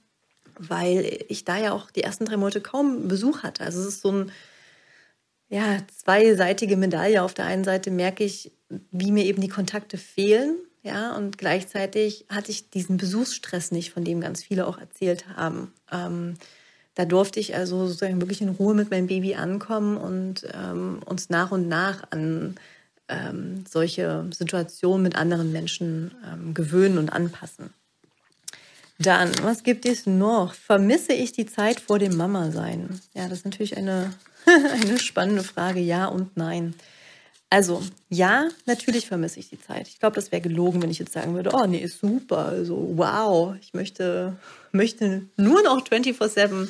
weil 0.57 1.25
ich 1.29 1.45
da 1.45 1.57
ja 1.57 1.71
auch 1.71 1.91
die 1.91 2.03
ersten 2.03 2.25
drei 2.25 2.37
Monate 2.37 2.61
kaum 2.61 3.07
Besuch 3.07 3.43
hatte. 3.43 3.63
Also 3.63 3.79
es 3.81 3.87
ist 3.87 4.01
so 4.01 4.11
ein 4.11 4.31
ja, 5.49 5.79
zweiseitige 5.95 6.77
Medaille. 6.77 7.23
Auf 7.23 7.33
der 7.33 7.45
einen 7.45 7.63
Seite 7.63 7.91
merke 7.91 8.23
ich, 8.23 8.51
wie 8.91 9.11
mir 9.11 9.25
eben 9.25 9.41
die 9.41 9.47
Kontakte 9.47 9.97
fehlen, 9.97 10.57
ja, 10.81 11.15
und 11.15 11.37
gleichzeitig 11.37 12.25
hatte 12.29 12.51
ich 12.51 12.69
diesen 12.69 12.97
Besuchsstress 12.97 13.71
nicht, 13.71 13.91
von 13.91 14.05
dem 14.05 14.21
ganz 14.21 14.43
viele 14.43 14.65
auch 14.65 14.77
erzählt 14.77 15.27
haben. 15.35 15.73
Ähm, 15.91 16.35
da 16.95 17.05
durfte 17.05 17.39
ich 17.39 17.55
also 17.55 17.85
sozusagen 17.87 18.21
wirklich 18.21 18.41
in 18.41 18.49
Ruhe 18.49 18.73
mit 18.73 18.89
meinem 18.89 19.07
Baby 19.07 19.35
ankommen 19.35 19.97
und 19.97 20.47
ähm, 20.53 20.99
uns 21.05 21.29
nach 21.29 21.51
und 21.51 21.67
nach 21.67 22.03
an 22.11 22.55
ähm, 23.09 23.65
solche 23.69 24.25
Situationen 24.31 25.03
mit 25.03 25.15
anderen 25.15 25.51
Menschen 25.51 26.15
ähm, 26.25 26.53
gewöhnen 26.53 26.97
und 26.97 27.09
anpassen. 27.09 27.73
Dann, 28.99 29.31
was 29.43 29.63
gibt 29.63 29.85
es 29.85 30.05
noch? 30.05 30.53
Vermisse 30.53 31.13
ich 31.13 31.31
die 31.31 31.45
Zeit 31.45 31.79
vor 31.79 31.99
dem 31.99 32.17
Mama-Sein? 32.17 32.99
Ja, 33.13 33.29
das 33.29 33.39
ist 33.39 33.45
natürlich 33.45 33.77
eine, 33.77 34.13
eine 34.45 34.99
spannende 34.99 35.43
Frage. 35.43 35.79
Ja 35.79 36.07
und 36.07 36.35
nein. 36.35 36.75
Also, 37.49 37.81
ja, 38.09 38.49
natürlich 38.65 39.07
vermisse 39.07 39.39
ich 39.39 39.49
die 39.49 39.59
Zeit. 39.59 39.87
Ich 39.87 39.99
glaube, 39.99 40.15
das 40.15 40.31
wäre 40.31 40.41
gelogen, 40.41 40.83
wenn 40.83 40.91
ich 40.91 40.99
jetzt 40.99 41.13
sagen 41.13 41.33
würde, 41.33 41.51
oh 41.53 41.65
nee, 41.65 41.79
ist 41.79 41.99
super, 41.99 42.45
also 42.45 42.93
wow, 42.95 43.55
ich 43.59 43.73
möchte, 43.73 44.37
möchte 44.71 45.23
nur 45.35 45.63
noch 45.63 45.83
24-7 45.83 46.67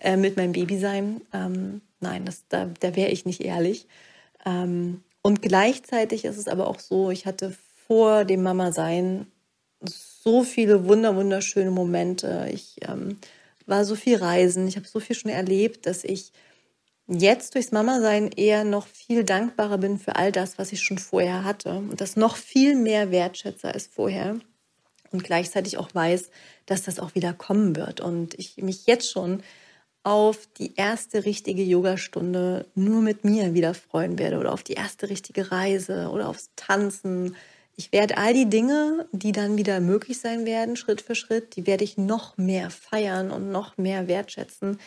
äh, 0.00 0.16
mit 0.16 0.36
meinem 0.36 0.52
Baby 0.52 0.78
sein. 0.78 1.20
Ähm, 1.32 1.82
nein, 2.00 2.24
das, 2.24 2.42
da, 2.48 2.68
da 2.80 2.96
wäre 2.96 3.10
ich 3.10 3.24
nicht 3.24 3.42
ehrlich. 3.42 3.86
Ähm, 4.44 5.02
und 5.22 5.42
gleichzeitig 5.42 6.24
ist 6.24 6.38
es 6.38 6.48
aber 6.48 6.66
auch 6.68 6.80
so, 6.80 7.10
ich 7.10 7.26
hatte 7.26 7.54
vor 7.86 8.24
dem 8.24 8.42
Mama-Sein 8.42 9.26
so 9.88 10.42
viele 10.42 10.86
wunder 10.86 11.16
wunderschöne 11.16 11.70
Momente. 11.70 12.48
Ich 12.52 12.76
ähm, 12.88 13.18
war 13.66 13.84
so 13.84 13.94
viel 13.94 14.16
reisen, 14.16 14.68
ich 14.68 14.76
habe 14.76 14.86
so 14.86 15.00
viel 15.00 15.16
schon 15.16 15.30
erlebt, 15.30 15.86
dass 15.86 16.04
ich 16.04 16.32
jetzt 17.08 17.54
durchs 17.54 17.72
Mama-Sein 17.72 18.30
eher 18.32 18.64
noch 18.64 18.86
viel 18.86 19.24
dankbarer 19.24 19.78
bin 19.78 19.98
für 19.98 20.16
all 20.16 20.32
das, 20.32 20.58
was 20.58 20.72
ich 20.72 20.82
schon 20.82 20.98
vorher 20.98 21.44
hatte 21.44 21.70
und 21.76 22.00
das 22.00 22.16
noch 22.16 22.36
viel 22.36 22.74
mehr 22.74 23.10
wertschätze 23.10 23.72
als 23.72 23.86
vorher 23.86 24.36
und 25.12 25.22
gleichzeitig 25.22 25.78
auch 25.78 25.94
weiß, 25.94 26.30
dass 26.66 26.82
das 26.82 26.98
auch 26.98 27.14
wieder 27.14 27.32
kommen 27.32 27.76
wird 27.76 28.00
und 28.00 28.34
ich 28.34 28.56
mich 28.56 28.86
jetzt 28.86 29.10
schon 29.10 29.42
auf 30.02 30.46
die 30.58 30.74
erste 30.76 31.24
richtige 31.24 31.64
Yogastunde 31.64 32.66
nur 32.74 33.02
mit 33.02 33.24
mir 33.24 33.54
wieder 33.54 33.74
freuen 33.74 34.18
werde 34.18 34.38
oder 34.38 34.52
auf 34.52 34.62
die 34.62 34.74
erste 34.74 35.08
richtige 35.08 35.50
Reise 35.50 36.10
oder 36.10 36.28
aufs 36.28 36.50
Tanzen, 36.54 37.34
ich 37.76 37.92
werde 37.92 38.16
all 38.16 38.32
die 38.32 38.48
Dinge, 38.48 39.06
die 39.12 39.32
dann 39.32 39.58
wieder 39.58 39.80
möglich 39.80 40.18
sein 40.18 40.46
werden, 40.46 40.76
Schritt 40.76 41.02
für 41.02 41.14
Schritt, 41.14 41.56
die 41.56 41.66
werde 41.66 41.84
ich 41.84 41.98
noch 41.98 42.38
mehr 42.38 42.70
feiern 42.70 43.30
und 43.30 43.52
noch 43.52 43.76
mehr 43.76 44.08
wertschätzen. 44.08 44.78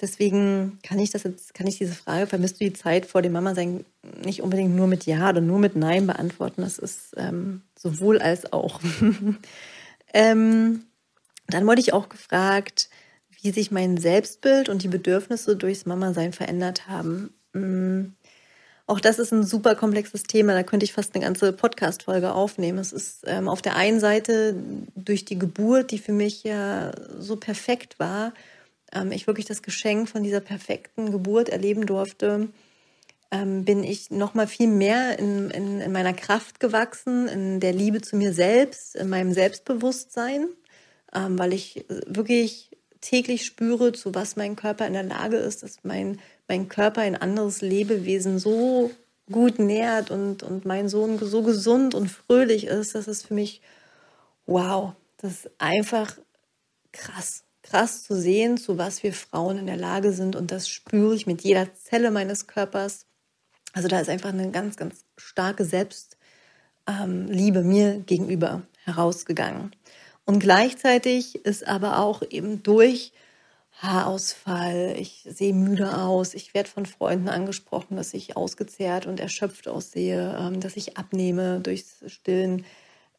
Deswegen 0.00 0.80
kann 0.82 0.98
ich 0.98 1.10
das 1.10 1.22
jetzt, 1.22 1.54
kann 1.54 1.68
ich 1.68 1.78
diese 1.78 1.94
Frage, 1.94 2.26
vermisst 2.26 2.60
du 2.60 2.64
die 2.64 2.72
Zeit 2.72 3.06
vor 3.06 3.22
dem 3.22 3.32
Mama 3.32 3.54
sein, 3.54 3.84
nicht 4.24 4.42
unbedingt 4.42 4.74
nur 4.74 4.88
mit 4.88 5.06
Ja 5.06 5.30
oder 5.30 5.40
nur 5.40 5.60
mit 5.60 5.76
Nein 5.76 6.08
beantworten. 6.08 6.62
Das 6.62 6.78
ist 6.78 7.14
ähm, 7.16 7.62
sowohl 7.78 8.18
als 8.18 8.52
auch. 8.52 8.80
ähm, 10.12 10.84
dann 11.46 11.66
wurde 11.66 11.80
ich 11.80 11.92
auch 11.92 12.08
gefragt, 12.08 12.90
wie 13.40 13.52
sich 13.52 13.70
mein 13.70 13.96
Selbstbild 13.96 14.68
und 14.68 14.82
die 14.82 14.88
Bedürfnisse 14.88 15.54
durchs 15.54 15.86
Mama-Sein 15.86 16.32
verändert 16.32 16.88
haben. 16.88 17.32
Auch 18.86 19.00
das 19.00 19.18
ist 19.18 19.32
ein 19.32 19.44
super 19.44 19.74
komplexes 19.76 20.24
Thema. 20.24 20.52
Da 20.52 20.62
könnte 20.62 20.84
ich 20.84 20.92
fast 20.92 21.14
eine 21.14 21.24
ganze 21.24 21.52
Podcast-Folge 21.52 22.34
aufnehmen. 22.34 22.78
Es 22.78 22.92
ist 22.92 23.24
ähm, 23.26 23.48
auf 23.48 23.62
der 23.62 23.76
einen 23.76 23.98
Seite 23.98 24.54
durch 24.94 25.24
die 25.24 25.38
Geburt, 25.38 25.90
die 25.90 25.98
für 25.98 26.12
mich 26.12 26.44
ja 26.44 26.92
so 27.18 27.36
perfekt 27.36 27.98
war, 27.98 28.34
ähm, 28.92 29.10
ich 29.10 29.26
wirklich 29.26 29.46
das 29.46 29.62
Geschenk 29.62 30.08
von 30.08 30.22
dieser 30.22 30.40
perfekten 30.40 31.10
Geburt 31.10 31.48
erleben 31.48 31.86
durfte, 31.86 32.48
ähm, 33.30 33.64
bin 33.64 33.82
ich 33.82 34.10
noch 34.10 34.34
mal 34.34 34.46
viel 34.46 34.68
mehr 34.68 35.18
in, 35.18 35.50
in, 35.50 35.80
in 35.80 35.92
meiner 35.92 36.12
Kraft 36.12 36.60
gewachsen, 36.60 37.26
in 37.26 37.60
der 37.60 37.72
Liebe 37.72 38.02
zu 38.02 38.16
mir 38.16 38.32
selbst, 38.32 38.96
in 38.96 39.08
meinem 39.08 39.32
Selbstbewusstsein, 39.32 40.48
ähm, 41.14 41.38
weil 41.38 41.52
ich 41.52 41.84
wirklich 42.06 42.70
täglich 43.00 43.44
spüre, 43.44 43.92
zu 43.92 44.14
was 44.14 44.36
mein 44.36 44.56
Körper 44.56 44.86
in 44.86 44.92
der 44.92 45.02
Lage 45.02 45.36
ist, 45.36 45.62
dass 45.62 45.78
mein, 45.82 46.20
mein 46.48 46.68
Körper 46.68 47.02
ein 47.02 47.16
anderes 47.16 47.60
Lebewesen 47.60 48.38
so 48.38 48.90
gut 49.30 49.58
nährt 49.58 50.10
und, 50.10 50.42
und 50.42 50.64
mein 50.64 50.88
Sohn 50.88 51.18
so 51.18 51.42
gesund 51.42 51.94
und 51.94 52.08
fröhlich 52.08 52.66
ist, 52.66 52.94
das 52.94 53.08
ist 53.08 53.26
für 53.26 53.34
mich, 53.34 53.62
wow, 54.46 54.92
das 55.16 55.32
ist 55.32 55.50
einfach 55.58 56.18
krass 56.92 57.44
krass 57.64 58.04
zu 58.04 58.14
sehen, 58.14 58.56
zu 58.56 58.78
was 58.78 59.02
wir 59.02 59.12
Frauen 59.12 59.58
in 59.58 59.66
der 59.66 59.76
Lage 59.76 60.12
sind. 60.12 60.36
Und 60.36 60.52
das 60.52 60.68
spüre 60.68 61.14
ich 61.14 61.26
mit 61.26 61.42
jeder 61.42 61.74
Zelle 61.74 62.12
meines 62.12 62.46
Körpers. 62.46 63.06
Also 63.72 63.88
da 63.88 63.98
ist 63.98 64.08
einfach 64.08 64.28
eine 64.28 64.50
ganz, 64.50 64.76
ganz 64.76 65.04
starke 65.16 65.64
Selbstliebe 65.64 66.18
ähm, 66.86 67.66
mir 67.66 67.98
gegenüber 67.98 68.62
herausgegangen. 68.84 69.74
Und 70.26 70.38
gleichzeitig 70.38 71.44
ist 71.44 71.66
aber 71.66 71.98
auch 71.98 72.22
eben 72.30 72.62
durch 72.62 73.12
Haarausfall, 73.78 74.94
ich 74.98 75.26
sehe 75.28 75.52
müde 75.52 75.98
aus, 75.98 76.34
ich 76.34 76.54
werde 76.54 76.70
von 76.70 76.86
Freunden 76.86 77.28
angesprochen, 77.28 77.96
dass 77.96 78.14
ich 78.14 78.36
ausgezehrt 78.36 79.06
und 79.06 79.20
erschöpft 79.20 79.68
aussehe, 79.68 80.36
ähm, 80.38 80.60
dass 80.60 80.76
ich 80.76 80.96
abnehme 80.96 81.60
durchs 81.60 82.02
Stillen 82.06 82.64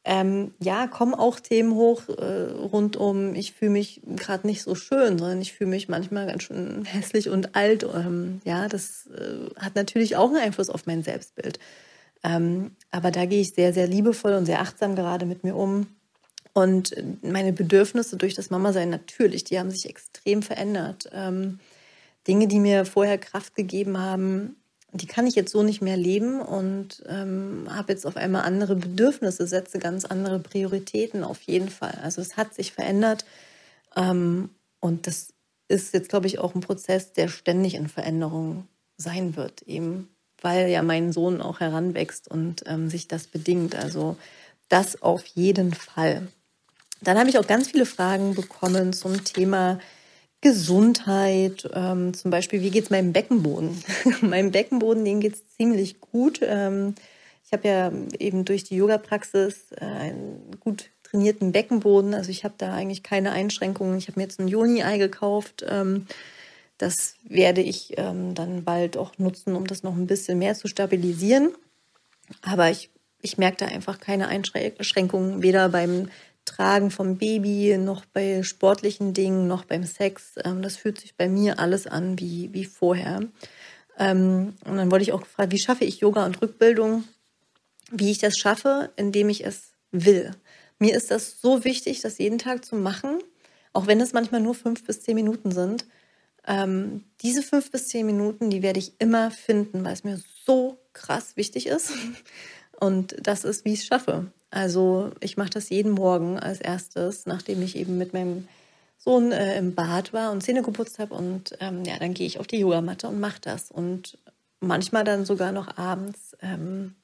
ähm, 0.07 0.53
ja, 0.59 0.85
kommen 0.85 1.15
auch 1.15 1.39
Themen 1.39 1.73
hoch 1.73 2.07
äh, 2.09 2.51
rund 2.51 2.95
um, 2.95 3.33
ich 3.33 3.53
fühle 3.53 3.71
mich 3.71 4.01
gerade 4.05 4.45
nicht 4.45 4.61
so 4.61 4.75
schön, 4.75 5.17
sondern 5.17 5.41
ich 5.41 5.53
fühle 5.53 5.71
mich 5.71 5.89
manchmal 5.89 6.27
ganz 6.27 6.43
schön 6.43 6.85
hässlich 6.85 7.27
und 7.27 7.55
alt. 7.55 7.83
Ähm, 7.83 8.39
ja, 8.45 8.67
das 8.67 9.07
äh, 9.07 9.49
hat 9.59 9.75
natürlich 9.75 10.15
auch 10.15 10.27
einen 10.27 10.37
Einfluss 10.37 10.69
auf 10.69 10.85
mein 10.85 11.01
Selbstbild. 11.01 11.57
Ähm, 12.23 12.75
aber 12.91 13.09
da 13.09 13.25
gehe 13.25 13.41
ich 13.41 13.55
sehr, 13.55 13.73
sehr 13.73 13.87
liebevoll 13.87 14.33
und 14.33 14.45
sehr 14.45 14.61
achtsam 14.61 14.95
gerade 14.95 15.25
mit 15.25 15.43
mir 15.43 15.55
um. 15.55 15.87
Und 16.55 16.95
meine 17.21 17.51
Bedürfnisse 17.51 18.15
durch 18.15 18.33
das 18.33 18.49
Mama-Sein 18.49 18.89
natürlich, 18.89 19.43
die 19.43 19.59
haben 19.59 19.69
sich 19.69 19.89
extrem 19.89 20.41
verändert. 20.41 21.09
Ähm, 21.11 21.59
Dinge, 22.29 22.47
die 22.47 22.61
mir 22.61 22.85
vorher 22.85 23.17
Kraft 23.17 23.55
gegeben 23.55 23.97
haben, 23.97 24.55
die 24.93 25.05
kann 25.05 25.27
ich 25.27 25.35
jetzt 25.35 25.51
so 25.51 25.63
nicht 25.63 25.81
mehr 25.81 25.97
leben 25.97 26.39
und 26.39 27.03
ähm, 27.09 27.67
habe 27.69 27.91
jetzt 27.91 28.07
auf 28.07 28.15
einmal 28.15 28.43
andere 28.43 28.77
Bedürfnisse, 28.77 29.45
setze 29.45 29.79
ganz 29.79 30.05
andere 30.05 30.39
Prioritäten 30.39 31.25
auf 31.25 31.41
jeden 31.41 31.67
Fall. 31.67 31.99
Also 32.01 32.21
es 32.21 32.37
hat 32.37 32.53
sich 32.53 32.71
verändert 32.71 33.25
ähm, 33.97 34.49
und 34.79 35.07
das 35.07 35.33
ist 35.67 35.93
jetzt, 35.93 36.07
glaube 36.07 36.27
ich, 36.27 36.39
auch 36.39 36.55
ein 36.55 36.61
Prozess, 36.61 37.11
der 37.11 37.27
ständig 37.27 37.75
in 37.75 37.89
Veränderung 37.89 38.65
sein 38.95 39.35
wird, 39.35 39.63
eben 39.63 40.07
weil 40.41 40.69
ja 40.69 40.83
mein 40.83 41.11
Sohn 41.11 41.41
auch 41.41 41.59
heranwächst 41.59 42.29
und 42.29 42.63
ähm, 42.67 42.89
sich 42.89 43.09
das 43.09 43.27
bedingt. 43.27 43.75
Also 43.75 44.15
das 44.69 45.01
auf 45.01 45.25
jeden 45.25 45.73
Fall. 45.73 46.29
Dann 47.01 47.17
habe 47.17 47.29
ich 47.29 47.37
auch 47.37 47.47
ganz 47.47 47.69
viele 47.71 47.85
Fragen 47.85 48.35
bekommen 48.35 48.93
zum 48.93 49.23
Thema 49.23 49.79
Gesundheit, 50.41 51.67
ähm, 51.73 52.13
zum 52.13 52.29
Beispiel, 52.29 52.61
wie 52.61 52.69
geht 52.69 52.85
es 52.85 52.89
meinem 52.89 53.13
Beckenboden? 53.13 53.83
meinem 54.21 54.51
Beckenboden, 54.51 55.03
den 55.03 55.19
geht 55.19 55.33
es 55.33 55.47
ziemlich 55.57 55.99
gut. 56.01 56.39
Ähm, 56.43 56.95
ich 57.45 57.51
habe 57.51 57.67
ja 57.67 57.91
eben 58.19 58.45
durch 58.45 58.63
die 58.63 58.75
Yoga-Praxis 58.75 59.71
äh, 59.71 59.85
einen 59.85 60.51
gut 60.59 60.89
trainierten 61.03 61.51
Beckenboden. 61.51 62.13
Also 62.13 62.29
ich 62.29 62.43
habe 62.43 62.55
da 62.57 62.73
eigentlich 62.73 63.03
keine 63.03 63.31
Einschränkungen. 63.31 63.97
Ich 63.97 64.07
habe 64.07 64.19
mir 64.19 64.25
jetzt 64.25 64.39
ein 64.39 64.47
Joni-Ei 64.47 64.97
gekauft. 64.97 65.65
Ähm, 65.67 66.07
das 66.77 67.15
werde 67.23 67.61
ich 67.61 67.93
ähm, 67.97 68.35
dann 68.35 68.63
bald 68.63 68.97
auch 68.97 69.17
nutzen, 69.17 69.55
um 69.55 69.65
das 69.65 69.83
noch 69.83 69.95
ein 69.95 70.07
bisschen 70.07 70.39
mehr 70.39 70.55
zu 70.55 70.67
stabilisieren. 70.67 71.53
Aber 72.41 72.69
ich, 72.69 72.89
ich 73.21 73.37
merke 73.37 73.57
da 73.57 73.65
einfach 73.67 73.99
keine 73.99 74.27
Einschränkungen, 74.27 75.41
weder 75.41 75.69
beim 75.69 76.09
Tragen 76.45 76.91
vom 76.91 77.17
Baby, 77.17 77.77
noch 77.77 78.05
bei 78.05 78.43
sportlichen 78.43 79.13
Dingen, 79.13 79.47
noch 79.47 79.65
beim 79.65 79.83
Sex. 79.83 80.35
Ähm, 80.43 80.61
das 80.61 80.77
fühlt 80.77 80.99
sich 80.99 81.15
bei 81.15 81.27
mir 81.27 81.59
alles 81.59 81.87
an 81.87 82.19
wie, 82.19 82.53
wie 82.53 82.65
vorher. 82.65 83.21
Ähm, 83.97 84.53
und 84.65 84.77
dann 84.77 84.91
wurde 84.91 85.03
ich 85.03 85.11
auch 85.11 85.21
gefragt, 85.21 85.51
wie 85.51 85.59
schaffe 85.59 85.85
ich 85.85 85.99
Yoga 85.99 86.25
und 86.25 86.41
Rückbildung? 86.41 87.03
Wie 87.91 88.11
ich 88.11 88.19
das 88.19 88.37
schaffe, 88.37 88.91
indem 88.95 89.29
ich 89.29 89.45
es 89.45 89.73
will. 89.91 90.31
Mir 90.79 90.95
ist 90.95 91.11
das 91.11 91.39
so 91.41 91.63
wichtig, 91.63 92.01
das 92.01 92.17
jeden 92.17 92.37
Tag 92.37 92.65
zu 92.65 92.75
machen, 92.75 93.19
auch 93.73 93.87
wenn 93.87 94.01
es 94.01 94.13
manchmal 94.13 94.41
nur 94.41 94.55
fünf 94.55 94.83
bis 94.83 95.01
zehn 95.01 95.15
Minuten 95.15 95.51
sind. 95.51 95.85
Ähm, 96.47 97.03
diese 97.21 97.41
fünf 97.41 97.71
bis 97.71 97.87
zehn 97.87 98.05
Minuten, 98.05 98.49
die 98.49 98.61
werde 98.61 98.79
ich 98.79 98.93
immer 98.99 99.31
finden, 99.31 99.83
weil 99.83 99.93
es 99.93 100.03
mir 100.03 100.21
so 100.45 100.77
krass 100.93 101.37
wichtig 101.37 101.67
ist. 101.67 101.91
Und 102.79 103.15
das 103.21 103.45
ist, 103.45 103.65
wie 103.65 103.73
ich 103.73 103.79
es 103.79 103.85
schaffe. 103.85 104.31
Also 104.55 105.11
ich 105.19 105.35
mache 105.35 105.49
das 105.49 105.69
jeden 105.69 105.91
Morgen 105.91 106.39
als 106.39 106.61
erstes, 106.61 107.25
nachdem 107.25 107.61
ich 107.61 107.75
eben 107.75 107.97
mit 107.97 108.13
meinem 108.13 108.47
Sohn 108.97 109.33
äh, 109.33 109.57
im 109.57 109.75
Bad 109.75 110.13
war 110.13 110.31
und 110.31 110.43
Zähne 110.43 110.61
geputzt 110.61 110.97
habe. 110.97 111.13
Und 111.13 111.57
ähm, 111.59 111.83
ja, 111.83 111.99
dann 111.99 112.13
gehe 112.13 112.25
ich 112.25 112.39
auf 112.39 112.47
die 112.47 112.59
Yogamatte 112.59 113.09
und 113.09 113.19
mache 113.19 113.41
das. 113.41 113.69
Und 113.69 114.17
manchmal 114.61 115.03
dann 115.03 115.25
sogar 115.25 115.51
noch 115.51 115.77
abends 115.77 116.37
ähm, 116.41 116.95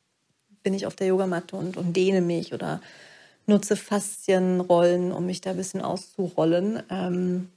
bin 0.64 0.74
ich 0.74 0.86
auf 0.86 0.96
der 0.96 1.08
Yogamatte 1.08 1.58
und, 1.58 1.76
und 1.76 1.94
dehne 1.94 2.22
mich 2.22 2.54
oder 2.54 2.80
nutze 3.48 3.76
Faszienrollen, 3.76 5.12
um 5.12 5.26
mich 5.26 5.42
da 5.42 5.50
ein 5.50 5.58
bisschen 5.58 5.82
auszurollen, 5.82 6.82
ähm, 6.90 7.50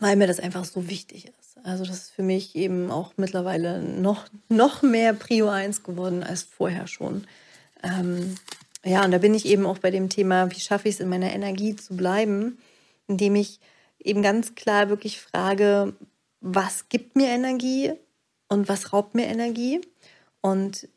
weil 0.00 0.16
mir 0.16 0.26
das 0.26 0.40
einfach 0.40 0.64
so 0.64 0.88
wichtig 0.88 1.26
ist. 1.26 1.58
Also 1.62 1.84
das 1.84 1.96
ist 1.96 2.10
für 2.10 2.24
mich 2.24 2.56
eben 2.56 2.90
auch 2.90 3.12
mittlerweile 3.16 3.80
noch, 3.82 4.26
noch 4.48 4.82
mehr 4.82 5.12
Prio 5.12 5.48
1 5.48 5.84
geworden 5.84 6.24
als 6.24 6.42
vorher 6.42 6.88
schon. 6.88 7.24
Ähm, 7.84 8.34
ja, 8.84 9.04
und 9.04 9.10
da 9.10 9.18
bin 9.18 9.34
ich 9.34 9.46
eben 9.46 9.66
auch 9.66 9.78
bei 9.78 9.90
dem 9.90 10.08
Thema, 10.08 10.50
wie 10.50 10.60
schaffe 10.60 10.88
ich 10.88 10.96
es 10.96 11.00
in 11.00 11.08
meiner 11.08 11.32
Energie 11.32 11.74
zu 11.76 11.96
bleiben, 11.96 12.58
indem 13.06 13.34
ich 13.34 13.60
eben 13.98 14.22
ganz 14.22 14.54
klar 14.54 14.88
wirklich 14.88 15.20
frage, 15.20 15.94
was 16.40 16.88
gibt 16.88 17.16
mir 17.16 17.28
Energie 17.28 17.92
und 18.48 18.68
was 18.68 18.92
raubt 18.92 19.14
mir 19.14 19.26
Energie 19.26 19.80
und 20.40 20.88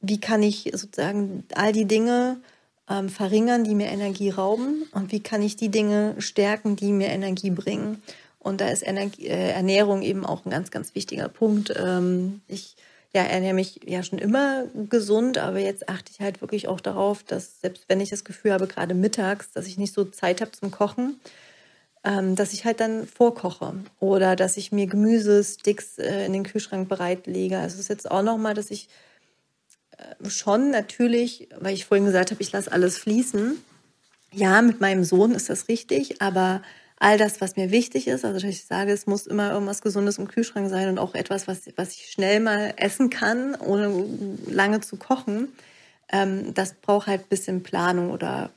wie 0.00 0.20
kann 0.20 0.42
ich 0.42 0.70
sozusagen 0.72 1.44
all 1.54 1.72
die 1.72 1.84
Dinge 1.84 2.40
ähm, 2.88 3.08
verringern, 3.08 3.64
die 3.64 3.74
mir 3.74 3.86
Energie 3.86 4.30
rauben 4.30 4.84
und 4.92 5.12
wie 5.12 5.20
kann 5.20 5.42
ich 5.42 5.56
die 5.56 5.70
Dinge 5.70 6.16
stärken, 6.18 6.76
die 6.76 6.92
mir 6.92 7.08
Energie 7.08 7.50
bringen. 7.50 8.02
Und 8.38 8.60
da 8.60 8.68
ist 8.68 8.84
Energie, 8.84 9.28
äh, 9.28 9.50
Ernährung 9.50 10.02
eben 10.02 10.26
auch 10.26 10.44
ein 10.44 10.50
ganz, 10.50 10.70
ganz 10.70 10.94
wichtiger 10.94 11.28
Punkt. 11.28 11.72
Ähm, 11.76 12.40
ich 12.48 12.74
ja, 13.14 13.22
ernähre 13.22 13.54
mich 13.54 13.80
ja 13.84 14.02
schon 14.02 14.18
immer 14.18 14.64
gesund, 14.88 15.36
aber 15.36 15.58
jetzt 15.58 15.88
achte 15.88 16.10
ich 16.12 16.20
halt 16.20 16.40
wirklich 16.40 16.68
auch 16.68 16.80
darauf, 16.80 17.22
dass 17.22 17.60
selbst 17.60 17.84
wenn 17.88 18.00
ich 18.00 18.10
das 18.10 18.24
Gefühl 18.24 18.52
habe, 18.52 18.66
gerade 18.66 18.94
mittags, 18.94 19.50
dass 19.52 19.66
ich 19.66 19.76
nicht 19.76 19.92
so 19.92 20.04
Zeit 20.04 20.40
habe 20.40 20.52
zum 20.52 20.70
Kochen, 20.70 21.20
ähm, 22.04 22.36
dass 22.36 22.54
ich 22.54 22.64
halt 22.64 22.80
dann 22.80 23.06
vorkoche 23.06 23.74
oder 24.00 24.34
dass 24.34 24.56
ich 24.56 24.72
mir 24.72 24.86
Gemüsesticks 24.86 25.98
äh, 25.98 26.24
in 26.24 26.32
den 26.32 26.44
Kühlschrank 26.44 26.88
bereitlege. 26.88 27.58
Also 27.58 27.74
es 27.74 27.80
ist 27.80 27.88
jetzt 27.88 28.10
auch 28.10 28.22
nochmal, 28.22 28.54
dass 28.54 28.70
ich 28.70 28.88
äh, 29.98 30.30
schon 30.30 30.70
natürlich, 30.70 31.48
weil 31.60 31.74
ich 31.74 31.84
vorhin 31.84 32.06
gesagt 32.06 32.30
habe, 32.30 32.42
ich 32.42 32.50
lasse 32.50 32.72
alles 32.72 32.96
fließen. 32.96 33.62
Ja, 34.32 34.62
mit 34.62 34.80
meinem 34.80 35.04
Sohn 35.04 35.32
ist 35.32 35.50
das 35.50 35.68
richtig, 35.68 36.22
aber 36.22 36.62
all 37.02 37.18
das, 37.18 37.40
was 37.40 37.56
mir 37.56 37.72
wichtig 37.72 38.06
ist. 38.06 38.24
Also 38.24 38.46
ich 38.46 38.64
sage, 38.64 38.92
es 38.92 39.06
muss 39.06 39.26
immer 39.26 39.50
irgendwas 39.50 39.82
Gesundes 39.82 40.18
im 40.18 40.28
Kühlschrank 40.28 40.70
sein 40.70 40.88
und 40.88 41.00
auch 41.00 41.16
etwas, 41.16 41.48
was, 41.48 41.62
was 41.74 41.90
ich 41.90 42.12
schnell 42.12 42.38
mal 42.38 42.74
essen 42.76 43.10
kann, 43.10 43.56
ohne 43.56 44.04
lange 44.46 44.80
zu 44.80 44.96
kochen. 44.96 45.48
Ähm, 46.12 46.54
das 46.54 46.74
braucht 46.74 47.08
halt 47.08 47.22
ein 47.22 47.28
bisschen 47.28 47.64
Planung 47.64 48.12
oder 48.12 48.50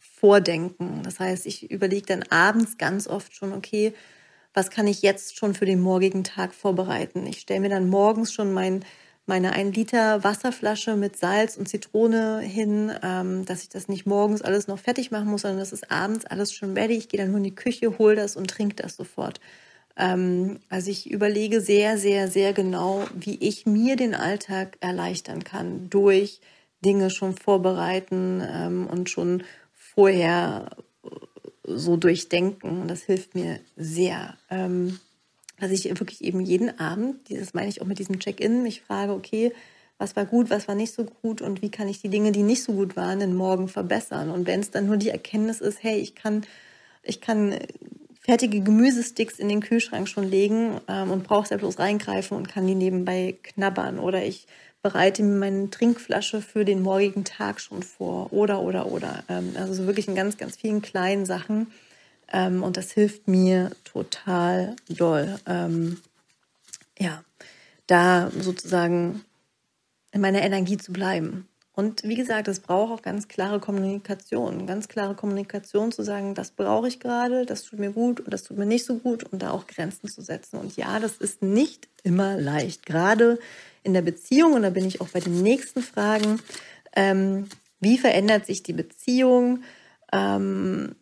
Vordenken. 0.00 1.02
Das 1.04 1.20
heißt, 1.20 1.46
ich 1.46 1.70
überlege 1.70 2.06
dann 2.06 2.24
abends 2.24 2.76
ganz 2.76 3.06
oft 3.06 3.36
schon, 3.36 3.52
okay, 3.52 3.94
was 4.52 4.70
kann 4.70 4.88
ich 4.88 5.02
jetzt 5.02 5.36
schon 5.36 5.54
für 5.54 5.64
den 5.64 5.80
morgigen 5.80 6.24
Tag 6.24 6.54
vorbereiten? 6.54 7.24
Ich 7.26 7.38
stelle 7.38 7.60
mir 7.60 7.70
dann 7.70 7.88
morgens 7.88 8.32
schon 8.32 8.52
mein 8.52 8.84
meine 9.26 9.52
1 9.52 9.76
Liter 9.76 10.24
Wasserflasche 10.24 10.96
mit 10.96 11.16
Salz 11.16 11.56
und 11.56 11.68
Zitrone 11.68 12.40
hin, 12.40 12.92
ähm, 13.02 13.44
dass 13.44 13.62
ich 13.62 13.68
das 13.68 13.88
nicht 13.88 14.06
morgens 14.06 14.42
alles 14.42 14.66
noch 14.66 14.78
fertig 14.78 15.10
machen 15.10 15.30
muss, 15.30 15.42
sondern 15.42 15.60
das 15.60 15.72
ist 15.72 15.90
abends 15.90 16.24
alles 16.26 16.52
schon 16.52 16.76
ready. 16.76 16.94
Ich 16.94 17.08
gehe 17.08 17.20
dann 17.20 17.30
nur 17.30 17.38
in 17.38 17.44
die 17.44 17.54
Küche, 17.54 17.98
hole 17.98 18.16
das 18.16 18.36
und 18.36 18.50
trinke 18.50 18.76
das 18.76 18.96
sofort. 18.96 19.40
Ähm, 19.96 20.58
also 20.68 20.90
ich 20.90 21.10
überlege 21.10 21.60
sehr, 21.60 21.98
sehr, 21.98 22.28
sehr 22.28 22.52
genau, 22.52 23.04
wie 23.14 23.36
ich 23.36 23.66
mir 23.66 23.96
den 23.96 24.14
Alltag 24.14 24.76
erleichtern 24.80 25.44
kann 25.44 25.88
durch 25.90 26.40
Dinge 26.84 27.10
schon 27.10 27.36
vorbereiten 27.36 28.42
ähm, 28.44 28.86
und 28.88 29.08
schon 29.08 29.44
vorher 29.72 30.70
so 31.64 31.96
durchdenken. 31.96 32.88
Das 32.88 33.02
hilft 33.02 33.34
mir 33.34 33.60
sehr. 33.76 34.36
Ähm, 34.50 34.98
dass 35.62 35.70
ich 35.70 35.84
wirklich 35.84 36.24
eben 36.24 36.40
jeden 36.40 36.80
Abend, 36.80 37.30
das 37.30 37.54
meine 37.54 37.68
ich 37.68 37.80
auch 37.80 37.86
mit 37.86 38.00
diesem 38.00 38.18
Check-in, 38.18 38.64
mich 38.64 38.82
frage, 38.82 39.12
okay, 39.12 39.52
was 39.96 40.16
war 40.16 40.24
gut, 40.24 40.50
was 40.50 40.66
war 40.66 40.74
nicht 40.74 40.92
so 40.92 41.04
gut 41.04 41.40
und 41.40 41.62
wie 41.62 41.70
kann 41.70 41.86
ich 41.88 42.00
die 42.00 42.08
Dinge, 42.08 42.32
die 42.32 42.42
nicht 42.42 42.64
so 42.64 42.72
gut 42.72 42.96
waren, 42.96 43.20
den 43.20 43.36
Morgen 43.36 43.68
verbessern. 43.68 44.30
Und 44.30 44.48
wenn 44.48 44.58
es 44.58 44.72
dann 44.72 44.86
nur 44.86 44.96
die 44.96 45.10
Erkenntnis 45.10 45.60
ist, 45.60 45.80
hey, 45.80 46.00
ich 46.00 46.16
kann, 46.16 46.42
ich 47.04 47.20
kann 47.20 47.56
fertige 48.18 48.60
Gemüsesticks 48.60 49.38
in 49.38 49.48
den 49.48 49.60
Kühlschrank 49.60 50.08
schon 50.08 50.28
legen 50.28 50.80
ähm, 50.88 51.12
und 51.12 51.22
brauche 51.22 51.46
selbst 51.46 51.62
bloß 51.62 51.78
reingreifen 51.78 52.36
und 52.36 52.48
kann 52.48 52.66
die 52.66 52.74
nebenbei 52.74 53.36
knabbern. 53.44 54.00
Oder 54.00 54.24
ich 54.24 54.48
bereite 54.82 55.22
mir 55.22 55.38
meine 55.38 55.70
Trinkflasche 55.70 56.42
für 56.42 56.64
den 56.64 56.82
morgigen 56.82 57.22
Tag 57.22 57.60
schon 57.60 57.84
vor. 57.84 58.32
Oder, 58.32 58.62
oder, 58.62 58.90
oder. 58.90 59.22
Ähm, 59.28 59.54
also 59.56 59.74
so 59.74 59.86
wirklich 59.86 60.08
in 60.08 60.16
ganz, 60.16 60.36
ganz 60.36 60.56
vielen 60.56 60.82
kleinen 60.82 61.24
Sachen. 61.24 61.68
Ähm, 62.32 62.62
und 62.62 62.76
das 62.76 62.92
hilft 62.92 63.28
mir 63.28 63.70
total 63.84 64.76
doll. 64.88 65.38
Ähm, 65.46 65.98
ja, 66.98 67.22
da 67.86 68.30
sozusagen 68.30 69.24
in 70.12 70.20
meiner 70.20 70.42
Energie 70.42 70.76
zu 70.76 70.92
bleiben. 70.92 71.48
Und 71.74 72.02
wie 72.04 72.16
gesagt, 72.16 72.48
es 72.48 72.60
braucht 72.60 72.92
auch 72.92 73.02
ganz 73.02 73.28
klare 73.28 73.58
Kommunikation. 73.58 74.66
Ganz 74.66 74.88
klare 74.88 75.14
Kommunikation 75.14 75.90
zu 75.90 76.02
sagen, 76.02 76.34
das 76.34 76.50
brauche 76.50 76.86
ich 76.86 77.00
gerade, 77.00 77.46
das 77.46 77.62
tut 77.62 77.78
mir 77.78 77.92
gut 77.92 78.20
und 78.20 78.30
das 78.30 78.42
tut 78.42 78.58
mir 78.58 78.66
nicht 78.66 78.84
so 78.84 78.96
gut 78.98 79.24
und 79.24 79.42
da 79.42 79.52
auch 79.52 79.66
Grenzen 79.66 80.08
zu 80.08 80.20
setzen. 80.20 80.58
Und 80.58 80.76
ja, 80.76 81.00
das 81.00 81.16
ist 81.16 81.40
nicht 81.40 81.88
immer 82.02 82.36
leicht. 82.36 82.84
Gerade 82.84 83.38
in 83.82 83.94
der 83.94 84.02
Beziehung, 84.02 84.52
und 84.52 84.62
da 84.62 84.70
bin 84.70 84.84
ich 84.84 85.00
auch 85.00 85.08
bei 85.08 85.20
den 85.20 85.42
nächsten 85.42 85.82
Fragen, 85.82 86.40
ähm, 86.94 87.48
wie 87.80 87.96
verändert 87.96 88.46
sich 88.46 88.62
die 88.62 88.74
Beziehung? 88.74 89.62
Ähm, 90.12 90.94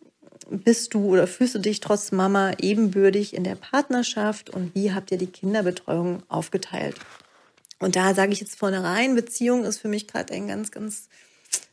bist 0.51 0.93
du 0.93 1.05
oder 1.05 1.27
fühlst 1.27 1.55
du 1.55 1.59
dich 1.59 1.79
trotz 1.79 2.11
Mama 2.11 2.51
ebenbürtig 2.59 3.33
in 3.33 3.43
der 3.43 3.55
Partnerschaft 3.55 4.49
und 4.49 4.75
wie 4.75 4.93
habt 4.93 5.11
ihr 5.11 5.17
die 5.17 5.27
Kinderbetreuung 5.27 6.23
aufgeteilt? 6.27 6.95
Und 7.79 7.95
da 7.95 8.13
sage 8.13 8.33
ich 8.33 8.41
jetzt 8.41 8.59
vornherein, 8.59 9.15
Beziehung 9.15 9.63
ist 9.63 9.79
für 9.79 9.87
mich 9.87 10.07
gerade 10.07 10.33
ein 10.33 10.47
ganz, 10.47 10.71
ganz 10.71 11.09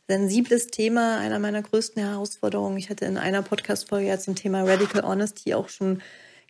sensibles 0.07 0.67
Thema, 0.67 1.19
einer 1.19 1.37
meiner 1.37 1.61
größten 1.61 2.01
Herausforderungen. 2.01 2.77
Ich 2.77 2.89
hatte 2.89 3.05
in 3.05 3.17
einer 3.17 3.43
Podcast-Folge 3.43 4.07
ja 4.07 4.17
zum 4.17 4.35
Thema 4.35 4.63
Radical 4.63 5.03
Honesty 5.03 5.53
auch 5.53 5.69
schon 5.69 6.01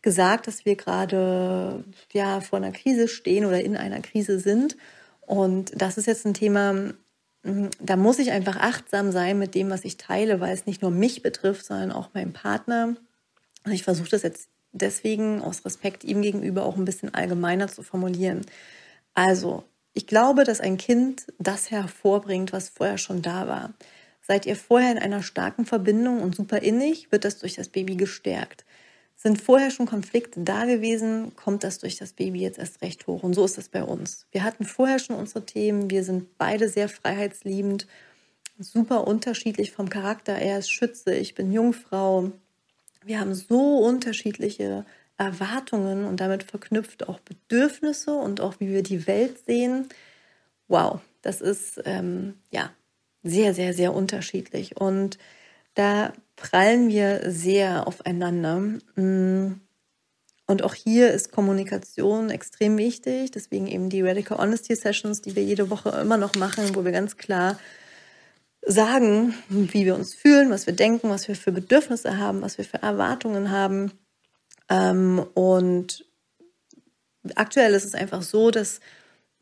gesagt, 0.02 0.48
dass 0.48 0.64
wir 0.64 0.78
gerade 0.78 1.84
ja 2.14 2.40
vor 2.40 2.58
einer 2.58 2.72
Krise 2.72 3.10
stehen 3.10 3.46
oder 3.46 3.62
in 3.62 3.76
einer 3.76 4.00
Krise 4.00 4.40
sind. 4.40 4.78
Und 5.22 5.74
das 5.76 5.98
ist 5.98 6.06
jetzt 6.06 6.26
ein 6.26 6.34
Thema, 6.34 6.94
da 7.44 7.96
muss 7.96 8.20
ich 8.20 8.32
einfach 8.32 8.58
achtsam 8.58 9.12
sein 9.12 9.40
mit 9.40 9.56
dem, 9.56 9.70
was 9.70 9.86
ich 9.86 9.98
teile, 9.98 10.40
weil 10.40 10.54
es 10.54 10.66
nicht 10.66 10.82
nur 10.82 10.92
mich 10.92 11.22
betrifft, 11.22 11.66
sondern 11.66 11.92
auch 11.92 12.14
meinen 12.14 12.34
Partner. 12.34 12.96
Und 13.66 13.72
ich 13.72 13.84
versuche 13.84 14.10
das 14.10 14.24
jetzt 14.24 14.50
deswegen 14.72 15.42
aus 15.42 15.66
Respekt 15.66 16.04
ihm 16.04 16.22
gegenüber 16.22 16.66
auch 16.66 16.76
ein 16.76 16.86
bisschen 16.86 17.14
allgemeiner 17.14 17.68
zu 17.68 17.82
formulieren. 17.82 18.42
Also, 19.14 19.64
ich 19.94 20.06
glaube, 20.06 20.44
dass 20.44 20.60
ein 20.60 20.78
Kind 20.78 21.28
das 21.40 21.72
hervorbringt, 21.72 22.54
was 22.54 22.70
vorher 22.70 22.98
schon 22.98 23.22
da 23.22 23.48
war. 23.48 23.74
Seid 24.22 24.46
ihr 24.46 24.56
vorher 24.56 24.92
in 24.92 25.00
einer 25.00 25.24
starken 25.24 25.66
Verbindung 25.66 26.22
und 26.22 26.36
super 26.36 26.60
innig, 26.60 27.12
wird 27.12 27.26
das 27.26 27.40
durch 27.40 27.56
das 27.56 27.70
Baby 27.70 27.96
gestärkt. 27.96 28.66
Sind 29.22 29.42
vorher 29.42 29.70
schon 29.70 29.86
Konflikte 29.86 30.40
da 30.40 30.64
gewesen, 30.64 31.36
kommt 31.36 31.66
das 31.66 31.80
durch 31.80 31.98
das 31.98 32.14
Baby 32.14 32.40
jetzt 32.40 32.58
erst 32.58 32.82
recht 32.82 33.06
hoch. 33.06 33.22
Und 33.22 33.34
so 33.34 33.44
ist 33.44 33.58
es 33.58 33.68
bei 33.68 33.84
uns. 33.84 34.26
Wir 34.32 34.44
hatten 34.44 34.64
vorher 34.64 34.98
schon 34.98 35.18
unsere 35.18 35.46
Themen. 35.46 35.90
Wir 35.90 36.06
sind 36.06 36.38
beide 36.38 36.70
sehr 36.70 36.88
freiheitsliebend, 36.88 37.86
super 38.60 39.06
unterschiedlich 39.06 39.72
vom 39.74 39.90
Charakter. 39.90 40.36
Er 40.36 40.60
ist 40.60 40.72
Schütze, 40.72 41.14
ich 41.14 41.36
bin 41.36 41.52
Jungfrau. 41.52 42.32
Wir 43.04 43.20
haben 43.20 43.36
so 43.36 43.80
unterschiedliche 43.80 44.86
Erwartungen 45.18 46.06
und 46.06 46.22
damit 46.22 46.44
verknüpft 46.44 47.10
auch 47.10 47.20
Bedürfnisse 47.20 48.14
und 48.14 48.40
auch 48.40 48.62
wie 48.62 48.70
wir 48.70 48.84
die 48.84 49.06
Welt 49.06 49.46
sehen. 49.46 49.90
Wow, 50.70 51.02
das 51.24 51.42
ist 51.42 51.82
ähm, 51.84 52.36
ja 52.52 52.72
sehr, 53.22 53.54
sehr, 53.54 53.74
sehr 53.74 53.94
unterschiedlich. 53.94 54.78
Und 54.78 55.18
da 55.74 56.14
prallen 56.40 56.90
wir 56.90 57.32
sehr 57.32 57.88
aufeinander. 57.88 58.60
Mm. 58.96 59.62
Und 60.48 60.64
auch 60.64 60.74
hier 60.74 61.12
ist 61.12 61.32
Kommunikation 61.32 62.32
extrem 62.32 62.78
wichtig. 62.78 63.30
Deswegen 63.30 63.68
eben 63.68 63.90
die 63.90 64.02
Radical 64.02 64.40
Honesty 64.40 64.76
Sessions, 64.76 65.22
die 65.22 65.36
wir 65.36 65.44
jede 65.44 65.70
Woche 65.70 65.90
immer 66.02 66.18
noch 66.18 66.34
machen, 66.34 66.76
wo 66.76 66.84
wir 66.84 66.92
ganz 66.92 67.18
klar 67.18 67.60
sagen, 68.66 69.36
wie 69.48 69.86
wir 69.86 69.94
uns 69.94 70.16
fühlen, 70.16 70.50
was 70.50 70.66
wir 70.66 70.74
denken, 70.74 71.10
was 71.10 71.28
wir 71.28 71.36
für 71.36 71.52
Bedürfnisse 71.52 72.18
haben, 72.18 72.42
was 72.42 72.58
wir 72.58 72.66
für 72.66 72.82
Erwartungen 72.82 73.52
haben. 73.52 73.92
Ähm, 74.70 75.24
und 75.36 76.06
aktuell 77.36 77.74
ist 77.74 77.86
es 77.86 77.94
einfach 77.94 78.24
so, 78.24 78.50
dass 78.50 78.80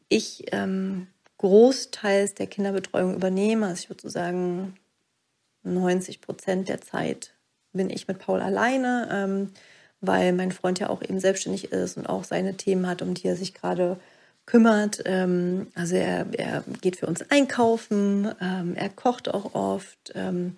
ich 0.09 0.45
ähm, 0.51 1.07
großteils 1.37 2.33
der 2.33 2.47
Kinderbetreuung 2.47 3.15
übernehme. 3.15 3.67
Also 3.67 3.83
ich 3.83 3.89
würde 3.89 4.01
so 4.01 4.09
sagen, 4.09 4.75
90 5.73 6.21
Prozent 6.21 6.69
der 6.69 6.81
Zeit 6.81 7.33
bin 7.73 7.89
ich 7.89 8.07
mit 8.07 8.19
Paul 8.19 8.41
alleine, 8.41 9.09
ähm, 9.11 9.51
weil 10.01 10.33
mein 10.33 10.51
Freund 10.51 10.79
ja 10.79 10.89
auch 10.89 11.01
eben 11.01 11.19
selbstständig 11.19 11.71
ist 11.71 11.97
und 11.97 12.07
auch 12.07 12.23
seine 12.23 12.55
Themen 12.55 12.87
hat, 12.87 13.01
um 13.01 13.13
die 13.13 13.27
er 13.27 13.35
sich 13.35 13.53
gerade 13.53 13.97
kümmert. 14.45 15.01
Ähm, 15.05 15.67
also 15.75 15.95
er, 15.95 16.25
er 16.33 16.63
geht 16.81 16.95
für 16.97 17.07
uns 17.07 17.29
einkaufen, 17.29 18.31
ähm, 18.41 18.75
er 18.75 18.89
kocht 18.89 19.31
auch 19.33 19.53
oft. 19.53 20.11
Ähm, 20.15 20.55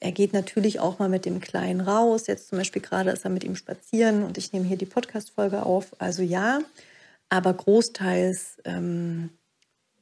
er 0.00 0.12
geht 0.12 0.32
natürlich 0.32 0.80
auch 0.80 0.98
mal 0.98 1.08
mit 1.08 1.24
dem 1.24 1.40
Kleinen 1.40 1.80
raus. 1.80 2.26
Jetzt 2.26 2.48
zum 2.48 2.58
Beispiel 2.58 2.82
gerade 2.82 3.10
ist 3.10 3.24
er 3.24 3.30
mit 3.30 3.44
ihm 3.44 3.56
spazieren 3.56 4.24
und 4.24 4.36
ich 4.38 4.52
nehme 4.52 4.66
hier 4.66 4.76
die 4.76 4.86
Podcast-Folge 4.86 5.64
auf. 5.64 5.96
Also 5.98 6.22
ja, 6.22 6.60
aber 7.28 7.52
großteils 7.54 8.58
ähm, 8.64 9.30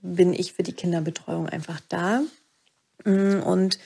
bin 0.02 0.32
ich 0.32 0.52
für 0.52 0.62
die 0.62 0.72
Kinderbetreuung 0.72 1.48
einfach 1.48 1.80
da. 1.88 2.22
Mm, 3.04 3.40
und 3.42 3.78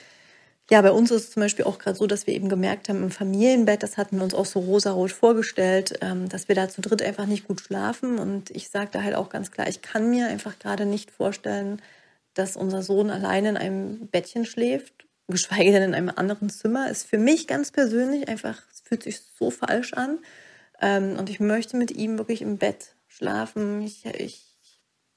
ja, 0.71 0.83
bei 0.83 0.93
uns 0.93 1.11
ist 1.11 1.25
es 1.25 1.31
zum 1.33 1.43
Beispiel 1.43 1.65
auch 1.65 1.79
gerade 1.79 1.97
so, 1.97 2.07
dass 2.07 2.27
wir 2.27 2.35
eben 2.35 2.49
gemerkt 2.49 2.89
haben, 2.89 3.03
im 3.03 3.11
Familienbett, 3.11 3.83
das 3.83 3.97
hatten 3.97 4.17
wir 4.17 4.25
uns 4.25 4.35
auch 4.35 4.47
so 4.47 4.61
rosarot 4.61 5.13
vorgestellt, 5.13 5.99
ähm, 6.03 6.29
dass 6.29 6.49
wir 6.49 6.55
da 6.55 6.69
zu 6.69 6.81
dritt 6.83 7.03
einfach 7.03 7.27
nicht 7.27 7.49
gut 7.49 7.61
schlafen. 7.61 8.19
Und 8.19 8.51
ich 8.51 8.69
sage 8.69 8.91
da 8.93 9.03
halt 9.03 9.15
auch 9.15 9.31
ganz 9.31 9.51
klar, 9.51 9.69
ich 9.69 9.83
kann 9.83 10.11
mir 10.11 10.29
einfach 10.29 10.59
gerade 10.59 10.85
nicht 10.87 11.11
vorstellen, 11.11 11.81
dass 12.35 12.57
unser 12.57 12.83
Sohn 12.83 13.11
alleine 13.11 13.49
in 13.51 13.57
einem 13.57 14.09
Bettchen 14.09 14.45
schläft 14.45 15.09
geschweige 15.29 15.73
denn 15.73 15.83
in 15.83 15.95
einem 15.95 16.11
anderen 16.15 16.51
Zimmer, 16.51 16.91
ist 16.91 17.07
für 17.07 17.19
mich 17.19 17.47
ganz 17.47 17.71
persönlich 17.71 18.29
einfach, 18.29 18.63
es 18.73 18.81
fühlt 18.81 19.03
sich 19.03 19.21
so 19.39 19.51
falsch 19.51 19.93
an. 19.93 20.19
Ähm, 20.81 21.17
und 21.19 21.31
ich 21.31 21.39
möchte 21.39 21.77
mit 21.77 21.91
ihm 21.91 22.19
wirklich 22.19 22.43
im 22.43 22.57
Bett 22.57 22.95
schlafen. 23.09 23.83
Ich, 23.83 24.07
ich, 24.07 24.57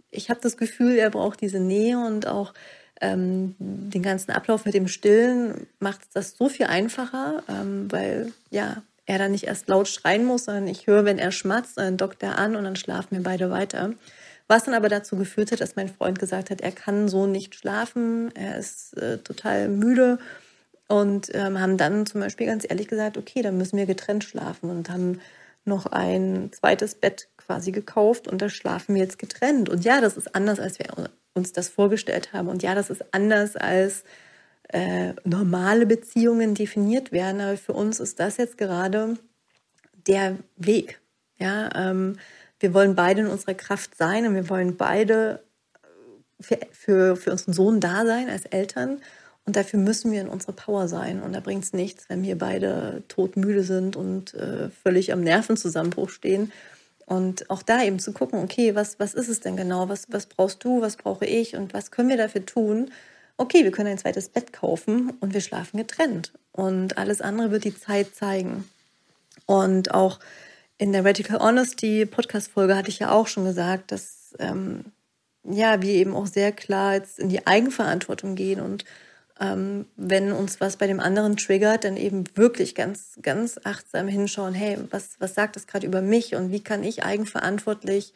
ich 0.09 0.29
habe 0.29 0.41
das 0.41 0.57
Gefühl, 0.57 0.97
er 0.97 1.09
braucht 1.09 1.41
diese 1.41 1.59
Nähe 1.59 1.97
und 1.97 2.27
auch 2.27 2.53
ähm, 3.01 3.55
den 3.59 4.03
ganzen 4.03 4.31
Ablauf 4.31 4.65
mit 4.65 4.73
dem 4.73 4.87
Stillen 4.87 5.67
macht 5.79 6.01
das 6.13 6.37
so 6.37 6.49
viel 6.49 6.67
einfacher, 6.67 7.43
ähm, 7.49 7.91
weil 7.91 8.31
ja, 8.49 8.83
er 9.05 9.17
dann 9.17 9.31
nicht 9.31 9.45
erst 9.45 9.67
laut 9.67 9.87
schreien 9.87 10.23
muss, 10.23 10.45
sondern 10.45 10.67
ich 10.67 10.87
höre, 10.87 11.03
wenn 11.03 11.19
er 11.19 11.31
schmatzt, 11.31 11.77
dann 11.77 11.97
dockt 11.97 12.23
er 12.23 12.37
an 12.37 12.55
und 12.55 12.63
dann 12.63 12.75
schlafen 12.75 13.17
wir 13.17 13.23
beide 13.23 13.49
weiter. 13.49 13.93
Was 14.47 14.65
dann 14.65 14.73
aber 14.73 14.89
dazu 14.89 15.15
geführt 15.15 15.51
hat, 15.51 15.61
dass 15.61 15.75
mein 15.75 15.89
Freund 15.89 16.19
gesagt 16.19 16.49
hat, 16.49 16.61
er 16.61 16.71
kann 16.71 17.07
so 17.07 17.25
nicht 17.25 17.55
schlafen, 17.55 18.33
er 18.35 18.57
ist 18.57 18.97
äh, 18.97 19.17
total 19.17 19.69
müde 19.69 20.19
und 20.87 21.33
ähm, 21.33 21.59
haben 21.59 21.77
dann 21.77 22.05
zum 22.05 22.21
Beispiel 22.21 22.47
ganz 22.47 22.65
ehrlich 22.69 22.87
gesagt, 22.87 23.17
okay, 23.17 23.41
dann 23.41 23.57
müssen 23.57 23.77
wir 23.77 23.85
getrennt 23.85 24.23
schlafen 24.23 24.69
und 24.69 24.89
haben 24.89 25.21
noch 25.63 25.85
ein 25.85 26.51
zweites 26.51 26.95
Bett 26.95 27.29
quasi 27.37 27.71
gekauft 27.71 28.27
und 28.27 28.41
da 28.41 28.49
schlafen 28.49 28.95
wir 28.95 29.01
jetzt 29.01 29.19
getrennt. 29.19 29.69
Und 29.69 29.85
ja, 29.85 30.01
das 30.01 30.17
ist 30.17 30.35
anders, 30.35 30.59
als 30.59 30.79
wir 30.79 30.87
uns 31.33 31.51
das 31.53 31.69
vorgestellt 31.69 32.33
haben. 32.33 32.47
Und 32.47 32.63
ja, 32.63 32.75
das 32.75 32.89
ist 32.89 33.13
anders, 33.13 33.55
als 33.55 34.03
äh, 34.69 35.13
normale 35.23 35.85
Beziehungen 35.85 36.55
definiert 36.55 37.11
werden. 37.11 37.41
Aber 37.41 37.57
für 37.57 37.73
uns 37.73 37.99
ist 37.99 38.19
das 38.19 38.37
jetzt 38.37 38.57
gerade 38.57 39.17
der 40.07 40.37
Weg. 40.57 40.99
Ja, 41.37 41.69
ähm, 41.75 42.17
wir 42.59 42.73
wollen 42.73 42.95
beide 42.95 43.21
in 43.21 43.27
unserer 43.27 43.55
Kraft 43.55 43.95
sein 43.95 44.27
und 44.27 44.35
wir 44.35 44.49
wollen 44.49 44.77
beide 44.77 45.43
für, 46.39 46.59
für, 46.71 47.15
für 47.15 47.31
unseren 47.31 47.53
Sohn 47.53 47.79
da 47.79 48.05
sein 48.05 48.29
als 48.29 48.45
Eltern. 48.45 49.01
Und 49.45 49.55
dafür 49.55 49.79
müssen 49.79 50.11
wir 50.11 50.21
in 50.21 50.27
unserer 50.27 50.53
Power 50.53 50.87
sein. 50.87 51.21
Und 51.21 51.33
da 51.33 51.39
bringt 51.39 51.63
es 51.63 51.73
nichts, 51.73 52.09
wenn 52.09 52.23
wir 52.23 52.37
beide 52.37 53.03
todmüde 53.07 53.63
sind 53.63 53.95
und 53.95 54.33
äh, 54.35 54.69
völlig 54.69 55.11
am 55.11 55.21
Nervenzusammenbruch 55.21 56.09
stehen. 56.09 56.51
Und 57.11 57.49
auch 57.49 57.61
da 57.61 57.83
eben 57.83 57.99
zu 57.99 58.13
gucken, 58.13 58.41
okay, 58.41 58.73
was, 58.73 58.97
was 58.97 59.13
ist 59.13 59.27
es 59.27 59.41
denn 59.41 59.57
genau? 59.57 59.89
Was, 59.89 60.07
was 60.11 60.27
brauchst 60.27 60.63
du? 60.63 60.79
Was 60.79 60.95
brauche 60.95 61.25
ich? 61.25 61.57
Und 61.57 61.73
was 61.73 61.91
können 61.91 62.07
wir 62.07 62.15
dafür 62.15 62.45
tun? 62.45 62.89
Okay, 63.35 63.65
wir 63.65 63.71
können 63.71 63.89
ein 63.89 63.97
zweites 63.97 64.29
Bett 64.29 64.53
kaufen 64.53 65.11
und 65.19 65.33
wir 65.33 65.41
schlafen 65.41 65.75
getrennt. 65.75 66.31
Und 66.53 66.97
alles 66.97 67.19
andere 67.19 67.51
wird 67.51 67.65
die 67.65 67.77
Zeit 67.77 68.15
zeigen. 68.15 68.63
Und 69.45 69.93
auch 69.93 70.21
in 70.77 70.93
der 70.93 71.03
Radical 71.03 71.39
Honesty 71.39 72.05
Podcast-Folge 72.05 72.77
hatte 72.77 72.87
ich 72.87 72.99
ja 72.99 73.11
auch 73.11 73.27
schon 73.27 73.43
gesagt, 73.43 73.91
dass 73.91 74.33
ähm, 74.39 74.85
ja, 75.43 75.81
wir 75.81 75.91
eben 75.91 76.15
auch 76.15 76.27
sehr 76.27 76.53
klar 76.53 76.93
jetzt 76.93 77.19
in 77.19 77.27
die 77.27 77.45
Eigenverantwortung 77.45 78.35
gehen 78.35 78.61
und 78.61 78.85
ähm, 79.41 79.87
wenn 79.97 80.31
uns 80.31 80.61
was 80.61 80.77
bei 80.77 80.85
dem 80.85 80.99
anderen 80.99 81.35
triggert, 81.35 81.83
dann 81.83 81.97
eben 81.97 82.25
wirklich 82.35 82.75
ganz, 82.75 83.17
ganz 83.23 83.59
achtsam 83.63 84.07
hinschauen, 84.07 84.53
hey, 84.53 84.77
was, 84.91 85.15
was 85.19 85.33
sagt 85.33 85.55
das 85.55 85.65
gerade 85.65 85.87
über 85.87 86.01
mich 86.01 86.35
und 86.35 86.51
wie 86.51 86.63
kann 86.63 86.83
ich 86.83 87.03
eigenverantwortlich 87.03 88.13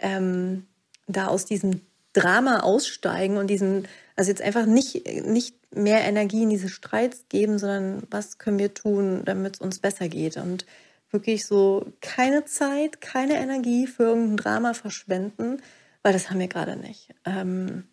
ähm, 0.00 0.66
da 1.06 1.28
aus 1.28 1.44
diesem 1.44 1.82
Drama 2.12 2.60
aussteigen 2.60 3.36
und 3.36 3.46
diesen, 3.46 3.86
also 4.16 4.30
jetzt 4.30 4.42
einfach 4.42 4.66
nicht, 4.66 5.06
nicht 5.24 5.54
mehr 5.72 6.00
Energie 6.00 6.42
in 6.42 6.50
diese 6.50 6.68
Streits 6.68 7.26
geben, 7.28 7.58
sondern 7.60 8.02
was 8.10 8.38
können 8.38 8.58
wir 8.58 8.74
tun, 8.74 9.22
damit 9.24 9.54
es 9.54 9.60
uns 9.60 9.78
besser 9.78 10.08
geht. 10.08 10.36
Und 10.36 10.66
wirklich 11.10 11.46
so 11.46 11.92
keine 12.00 12.44
Zeit, 12.44 13.00
keine 13.00 13.34
Energie 13.34 13.86
für 13.86 14.04
irgendein 14.04 14.36
Drama 14.38 14.74
verschwenden, 14.74 15.58
weil 16.02 16.12
das 16.12 16.28
haben 16.28 16.40
wir 16.40 16.48
gerade 16.48 16.76
nicht. 16.76 17.14
Ähm, 17.24 17.84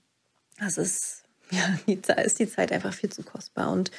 das 0.60 0.78
ist, 0.78 1.23
ja, 1.52 1.78
die, 1.88 2.00
ist 2.24 2.40
die 2.40 2.50
Zeit 2.50 2.72
einfach 2.72 2.94
viel 2.94 3.12
zu 3.12 3.24
kostbar. 3.24 3.72
Und 3.72 3.92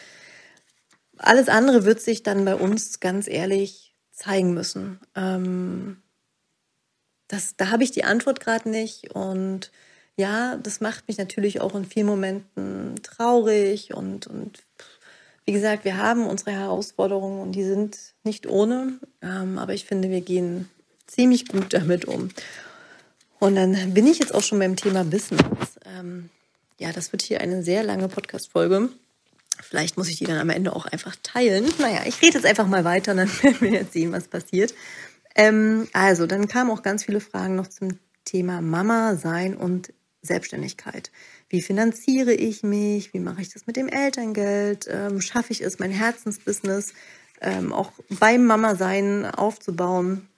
alles 1.19 1.49
andere 1.49 1.85
wird 1.85 2.01
sich 2.01 2.23
dann 2.23 2.45
bei 2.45 2.55
uns 2.55 3.01
ganz 3.01 3.29
ehrlich 3.29 3.95
zeigen 4.11 4.55
müssen. 4.55 5.01
Ähm, 5.15 6.03
das, 7.29 7.57
da 7.57 7.71
habe 7.71 7.85
ich 7.85 7.91
die 7.91 8.05
Antwort 8.05 8.41
gerade 8.41 8.69
nicht. 8.69 9.15
Und 9.15 9.71
ja, 10.17 10.57
das 10.57 10.81
macht 10.81 11.09
mich 11.09 11.19
natürlich 11.19 11.61
auch 11.61 11.75
in 11.75 11.85
vielen 11.85 12.07
Momenten 12.07 13.03
traurig 13.03 13.95
und, 13.95 14.27
und 14.27 14.63
wie 15.45 15.53
gesagt, 15.53 15.85
wir 15.85 15.99
haben 15.99 16.27
unsere 16.27 16.53
Herausforderungen 16.53 17.41
und 17.41 17.53
die 17.53 17.65
sind 17.65 17.99
nicht 18.23 18.47
ohne, 18.47 18.99
ähm, 19.21 19.59
aber 19.59 19.75
ich 19.75 19.85
finde, 19.85 20.09
wir 20.09 20.21
gehen 20.21 20.71
ziemlich 21.07 21.49
gut 21.49 21.75
damit 21.75 22.07
um. 22.07 22.31
Und 23.41 23.57
dann 23.57 23.93
bin 23.93 24.07
ich 24.07 24.19
jetzt 24.19 24.35
auch 24.35 24.43
schon 24.43 24.59
beim 24.59 24.77
Thema 24.77 25.05
Business. 25.05 25.43
Ähm, 25.85 26.31
ja, 26.79 26.93
das 26.93 27.13
wird 27.13 27.23
hier 27.23 27.41
eine 27.41 27.63
sehr 27.63 27.83
lange 27.83 28.09
Podcast-Folge. 28.09 28.89
Vielleicht 29.63 29.97
muss 29.97 30.09
ich 30.09 30.17
die 30.17 30.25
dann 30.25 30.39
am 30.39 30.51
Ende 30.51 30.75
auch 30.75 30.87
einfach 30.87 31.15
teilen. 31.23 31.65
Naja, 31.79 32.01
ich 32.07 32.21
rede 32.21 32.35
jetzt 32.35 32.47
einfach 32.47 32.67
mal 32.67 32.85
weiter, 32.85 33.15
dann 33.15 33.29
werden 33.43 33.61
wir 33.61 33.71
jetzt 33.71 33.93
sehen, 33.93 34.13
was 34.13 34.29
passiert. 34.29 34.75
Ähm, 35.37 35.89
also, 35.93 36.27
dann 36.27 36.49
kamen 36.49 36.71
auch 36.71 36.83
ganz 36.83 37.05
viele 37.05 37.21
Fragen 37.21 37.57
noch 37.57 37.69
zum 37.69 37.99
Thema 38.25 38.61
Mama 38.61 39.17
sein 39.17 39.57
und 39.57 39.93
Selbstständigkeit. 40.23 41.11
Wie 41.49 41.63
finanziere 41.63 42.33
ich 42.33 42.63
mich? 42.63 43.13
Wie 43.13 43.21
mache 43.21 43.43
ich 43.43 43.53
das 43.53 43.67
mit 43.67 43.77
dem 43.77 43.89
Elterngeld? 43.89 44.87
Ähm, 44.89 45.21
schaffe 45.21 45.53
ich 45.53 45.61
es, 45.61 45.79
mein 45.79 45.91
Herzensbusiness 45.91 46.95
ähm, 47.41 47.73
auch 47.73 47.93
beim 48.09 48.47
Mama-Sein 48.47 49.27
aufzubauen? 49.27 50.29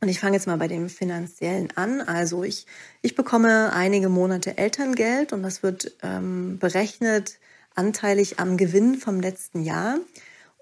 Und 0.00 0.08
ich 0.08 0.20
fange 0.20 0.36
jetzt 0.36 0.46
mal 0.46 0.58
bei 0.58 0.68
dem 0.68 0.88
Finanziellen 0.88 1.72
an. 1.76 2.00
Also 2.00 2.44
ich, 2.44 2.66
ich 3.02 3.14
bekomme 3.14 3.72
einige 3.72 4.08
Monate 4.08 4.56
Elterngeld 4.56 5.32
und 5.32 5.42
das 5.42 5.62
wird 5.62 5.96
ähm, 6.02 6.58
berechnet 6.58 7.38
anteilig 7.74 8.38
am 8.38 8.56
Gewinn 8.56 8.96
vom 8.96 9.20
letzten 9.20 9.62
Jahr. 9.62 9.98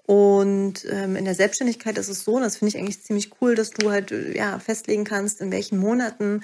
Und 0.07 0.85
ähm, 0.89 1.15
in 1.15 1.25
der 1.25 1.35
Selbstständigkeit 1.35 1.97
ist 1.97 2.07
es 2.07 2.23
so, 2.23 2.35
und 2.35 2.41
das 2.41 2.57
finde 2.57 2.69
ich 2.69 2.77
eigentlich 2.77 3.03
ziemlich 3.03 3.31
cool, 3.41 3.55
dass 3.55 3.71
du 3.71 3.91
halt 3.91 4.11
ja, 4.11 4.57
festlegen 4.57 5.03
kannst, 5.03 5.41
in 5.41 5.51
welchen 5.51 5.77
Monaten 5.77 6.41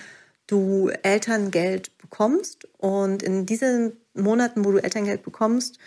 du 0.47 0.89
Elterngeld 1.01 1.97
bekommst. 1.97 2.67
Und 2.77 3.23
in 3.23 3.45
diesen 3.45 3.93
Monaten, 4.13 4.65
wo 4.65 4.71
du 4.71 4.83
Elterngeld 4.83 5.23
bekommst, 5.23 5.79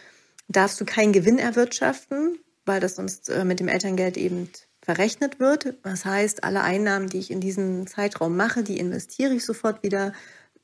darfst 0.48 0.80
du 0.80 0.84
keinen 0.84 1.12
Gewinn 1.12 1.38
erwirtschaften, 1.38 2.38
weil 2.64 2.80
das 2.80 2.96
sonst 2.96 3.28
äh, 3.28 3.44
mit 3.44 3.61
dem 3.61 3.68
Elterngeld 3.68 4.16
eben 4.16 4.50
verrechnet 4.87 5.41
wird. 5.41 5.74
Das 5.82 6.05
heißt, 6.05 6.45
alle 6.45 6.62
Einnahmen, 6.62 7.09
die 7.09 7.18
ich 7.18 7.32
in 7.32 7.41
diesem 7.41 7.89
Zeitraum 7.89 8.37
mache, 8.37 8.62
die 8.62 8.78
investiere 8.78 9.34
ich 9.34 9.45
sofort 9.45 9.82
wieder, 9.82 10.12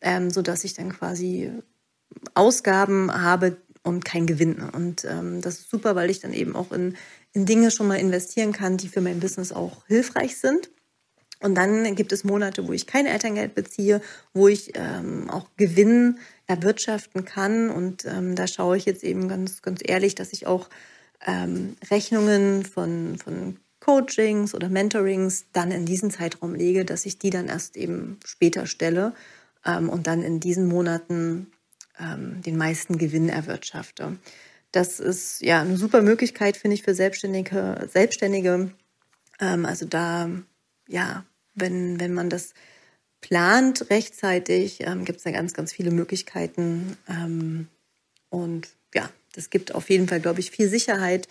ähm, 0.01 0.31
sodass 0.31 0.63
ich 0.63 0.75
dann 0.75 0.93
quasi 0.93 1.51
Ausgaben 2.35 3.13
habe 3.13 3.57
und 3.83 4.05
kein 4.05 4.29
Gewinn. 4.29 4.63
Und 4.63 5.05
ähm, 5.05 5.41
das 5.41 5.59
ist 5.59 5.71
super, 5.71 5.97
weil 5.97 6.09
ich 6.09 6.21
dann 6.21 6.33
eben 6.33 6.55
auch 6.55 6.71
in, 6.71 6.97
in 7.33 7.47
Dinge 7.47 7.73
schon 7.73 7.89
mal 7.89 7.99
investieren 7.99 8.53
kann, 8.53 8.77
die 8.77 8.87
für 8.87 9.01
mein 9.01 9.19
Business 9.19 9.51
auch 9.51 9.85
hilfreich 9.89 10.37
sind. 10.37 10.71
Und 11.41 11.57
dann 11.57 11.97
gibt 11.97 12.13
es 12.13 12.23
Monate, 12.23 12.69
wo 12.69 12.73
ich 12.73 12.87
kein 12.87 13.07
Elterngeld 13.07 13.57
beziehe, 13.57 14.01
wo 14.33 14.47
ich 14.47 14.71
ähm, 14.77 15.31
auch 15.31 15.49
Gewinn 15.57 16.21
erwirtschaften 16.47 17.25
kann. 17.25 17.71
Und 17.71 18.05
ähm, 18.05 18.37
da 18.37 18.47
schaue 18.47 18.77
ich 18.77 18.85
jetzt 18.85 19.03
eben 19.03 19.27
ganz, 19.27 19.63
ganz 19.63 19.81
ehrlich, 19.85 20.15
dass 20.15 20.33
ich 20.33 20.47
auch 20.47 20.69
ähm, 21.27 21.75
Rechnungen 21.91 22.65
von, 22.65 23.19
von 23.19 23.57
Coachings 23.85 24.55
oder 24.55 24.69
Mentorings 24.69 25.47
dann 25.53 25.71
in 25.71 25.87
diesen 25.87 26.11
Zeitraum 26.11 26.55
lege, 26.55 26.85
dass 26.85 27.07
ich 27.07 27.19
die 27.19 27.31
dann 27.31 27.49
erst 27.49 27.77
eben 27.77 28.19
später 28.25 28.67
stelle 28.67 29.15
ähm, 29.65 29.89
und 29.89 30.07
dann 30.07 30.23
in 30.23 30.41
diesen 30.41 30.67
Monaten 30.67 31.51
ähm, 31.99 32.43
den 32.43 32.57
meisten 32.57 32.99
Gewinn 32.99 33.29
erwirtschafte. 33.29 34.19
Das 34.71 35.01
ist 35.01 35.43
ja 35.43 35.61
eine 35.61 35.77
super 35.77 36.01
Möglichkeit, 36.01 36.57
finde 36.57 36.75
ich, 36.75 36.83
für 36.83 36.95
Selbstständige. 36.95 37.89
Selbstständige. 37.93 38.71
Ähm, 39.41 39.67
also 39.67 39.85
da 39.87 40.31
ja 40.89 41.25
wenn, 41.55 42.01
wenn 42.01 42.15
man 42.15 42.31
das 42.31 42.55
plant 43.21 43.91
rechtzeitig, 43.91 44.81
ähm, 44.81 45.05
gibt 45.05 45.19
es 45.19 45.25
da 45.25 45.31
ganz, 45.31 45.55
ganz 45.55 45.73
viele 45.73 45.91
Möglichkeiten. 45.91 46.97
Ähm, 47.09 47.69
und 48.31 48.69
ja, 48.95 49.09
das 49.35 49.51
gibt 49.51 49.75
auf 49.75 49.91
jeden 49.91 50.09
Fall, 50.09 50.21
glaube 50.21 50.41
ich, 50.41 50.51
viel 50.51 50.69
Sicherheit. 50.69 51.29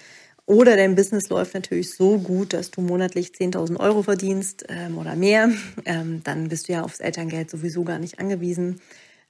Oder 0.51 0.75
dein 0.75 0.95
Business 0.95 1.29
läuft 1.29 1.53
natürlich 1.53 1.93
so 1.93 2.17
gut, 2.17 2.51
dass 2.51 2.71
du 2.71 2.81
monatlich 2.81 3.29
10.000 3.29 3.79
Euro 3.79 4.03
verdienst 4.03 4.65
ähm, 4.67 4.97
oder 4.97 5.15
mehr. 5.15 5.49
Ähm, 5.85 6.21
dann 6.25 6.49
bist 6.49 6.67
du 6.67 6.73
ja 6.73 6.83
aufs 6.83 6.99
Elterngeld 6.99 7.49
sowieso 7.49 7.85
gar 7.85 7.99
nicht 7.99 8.19
angewiesen. 8.19 8.81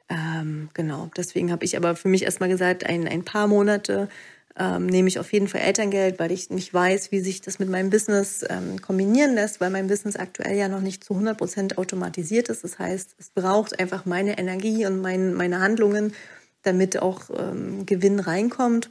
Ähm, 0.09 0.69
genau, 0.73 1.11
deswegen 1.15 1.51
habe 1.51 1.63
ich 1.63 1.77
aber 1.77 1.95
für 1.95 2.07
mich 2.07 2.23
erstmal 2.23 2.49
gesagt, 2.49 2.87
ein, 2.87 3.07
ein 3.07 3.23
paar 3.23 3.47
Monate 3.47 4.09
ähm, 4.57 4.87
nehme 4.87 5.07
ich 5.07 5.19
auf 5.19 5.31
jeden 5.31 5.47
Fall 5.47 5.61
Elterngeld, 5.61 6.17
weil 6.17 6.31
ich 6.31 6.49
nicht 6.49 6.73
weiß, 6.73 7.11
wie 7.11 7.19
sich 7.19 7.39
das 7.39 7.59
mit 7.59 7.69
meinem 7.69 7.91
Business 7.91 8.43
ähm, 8.49 8.81
kombinieren 8.81 9.35
lässt, 9.35 9.61
weil 9.61 9.69
mein 9.69 9.87
Business 9.87 10.15
aktuell 10.15 10.57
ja 10.57 10.69
noch 10.69 10.81
nicht 10.81 11.03
zu 11.03 11.13
100 11.13 11.37
Prozent 11.37 11.77
automatisiert 11.77 12.49
ist. 12.49 12.63
Das 12.63 12.79
heißt, 12.79 13.15
es 13.19 13.29
braucht 13.29 13.79
einfach 13.79 14.07
meine 14.07 14.39
Energie 14.39 14.87
und 14.87 15.01
mein, 15.01 15.35
meine 15.35 15.59
Handlungen, 15.59 16.15
damit 16.63 16.99
auch 16.99 17.29
ähm, 17.37 17.85
Gewinn 17.85 18.19
reinkommt. 18.19 18.89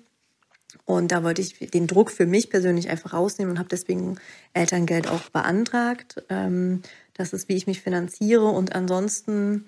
Und 0.84 1.12
da 1.12 1.22
wollte 1.22 1.42
ich 1.42 1.70
den 1.70 1.86
Druck 1.86 2.10
für 2.10 2.26
mich 2.26 2.50
persönlich 2.50 2.88
einfach 2.88 3.12
rausnehmen 3.12 3.52
und 3.52 3.58
habe 3.58 3.68
deswegen 3.68 4.18
Elterngeld 4.52 5.08
auch 5.08 5.30
beantragt. 5.30 6.22
Ähm, 6.28 6.82
das 7.14 7.32
ist, 7.32 7.48
wie 7.48 7.56
ich 7.56 7.66
mich 7.66 7.80
finanziere. 7.80 8.46
Und 8.46 8.74
ansonsten 8.74 9.66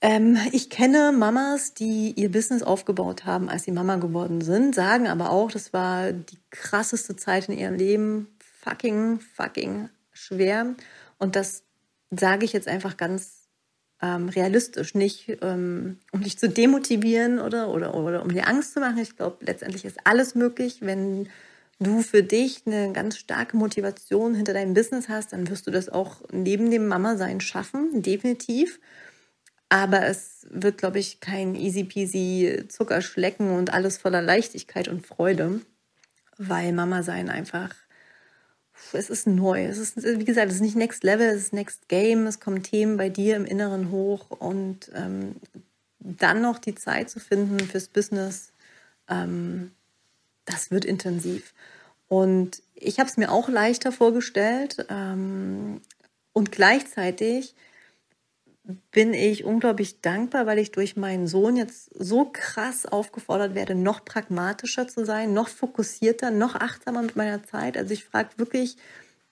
ähm, 0.00 0.38
ich 0.52 0.70
kenne 0.70 1.12
Mamas, 1.12 1.74
die 1.74 2.12
ihr 2.12 2.30
Business 2.30 2.62
aufgebaut 2.62 3.24
haben, 3.24 3.48
als 3.48 3.64
sie 3.64 3.72
Mama 3.72 3.96
geworden 3.96 4.40
sind, 4.40 4.74
sagen 4.74 5.08
aber 5.08 5.30
auch, 5.30 5.50
das 5.50 5.72
war 5.72 6.12
die 6.12 6.38
krasseste 6.50 7.16
Zeit 7.16 7.48
in 7.48 7.58
ihrem 7.58 7.74
Leben. 7.74 8.28
Fucking, 8.62 9.18
fucking 9.18 9.88
schwer. 10.12 10.74
Und 11.18 11.34
das 11.34 11.64
sage 12.10 12.44
ich 12.44 12.52
jetzt 12.52 12.68
einfach 12.68 12.96
ganz 12.96 13.47
ähm, 14.00 14.28
realistisch, 14.28 14.94
nicht 14.94 15.38
ähm, 15.42 15.98
um 16.12 16.22
dich 16.22 16.38
zu 16.38 16.48
demotivieren 16.48 17.38
oder, 17.40 17.68
oder, 17.68 17.94
oder 17.94 18.22
um 18.22 18.32
dir 18.32 18.46
Angst 18.46 18.74
zu 18.74 18.80
machen. 18.80 18.98
Ich 18.98 19.16
glaube, 19.16 19.38
letztendlich 19.40 19.84
ist 19.84 19.98
alles 20.04 20.34
möglich, 20.34 20.78
wenn 20.80 21.28
du 21.80 22.02
für 22.02 22.22
dich 22.22 22.62
eine 22.66 22.92
ganz 22.92 23.16
starke 23.16 23.56
Motivation 23.56 24.34
hinter 24.34 24.52
deinem 24.52 24.74
Business 24.74 25.08
hast, 25.08 25.32
dann 25.32 25.48
wirst 25.48 25.66
du 25.66 25.70
das 25.70 25.88
auch 25.88 26.22
neben 26.32 26.70
dem 26.70 26.86
Mama-Sein 26.86 27.40
schaffen, 27.40 28.02
definitiv. 28.02 28.80
Aber 29.68 30.06
es 30.06 30.46
wird, 30.50 30.78
glaube 30.78 30.98
ich, 30.98 31.20
kein 31.20 31.54
easy 31.54 31.84
peasy 31.84 32.64
Zuckerschlecken 32.68 33.50
und 33.50 33.72
alles 33.72 33.98
voller 33.98 34.22
Leichtigkeit 34.22 34.88
und 34.88 35.06
Freude, 35.06 35.60
weil 36.38 36.72
Mama 36.72 37.02
sein 37.02 37.28
einfach, 37.28 37.74
es 38.92 39.10
ist 39.10 39.26
neu. 39.26 39.64
Es 39.64 39.78
ist, 39.78 39.96
wie 39.96 40.24
gesagt, 40.24 40.48
es 40.48 40.56
ist 40.56 40.60
nicht 40.62 40.76
Next 40.76 41.04
Level, 41.04 41.26
es 41.28 41.42
ist 41.42 41.52
Next 41.52 41.88
Game. 41.88 42.26
Es 42.26 42.40
kommen 42.40 42.62
Themen 42.62 42.96
bei 42.96 43.08
dir 43.08 43.36
im 43.36 43.44
Inneren 43.44 43.90
hoch 43.90 44.30
und 44.30 44.90
ähm, 44.94 45.36
dann 45.98 46.42
noch 46.42 46.58
die 46.58 46.74
Zeit 46.74 47.10
zu 47.10 47.20
finden 47.20 47.60
fürs 47.60 47.88
Business, 47.88 48.52
ähm, 49.08 49.72
das 50.44 50.70
wird 50.70 50.84
intensiv. 50.84 51.52
Und 52.08 52.62
ich 52.74 52.98
habe 52.98 53.08
es 53.08 53.16
mir 53.16 53.30
auch 53.30 53.48
leichter 53.48 53.92
vorgestellt 53.92 54.86
ähm, 54.88 55.80
und 56.32 56.52
gleichzeitig 56.52 57.54
bin 58.90 59.14
ich 59.14 59.44
unglaublich 59.44 60.02
dankbar, 60.02 60.44
weil 60.46 60.58
ich 60.58 60.72
durch 60.72 60.96
meinen 60.96 61.26
Sohn 61.26 61.56
jetzt 61.56 61.90
so 61.94 62.26
krass 62.30 62.84
aufgefordert 62.84 63.54
werde, 63.54 63.74
noch 63.74 64.04
pragmatischer 64.04 64.86
zu 64.86 65.06
sein, 65.06 65.32
noch 65.32 65.48
fokussierter, 65.48 66.30
noch 66.30 66.54
achtsamer 66.54 67.02
mit 67.02 67.16
meiner 67.16 67.42
Zeit. 67.44 67.78
Also 67.78 67.94
ich 67.94 68.04
frage 68.04 68.30
wirklich 68.36 68.76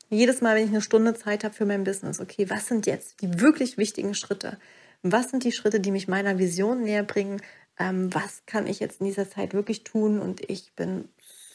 jedes 0.08 0.40
Mal, 0.40 0.56
wenn 0.56 0.64
ich 0.64 0.70
eine 0.70 0.80
Stunde 0.80 1.14
Zeit 1.14 1.44
habe 1.44 1.54
für 1.54 1.66
mein 1.66 1.84
Business, 1.84 2.20
okay, 2.20 2.48
was 2.48 2.66
sind 2.66 2.86
jetzt 2.86 3.20
die 3.20 3.40
wirklich 3.40 3.76
wichtigen 3.76 4.14
Schritte? 4.14 4.58
Was 5.02 5.30
sind 5.30 5.44
die 5.44 5.52
Schritte, 5.52 5.80
die 5.80 5.90
mich 5.90 6.08
meiner 6.08 6.38
Vision 6.38 6.82
näher 6.82 7.02
bringen? 7.02 7.42
Ähm, 7.78 8.14
was 8.14 8.42
kann 8.46 8.66
ich 8.66 8.80
jetzt 8.80 9.00
in 9.00 9.06
dieser 9.06 9.28
Zeit 9.28 9.52
wirklich 9.52 9.84
tun? 9.84 10.18
Und 10.18 10.48
ich 10.48 10.72
bin 10.74 11.08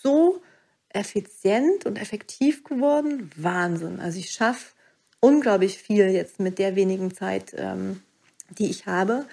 so 0.04 0.42
effizient 0.90 1.86
und 1.86 2.00
effektiv 2.00 2.64
geworden. 2.64 3.32
Wahnsinn. 3.36 4.00
Also 4.00 4.20
ich 4.20 4.32
schaffe 4.32 4.74
unglaublich 5.22 5.78
viel 5.78 6.10
jetzt 6.10 6.40
mit 6.40 6.60
der 6.60 6.76
wenigen 6.76 7.14
Zeit, 7.14 7.56
ähm, 7.56 8.02
die 8.50 8.70
ich 8.70 8.86
habe. 8.86 9.26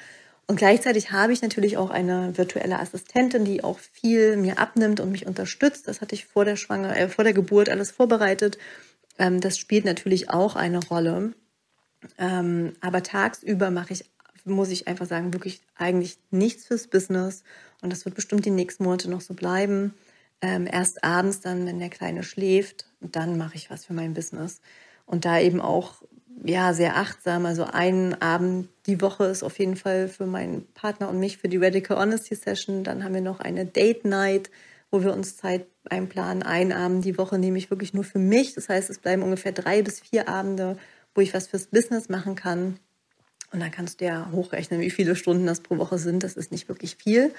Und 0.47 0.57
gleichzeitig 0.57 1.11
habe 1.11 1.33
ich 1.33 1.43
natürlich 1.43 1.77
auch 1.77 1.91
eine 1.91 2.39
virtuelle 2.39 2.79
Assistentin, 2.79 3.45
die 3.45 3.65
auch 3.65 3.79
viel 3.79 4.37
mir 4.37 4.59
abnimmt 4.59 5.01
und 5.01 5.11
mich 5.11 5.27
unterstützt. 5.27 5.89
Das 5.89 6.01
hatte 6.01 6.15
ich 6.15 6.25
vor 6.25 6.45
der 6.45 6.57
Schwanger, 6.57 6.97
äh, 6.97 7.09
vor 7.09 7.25
der 7.25 7.35
Geburt 7.35 7.69
alles 7.69 7.91
vorbereitet. 7.91 8.59
Ähm, 9.19 9.41
das 9.41 9.59
spielt 9.59 9.85
natürlich 9.85 10.31
auch 10.31 10.55
eine 10.55 10.79
Rolle. 10.87 11.35
Ähm, 12.17 12.77
aber 12.81 13.03
tagsüber 13.03 13.71
mache 13.71 13.93
ich 13.93 14.05
muss 14.49 14.71
ich 14.71 14.89
einfach 14.89 15.07
sagen, 15.07 15.33
wirklich 15.33 15.61
eigentlich 15.77 16.19
nichts 16.31 16.67
fürs 16.67 16.87
Business. 16.87 17.45
Und 17.81 17.93
das 17.93 18.05
wird 18.05 18.15
bestimmt 18.15 18.45
die 18.45 18.51
nächsten 18.51 18.85
Monate 18.85 19.11
noch 19.11 19.21
so 19.21 19.35
bleiben. 19.35 19.95
Ähm, 20.41 20.69
erst 20.71 21.05
abends 21.05 21.41
dann, 21.41 21.67
wenn 21.67 21.79
der 21.79 21.91
Kleine 21.91 22.23
schläft, 22.23 22.87
dann 23.01 23.39
mache 23.39 23.57
ich 23.57 23.71
was 23.71 23.85
für 23.85 23.93
mein 23.93 24.15
Business. 24.15 24.61
Und 25.09 25.25
da 25.25 25.41
eben 25.41 25.61
auch 25.61 26.03
ja 26.45 26.73
sehr 26.75 26.97
achtsam. 26.97 27.47
Also 27.47 27.65
einen 27.65 28.15
Abend 28.21 28.69
die 28.87 29.01
Woche 29.01 29.25
ist 29.25 29.43
auf 29.43 29.59
jeden 29.59 29.77
Fall 29.77 30.09
für 30.09 30.27
meinen 30.27 30.67
Partner 30.75 31.09
und 31.09 31.19
mich 31.19 31.39
für 31.39 31.49
die 31.49 31.57
Radical 31.57 31.97
Honesty 31.97 32.35
Session. 32.35 32.85
Dann 32.85 33.03
haben 33.03 33.15
wir 33.15 33.23
noch 33.23 33.41
eine 33.41 33.65
Date 33.67 34.05
Night, 34.05 34.51
wo 34.91 35.03
wir 35.03 35.13
uns 35.13 35.37
Zeit 35.37 35.67
einplanen. 35.89 36.43
Einen 36.43 36.73
Abend 36.73 37.05
die 37.05 37.19
Woche 37.19 37.39
nehme 37.39 37.59
ich 37.59 37.71
wirklich 37.71 37.95
nur 37.95 38.05
für 38.05 38.19
mich. 38.19 38.55
Das 38.55 38.69
heißt, 38.69 38.91
es 38.91 38.99
bleiben 38.99 39.23
ungefähr 39.23 39.53
drei 39.53 39.83
bis 39.83 40.01
vier 40.01 40.29
Abende, 40.29 40.77
wo 41.15 41.23
ich 41.23 41.33
was 41.33 41.49
fürs 41.49 41.67
Business 41.67 42.11
machen 42.11 42.35
kann. 42.35 42.79
Und 43.51 43.61
dann 43.61 43.71
kannst 43.71 44.03
du 44.03 44.05
ja 44.05 44.31
hochrechnen, 44.31 44.81
wie 44.81 44.91
viele 44.91 45.17
Stunden 45.17 45.47
das 45.47 45.61
pro 45.61 45.79
Woche 45.79 45.99
sind. 45.99 46.23
Das 46.23 46.35
ist 46.35 46.53
nicht 46.53 46.69
wirklich 46.69 46.97
viel. 46.97 47.33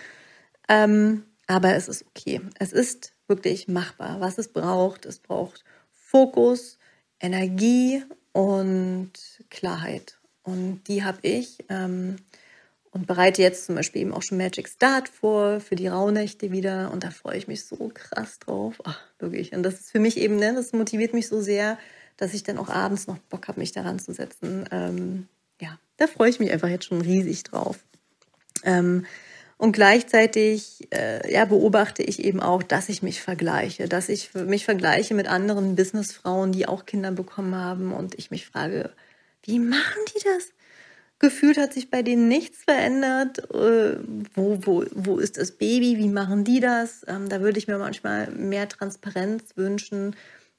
Ähm, 0.67 1.23
aber 1.45 1.75
es 1.75 1.87
ist 1.87 2.03
okay. 2.07 2.41
Es 2.57 2.73
ist 2.73 3.13
wirklich 3.27 3.67
machbar. 3.67 4.19
Was 4.19 4.39
es 4.39 4.47
braucht, 4.47 5.05
es 5.05 5.19
braucht 5.19 5.63
Fokus, 5.91 6.78
Energie 7.19 8.03
und 8.31 9.11
Klarheit. 9.49 10.17
Und 10.43 10.83
die 10.87 11.03
habe 11.03 11.19
ich 11.23 11.57
ähm, 11.69 12.17
und 12.91 13.05
bereite 13.05 13.41
jetzt 13.41 13.65
zum 13.65 13.75
Beispiel 13.75 14.01
eben 14.01 14.13
auch 14.13 14.23
schon 14.23 14.37
Magic 14.37 14.67
Start 14.67 15.09
vor 15.09 15.59
für 15.59 15.75
die 15.75 15.87
Rauhnächte 15.87 16.51
wieder. 16.51 16.91
Und 16.91 17.03
da 17.03 17.11
freue 17.11 17.37
ich 17.37 17.47
mich 17.47 17.65
so 17.65 17.91
krass 17.93 18.39
drauf. 18.39 18.81
Ach, 18.83 18.99
wirklich. 19.19 19.53
Und 19.53 19.63
das 19.63 19.75
ist 19.75 19.91
für 19.91 19.99
mich 19.99 20.17
eben, 20.17 20.37
ne, 20.37 20.53
das 20.55 20.73
motiviert 20.73 21.13
mich 21.13 21.27
so 21.27 21.39
sehr, 21.41 21.77
dass 22.17 22.33
ich 22.33 22.43
dann 22.43 22.57
auch 22.57 22.69
abends 22.69 23.07
noch 23.07 23.17
Bock 23.17 23.47
habe, 23.47 23.59
mich 23.59 23.71
daran 23.71 23.99
zu 23.99 24.13
setzen. 24.13 24.65
Ähm, 24.71 25.27
ja, 25.61 25.77
da 25.97 26.07
freue 26.07 26.29
ich 26.29 26.39
mich 26.39 26.51
einfach 26.51 26.67
jetzt 26.67 26.85
schon 26.85 27.01
riesig 27.01 27.43
drauf. 27.43 27.79
Ähm, 28.63 29.05
und 29.59 29.73
gleichzeitig 29.73 30.87
äh, 30.93 31.29
ja, 31.29 31.43
beobachte 31.43 32.01
ich 32.01 32.23
eben 32.23 32.39
auch, 32.39 32.63
dass 32.63 32.87
ich 32.87 33.03
mich 33.03 33.21
vergleiche, 33.21 33.89
dass 33.89 34.07
ich 34.07 34.33
mich 34.33 34.63
vergleiche 34.63 35.13
mit 35.13 35.27
anderen 35.27 35.75
Businessfrauen, 35.75 36.53
die 36.53 36.65
auch 36.65 36.85
Kinder 36.85 37.11
bekommen 37.11 37.53
haben. 37.53 37.91
Und 37.91 38.15
ich 38.17 38.31
mich 38.31 38.45
frage, 38.45 38.93
wie 39.43 39.59
machen 39.59 39.99
die 40.15 40.23
das? 40.23 40.53
Gefühlt 41.19 41.57
hat 41.57 41.73
sich 41.73 41.91
bei 41.91 42.03
denen 42.03 42.29
nichts 42.29 42.63
verändert. 42.63 43.39
Äh, 43.53 43.97
wo, 44.33 44.59
wo, 44.65 44.85
wo 44.91 45.17
ist 45.17 45.37
das 45.37 45.51
Baby? 45.51 45.97
Wie 45.97 46.07
machen 46.07 46.45
die 46.45 46.61
das? 46.61 47.05
Ähm, 47.09 47.27
da 47.27 47.41
würde 47.41 47.59
ich 47.59 47.67
mir 47.67 47.77
manchmal 47.77 48.31
mehr 48.31 48.69
Transparenz 48.69 49.57
wünschen, 49.57 50.15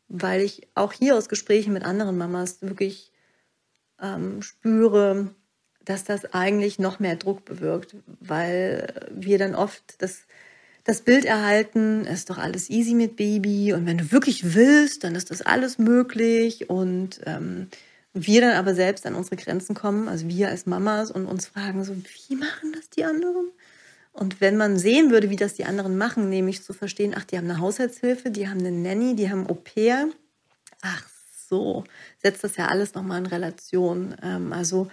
weil 0.09 0.43
ich 0.43 0.69
auch 0.75 0.93
hier 0.93 1.17
aus 1.17 1.31
Gesprächen 1.31 1.73
mit 1.73 1.85
anderen 1.85 2.19
Mamas 2.19 2.61
wirklich 2.61 3.13
ähm, 3.99 4.43
spüre, 4.43 5.35
dass 5.91 6.05
das 6.05 6.33
eigentlich 6.33 6.79
noch 6.79 7.01
mehr 7.01 7.17
Druck 7.17 7.45
bewirkt, 7.45 7.97
weil 8.21 9.09
wir 9.11 9.39
dann 9.39 9.55
oft 9.55 9.83
das, 9.99 10.21
das 10.85 11.03
Bild 11.03 11.25
erhalten, 11.25 12.07
ist 12.07 12.31
doch 12.31 12.39
alles 12.39 12.71
easy 12.71 12.95
mit 12.95 13.17
Baby 13.17 13.73
und 13.73 13.87
wenn 13.87 13.99
du 13.99 14.13
wirklich 14.13 14.55
willst, 14.55 15.05
dann 15.05 15.15
ist 15.15 15.31
das 15.31 15.43
alles 15.43 15.79
möglich 15.79 16.71
und 16.71 17.21
ähm, 17.27 17.69
wir 18.15 18.41
dann 18.41 18.57
aber 18.57 18.75
selbst 18.75 19.07
an 19.07 19.15
unsere 19.15 19.37
Grenzen 19.37 19.75
kommen, 19.75 20.09
also 20.09 20.29
wir 20.29 20.49
als 20.49 20.67
Mamas 20.67 21.11
und 21.11 21.27
uns 21.27 21.47
fragen 21.47 21.85
so, 21.85 21.95
wie 21.97 22.37
machen 22.37 22.73
das 22.73 22.89
die 22.91 23.05
anderen? 23.05 23.51
Und 24.13 24.41
wenn 24.41 24.57
man 24.57 24.79
sehen 24.79 25.11
würde, 25.11 25.31
wie 25.31 25.37
das 25.37 25.55
die 25.55 25.65
anderen 25.65 25.97
machen, 25.97 26.29
nämlich 26.29 26.63
zu 26.63 26.73
verstehen, 26.73 27.15
ach, 27.17 27.25
die 27.25 27.37
haben 27.37 27.49
eine 27.49 27.61
Haushaltshilfe, 27.61 28.31
die 28.31 28.49
haben 28.49 28.59
eine 28.59 28.73
Nanny, 28.73 29.15
die 29.15 29.31
haben 29.31 29.49
Au 29.49 29.55
pair, 29.55 30.09
ach 30.83 31.05
so, 31.49 31.85
setzt 32.19 32.43
das 32.45 32.57
ja 32.57 32.69
alles 32.69 32.95
nochmal 32.95 33.19
in 33.19 33.27
Relation. 33.27 34.17
Ähm, 34.23 34.53
also 34.53 34.89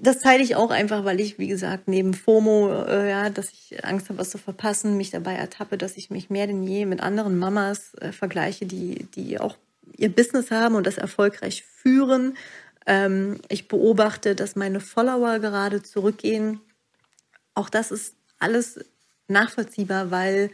das 0.00 0.20
teile 0.20 0.42
ich 0.42 0.54
auch 0.54 0.70
einfach, 0.70 1.04
weil 1.04 1.20
ich, 1.20 1.38
wie 1.38 1.48
gesagt, 1.48 1.88
neben 1.88 2.14
FOMO, 2.14 2.84
äh, 2.84 3.08
ja, 3.08 3.30
dass 3.30 3.50
ich 3.50 3.84
Angst 3.84 4.08
habe, 4.08 4.18
was 4.18 4.30
zu 4.30 4.38
verpassen, 4.38 4.96
mich 4.96 5.10
dabei 5.10 5.34
ertappe, 5.34 5.78
dass 5.78 5.96
ich 5.96 6.10
mich 6.10 6.30
mehr 6.30 6.46
denn 6.46 6.62
je 6.62 6.84
mit 6.84 7.00
anderen 7.00 7.38
Mamas 7.38 7.94
äh, 7.94 8.12
vergleiche, 8.12 8.66
die, 8.66 9.06
die 9.14 9.40
auch 9.40 9.56
ihr 9.96 10.14
Business 10.14 10.50
haben 10.50 10.74
und 10.74 10.86
das 10.86 10.98
erfolgreich 10.98 11.64
führen. 11.64 12.36
Ähm, 12.86 13.40
ich 13.48 13.68
beobachte, 13.68 14.34
dass 14.34 14.56
meine 14.56 14.80
Follower 14.80 15.38
gerade 15.38 15.82
zurückgehen. 15.82 16.60
Auch 17.54 17.70
das 17.70 17.90
ist 17.90 18.14
alles 18.38 18.84
nachvollziehbar, 19.28 20.10
weil 20.10 20.50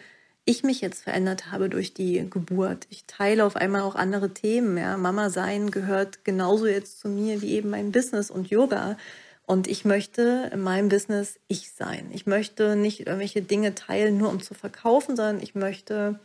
ich 0.49 0.65
mich 0.65 0.81
jetzt 0.81 1.03
verändert 1.03 1.53
habe 1.53 1.69
durch 1.69 1.93
die 1.93 2.27
Geburt. 2.31 2.87
Ich 2.89 3.05
teile 3.05 3.45
auf 3.45 3.55
einmal 3.55 3.83
auch 3.83 3.95
andere 3.95 4.31
Themen. 4.31 4.79
Ja. 4.79 4.97
Mama 4.97 5.29
sein 5.29 5.71
gehört 5.71 6.25
genauso 6.25 6.67
jetzt 6.67 7.01
zu 7.01 7.09
mir 7.11 7.43
wie 7.43 7.53
eben 7.53 7.69
mein 7.69 7.93
Business 7.93 8.31
und 8.31 8.49
Yoga. 8.49 8.97
Und 9.45 9.69
ich 9.69 9.85
möchte 9.85 10.51
in 10.51 10.63
meinem 10.63 10.89
Business 10.89 11.39
ich 11.49 11.73
sein. 11.73 12.09
Ich 12.15 12.25
möchte 12.25 12.77
nicht 12.77 13.01
irgendwelche 13.01 13.43
Dinge 13.43 13.75
teilen, 13.75 14.17
nur 14.17 14.31
um 14.31 14.41
zu 14.41 14.55
verkaufen, 14.55 15.17
sondern 15.17 15.43
ich 15.43 15.55
möchte 15.55 16.19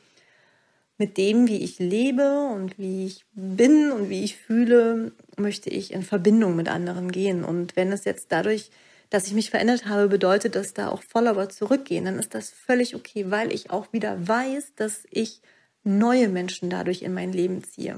mit 0.98 1.18
dem, 1.18 1.50
wie 1.50 1.62
ich 1.62 1.80
lebe 1.80 2.48
und 2.54 2.80
wie 2.80 3.06
ich 3.06 3.26
bin 3.34 3.92
und 3.92 4.10
wie 4.10 4.24
ich 4.24 4.38
fühle, 4.38 5.12
möchte 5.36 5.70
ich 5.70 5.92
in 5.92 6.04
Verbindung 6.04 6.56
mit 6.56 6.70
anderen 6.70 7.12
gehen. 7.12 7.44
Und 7.44 7.76
wenn 7.76 7.92
es 7.92 8.06
jetzt 8.06 8.28
dadurch 8.30 8.72
dass 9.14 9.28
ich 9.28 9.34
mich 9.34 9.52
verändert 9.52 9.86
habe, 9.86 10.08
bedeutet, 10.08 10.56
dass 10.56 10.74
da 10.74 10.90
auch 10.90 11.04
Follower 11.04 11.48
zurückgehen, 11.48 12.06
dann 12.06 12.18
ist 12.18 12.34
das 12.34 12.50
völlig 12.50 12.96
okay, 12.96 13.30
weil 13.30 13.54
ich 13.54 13.70
auch 13.70 13.94
wieder 13.94 14.28
weiß, 14.28 14.74
dass 14.76 15.04
ich 15.12 15.40
neue 15.84 16.30
Menschen 16.30 16.72
dadurch 16.72 17.04
in 17.04 17.14
mein 17.14 17.32
Leben 17.32 17.64
ziehe. 17.64 17.98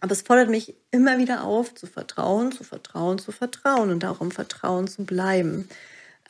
Aber 0.00 0.12
es 0.12 0.22
fordert 0.22 0.48
mich 0.48 0.76
immer 0.92 1.18
wieder 1.18 1.42
auf, 1.42 1.74
zu 1.74 1.88
vertrauen, 1.88 2.52
zu 2.52 2.62
vertrauen, 2.62 3.18
zu 3.18 3.32
vertrauen 3.32 3.90
und 3.90 4.04
darum 4.04 4.30
Vertrauen 4.30 4.86
zu 4.86 5.04
bleiben, 5.04 5.68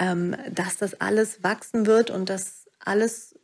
ähm, 0.01 0.35
dass 0.55 0.79
das 0.79 1.03
alles 1.03 1.43
wachsen 1.43 1.85
wird 1.85 2.09
und 2.09 2.31
dass 2.31 2.65
alles 2.79 3.35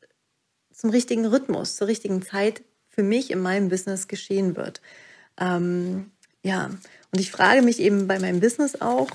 zum 0.73 0.89
richtigen 0.89 1.27
Rhythmus, 1.27 1.77
zur 1.77 1.89
richtigen 1.89 2.23
Zeit 2.23 2.62
für 2.89 3.03
mich 3.03 3.31
in 3.31 3.43
meinem 3.43 3.69
Business 3.69 4.09
geschehen 4.09 4.57
wird. 4.57 4.81
Ähm, 5.39 6.11
ja, 6.43 6.71
und 7.12 7.21
ich 7.21 7.31
frage 7.31 7.61
mich 7.61 7.81
eben 7.81 8.07
bei 8.07 8.19
meinem 8.19 8.41
Business 8.41 8.81
auch, 8.81 9.11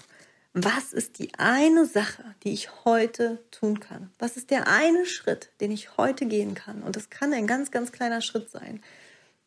was 0.54 0.94
ist 0.94 1.20
die 1.20 1.32
eine 1.38 1.86
Sache, 1.86 2.24
die 2.44 2.54
ich 2.54 2.84
heute 2.84 3.44
tun 3.52 3.80
kann? 3.80 4.12
Was 4.18 4.36
ist 4.36 4.50
der 4.50 4.68
eine 4.68 5.06
Schritt, 5.06 5.52
den 5.62 5.72
ich 5.72 5.98
heute 5.98 6.26
gehen 6.26 6.56
kann? 6.56 6.82
Und 6.82 6.96
das 6.96 7.10
kann 7.10 7.34
ein 7.34 7.48
ganz, 7.48 7.72
ganz 7.72 7.92
kleiner 7.92 8.22
Schritt 8.22 8.50
sein. 8.50 8.82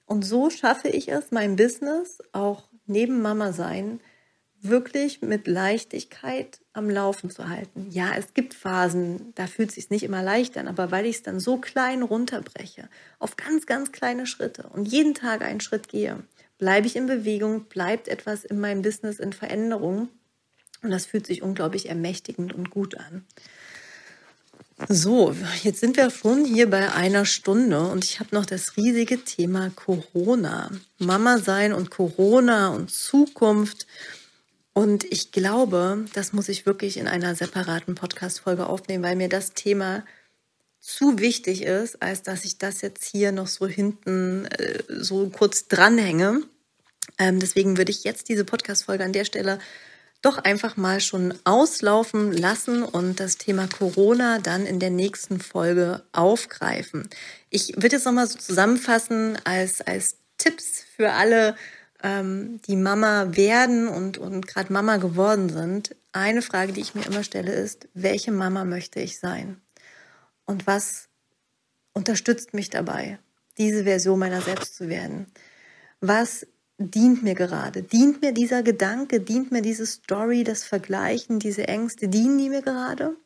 Und 0.06 0.22
so 0.22 0.50
schaffe 0.50 0.88
ich 0.88 1.08
es, 1.10 1.30
mein 1.30 1.56
Business 1.56 2.18
auch 2.32 2.68
neben 2.86 3.20
Mama 3.20 3.52
sein 3.52 4.00
wirklich 4.62 5.22
mit 5.22 5.48
Leichtigkeit 5.48 6.60
am 6.72 6.88
Laufen 6.88 7.30
zu 7.30 7.48
halten. 7.48 7.88
Ja, 7.90 8.12
es 8.16 8.32
gibt 8.32 8.54
Phasen, 8.54 9.32
da 9.34 9.48
fühlt 9.48 9.70
es 9.70 9.74
sich 9.74 9.90
nicht 9.90 10.04
immer 10.04 10.22
leicht 10.22 10.56
an, 10.56 10.68
aber 10.68 10.92
weil 10.92 11.04
ich 11.04 11.16
es 11.16 11.22
dann 11.22 11.40
so 11.40 11.58
klein 11.58 12.02
runterbreche, 12.02 12.88
auf 13.18 13.36
ganz, 13.36 13.66
ganz 13.66 13.90
kleine 13.90 14.24
Schritte 14.24 14.68
und 14.72 14.86
jeden 14.86 15.14
Tag 15.14 15.42
einen 15.42 15.60
Schritt 15.60 15.88
gehe, 15.88 16.22
bleibe 16.58 16.86
ich 16.86 16.94
in 16.94 17.06
Bewegung, 17.06 17.64
bleibt 17.64 18.06
etwas 18.06 18.44
in 18.44 18.60
meinem 18.60 18.82
Business 18.82 19.18
in 19.18 19.32
Veränderung 19.32 20.08
und 20.82 20.90
das 20.90 21.06
fühlt 21.06 21.26
sich 21.26 21.42
unglaublich 21.42 21.88
ermächtigend 21.88 22.52
und 22.52 22.70
gut 22.70 22.96
an. 22.96 23.24
So, 24.88 25.34
jetzt 25.62 25.80
sind 25.80 25.96
wir 25.96 26.10
schon 26.10 26.44
hier 26.44 26.68
bei 26.68 26.92
einer 26.92 27.24
Stunde 27.24 27.80
und 27.88 28.04
ich 28.04 28.20
habe 28.20 28.34
noch 28.34 28.46
das 28.46 28.76
riesige 28.76 29.22
Thema 29.22 29.70
Corona. 29.70 30.70
Mama 30.98 31.38
sein 31.38 31.72
und 31.72 31.90
Corona 31.90 32.70
und 32.70 32.90
Zukunft. 32.90 33.86
Und 34.72 35.04
ich 35.04 35.30
glaube, 35.30 36.06
das 36.14 36.32
muss 36.32 36.48
ich 36.48 36.66
wirklich 36.66 36.96
in 36.96 37.06
einer 37.06 37.34
separaten 37.34 37.94
Podcast-Folge 37.94 38.66
aufnehmen, 38.66 39.04
weil 39.04 39.16
mir 39.16 39.28
das 39.28 39.52
Thema 39.52 40.04
zu 40.80 41.18
wichtig 41.18 41.62
ist, 41.62 42.02
als 42.02 42.22
dass 42.22 42.44
ich 42.44 42.58
das 42.58 42.80
jetzt 42.80 43.04
hier 43.04 43.30
noch 43.30 43.46
so 43.46 43.68
hinten 43.68 44.46
äh, 44.46 44.82
so 44.88 45.28
kurz 45.28 45.68
dranhänge. 45.68 46.42
Ähm, 47.18 47.38
deswegen 47.38 47.76
würde 47.76 47.92
ich 47.92 48.02
jetzt 48.02 48.28
diese 48.28 48.44
Podcast-Folge 48.44 49.04
an 49.04 49.12
der 49.12 49.24
Stelle 49.24 49.60
doch 50.22 50.38
einfach 50.38 50.76
mal 50.76 51.00
schon 51.00 51.34
auslaufen 51.44 52.32
lassen 52.32 52.84
und 52.84 53.20
das 53.20 53.36
Thema 53.36 53.66
Corona 53.66 54.38
dann 54.38 54.64
in 54.66 54.78
der 54.78 54.90
nächsten 54.90 55.40
Folge 55.40 56.02
aufgreifen. 56.12 57.10
Ich 57.50 57.74
würde 57.74 57.96
jetzt 57.96 58.06
nochmal 58.06 58.28
so 58.28 58.38
zusammenfassen 58.38 59.36
als, 59.44 59.80
als 59.80 60.16
Tipps 60.38 60.84
für 60.96 61.12
alle, 61.12 61.56
ähm, 62.02 62.60
die 62.66 62.76
Mama 62.76 63.36
werden 63.36 63.88
und, 63.88 64.18
und 64.18 64.46
gerade 64.46 64.72
Mama 64.72 64.96
geworden 64.96 65.48
sind. 65.48 65.94
Eine 66.12 66.42
Frage, 66.42 66.72
die 66.72 66.80
ich 66.80 66.94
mir 66.94 67.06
immer 67.06 67.24
stelle, 67.24 67.52
ist, 67.52 67.88
welche 67.94 68.32
Mama 68.32 68.64
möchte 68.64 69.00
ich 69.00 69.18
sein? 69.18 69.60
Und 70.44 70.66
was 70.66 71.08
unterstützt 71.92 72.54
mich 72.54 72.70
dabei, 72.70 73.18
diese 73.58 73.84
Version 73.84 74.18
meiner 74.18 74.40
selbst 74.40 74.76
zu 74.76 74.88
werden? 74.88 75.26
Was 76.00 76.46
dient 76.82 77.22
mir 77.22 77.34
gerade? 77.34 77.82
Dient 77.82 78.22
mir 78.22 78.32
dieser 78.32 78.62
Gedanke, 78.62 79.20
dient 79.20 79.52
mir 79.52 79.62
diese 79.62 79.86
Story, 79.86 80.44
das 80.44 80.64
Vergleichen, 80.64 81.38
diese 81.38 81.68
Ängste, 81.68 82.08
dienen 82.08 82.38
die 82.38 82.48
mir 82.48 82.62
gerade? 82.62 83.16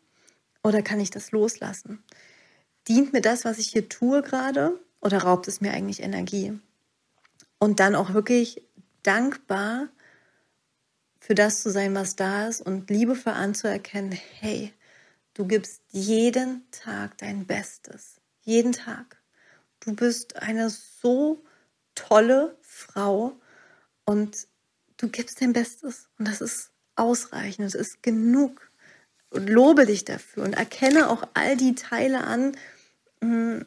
Oder 0.62 0.82
kann 0.82 1.00
ich 1.00 1.10
das 1.10 1.32
loslassen? 1.32 2.02
Dient 2.88 3.12
mir 3.12 3.20
das, 3.20 3.44
was 3.44 3.58
ich 3.58 3.68
hier 3.68 3.88
tue 3.88 4.22
gerade? 4.22 4.80
Oder 5.00 5.18
raubt 5.18 5.48
es 5.48 5.60
mir 5.60 5.72
eigentlich 5.72 6.02
Energie? 6.02 6.58
Und 7.58 7.80
dann 7.80 7.94
auch 7.94 8.14
wirklich 8.14 8.62
dankbar 9.02 9.88
für 11.20 11.34
das 11.34 11.62
zu 11.62 11.70
sein, 11.70 11.94
was 11.94 12.16
da 12.16 12.46
ist 12.46 12.60
und 12.60 12.90
liebevoll 12.90 13.32
anzuerkennen, 13.32 14.12
hey, 14.12 14.72
du 15.34 15.46
gibst 15.46 15.82
jeden 15.90 16.70
Tag 16.70 17.18
dein 17.18 17.46
Bestes. 17.46 18.20
Jeden 18.42 18.72
Tag. 18.72 19.16
Du 19.80 19.94
bist 19.94 20.36
eine 20.36 20.70
so 20.70 21.42
tolle 21.94 22.56
Frau 22.60 23.32
und 24.06 24.48
du 24.96 25.08
gibst 25.08 25.42
dein 25.42 25.52
Bestes. 25.52 26.08
Und 26.18 26.26
das 26.28 26.40
ist 26.40 26.70
ausreichend, 26.94 27.66
es 27.66 27.74
ist 27.74 28.02
genug. 28.02 28.70
Und 29.28 29.50
lobe 29.50 29.84
dich 29.86 30.04
dafür 30.04 30.44
und 30.44 30.54
erkenne 30.54 31.10
auch 31.10 31.28
all 31.34 31.56
die 31.56 31.74
Teile 31.74 32.24
an, 32.24 32.56
mm, 33.20 33.62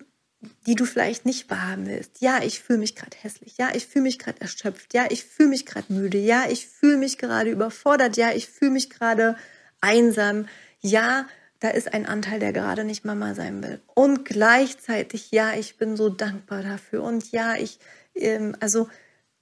die 0.66 0.76
du 0.76 0.86
vielleicht 0.86 1.26
nicht 1.26 1.50
wahrhaben 1.50 1.86
willst. 1.86 2.22
Ja, 2.22 2.42
ich 2.42 2.62
fühle 2.62 2.80
mich 2.80 2.96
gerade 2.96 3.16
hässlich. 3.22 3.58
Ja, 3.58 3.70
ich 3.76 3.86
fühle 3.86 4.04
mich 4.04 4.20
gerade 4.20 4.40
erschöpft. 4.40 4.94
Ja, 4.94 5.06
ich 5.10 5.26
fühle 5.26 5.50
mich 5.50 5.66
gerade 5.66 5.92
müde. 5.92 6.18
Ja, 6.18 6.46
ich 6.50 6.68
fühle 6.68 6.98
mich 6.98 7.18
gerade 7.18 7.52
überfordert. 7.52 8.16
Ja, 8.16 8.32
ich 8.32 8.48
fühle 8.48 8.72
mich 8.72 8.90
gerade 8.90 9.36
einsam. 9.82 10.48
Ja, 10.80 11.28
da 11.60 11.70
ist 11.70 11.94
ein 11.94 12.06
Anteil, 12.06 12.40
der 12.40 12.54
gerade 12.54 12.86
nicht 12.86 13.04
Mama 13.04 13.36
sein 13.36 13.62
will. 13.62 13.82
Und 13.94 14.24
gleichzeitig, 14.24 15.32
ja, 15.32 15.54
ich 15.54 15.78
bin 15.78 15.98
so 15.98 16.08
dankbar 16.08 16.64
dafür. 16.64 17.04
Und 17.04 17.32
ja, 17.32 17.56
ich, 17.56 17.80
ähm, 18.16 18.56
also 18.62 18.88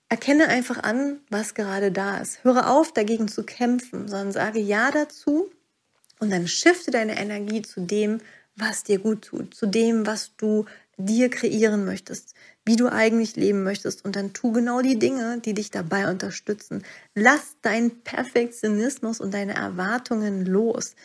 erkenne 0.10 0.48
einfach 0.48 0.82
an, 0.84 1.20
was 1.30 1.54
gerade 1.54 1.92
da 1.92 2.18
ist. 2.18 2.44
Höre 2.44 2.70
auf, 2.70 2.94
dagegen 2.94 3.28
zu 3.28 3.44
kämpfen, 3.44 4.08
sondern 4.08 4.32
sage 4.32 4.60
Ja 4.60 4.92
dazu 4.92 5.50
und 6.20 6.32
dann 6.32 6.48
shifte 6.48 6.92
deine 6.92 7.18
Energie 7.18 7.62
zu 7.62 7.82
dem, 7.82 8.20
was 8.56 8.84
dir 8.84 9.00
gut 9.00 9.24
tut, 9.24 9.54
zu 9.54 9.68
dem, 9.68 10.08
was 10.08 10.36
du 10.38 10.66
dir 10.98 11.30
kreieren 11.30 11.86
möchtest, 11.86 12.34
wie 12.66 12.76
du 12.76 12.92
eigentlich 12.92 13.36
leben 13.36 13.64
möchtest. 13.64 14.04
Und 14.04 14.16
dann 14.16 14.34
tu 14.34 14.52
genau 14.52 14.82
die 14.82 14.98
Dinge, 14.98 15.40
die 15.40 15.54
dich 15.54 15.70
dabei 15.70 16.10
unterstützen. 16.10 16.84
Lass 17.14 17.58
deinen 17.62 18.02
Perfektionismus 18.02 19.22
und 19.22 19.34
deine 19.34 19.54
Erwartungen 19.54 20.46
los. 20.46 20.96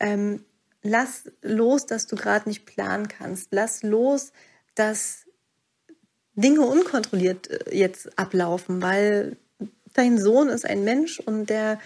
Ähm, 0.00 0.44
lass 0.82 1.30
los, 1.40 1.86
dass 1.86 2.06
du 2.06 2.16
gerade 2.16 2.46
nicht 2.48 2.66
planen 2.66 3.08
kannst. 3.08 3.48
Lass 3.52 3.82
los, 3.82 4.32
dass 4.74 5.24
Dinge 6.40 6.62
unkontrolliert 6.62 7.48
äh, 7.48 7.76
jetzt 7.76 8.18
ablaufen, 8.18 8.80
weil 8.82 9.36
dein 9.94 10.18
Sohn 10.18 10.48
ist 10.48 10.64
ein 10.64 10.84
Mensch 10.84 11.20
und 11.20 11.50
der 11.50 11.80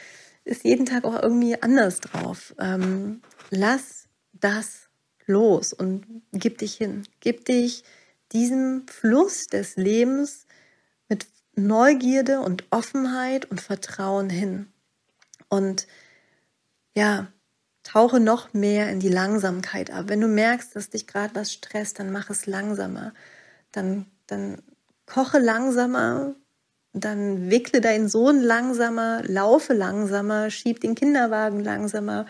ist 0.44 0.64
jeden 0.64 0.86
Tag 0.86 1.05
auch 1.05 1.20
irgendwie 1.22 1.61
anders 1.62 2.00
drauf. 2.00 2.55
Ähm, 2.59 3.22
lass 3.50 4.09
das 4.32 4.88
los 5.26 5.72
und 5.72 6.05
gib 6.32 6.59
dich 6.59 6.74
hin. 6.74 7.05
Gib 7.20 7.44
dich 7.44 7.84
diesem 8.32 8.86
Fluss 8.88 9.46
des 9.46 9.76
Lebens 9.76 10.46
mit 11.09 11.26
Neugierde 11.55 12.40
und 12.40 12.64
Offenheit 12.70 13.50
und 13.50 13.61
Vertrauen 13.61 14.30
hin. 14.30 14.66
Und 15.48 15.86
ja, 16.94 17.28
tauche 17.82 18.20
noch 18.20 18.53
mehr 18.53 18.90
in 18.90 19.00
die 19.00 19.09
Langsamkeit 19.09 19.90
ab. 19.90 20.07
Wenn 20.09 20.20
du 20.20 20.28
merkst, 20.28 20.74
dass 20.74 20.90
dich 20.90 21.07
gerade 21.07 21.34
was 21.34 21.53
stresst, 21.53 21.98
dann 21.98 22.11
mach 22.11 22.30
es 22.30 22.46
langsamer. 22.46 23.12
Dann, 23.70 24.07
dann 24.33 24.62
koche 25.07 25.39
langsamer, 25.39 26.35
dann 26.93 27.51
wickle 27.51 27.80
deinen 27.80 28.09
Sohn 28.09 28.41
langsamer, 28.43 29.22
laufe 29.24 29.72
langsamer, 29.72 30.51
schieb 30.51 30.80
den 30.80 30.95
Kinderwagen 30.95 31.61
langsamer. 31.61 32.26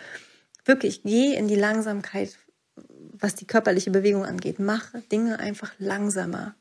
Wirklich, 0.64 1.02
geh 1.02 1.34
in 1.34 1.48
die 1.48 1.56
Langsamkeit 1.56 2.38
was 3.22 3.34
die 3.36 3.46
körperliche 3.46 3.90
Bewegung 3.90 4.24
angeht. 4.24 4.58
Mach 4.58 4.92
Dinge 5.10 5.38
einfach 5.38 5.72
langsamer. 5.78 6.54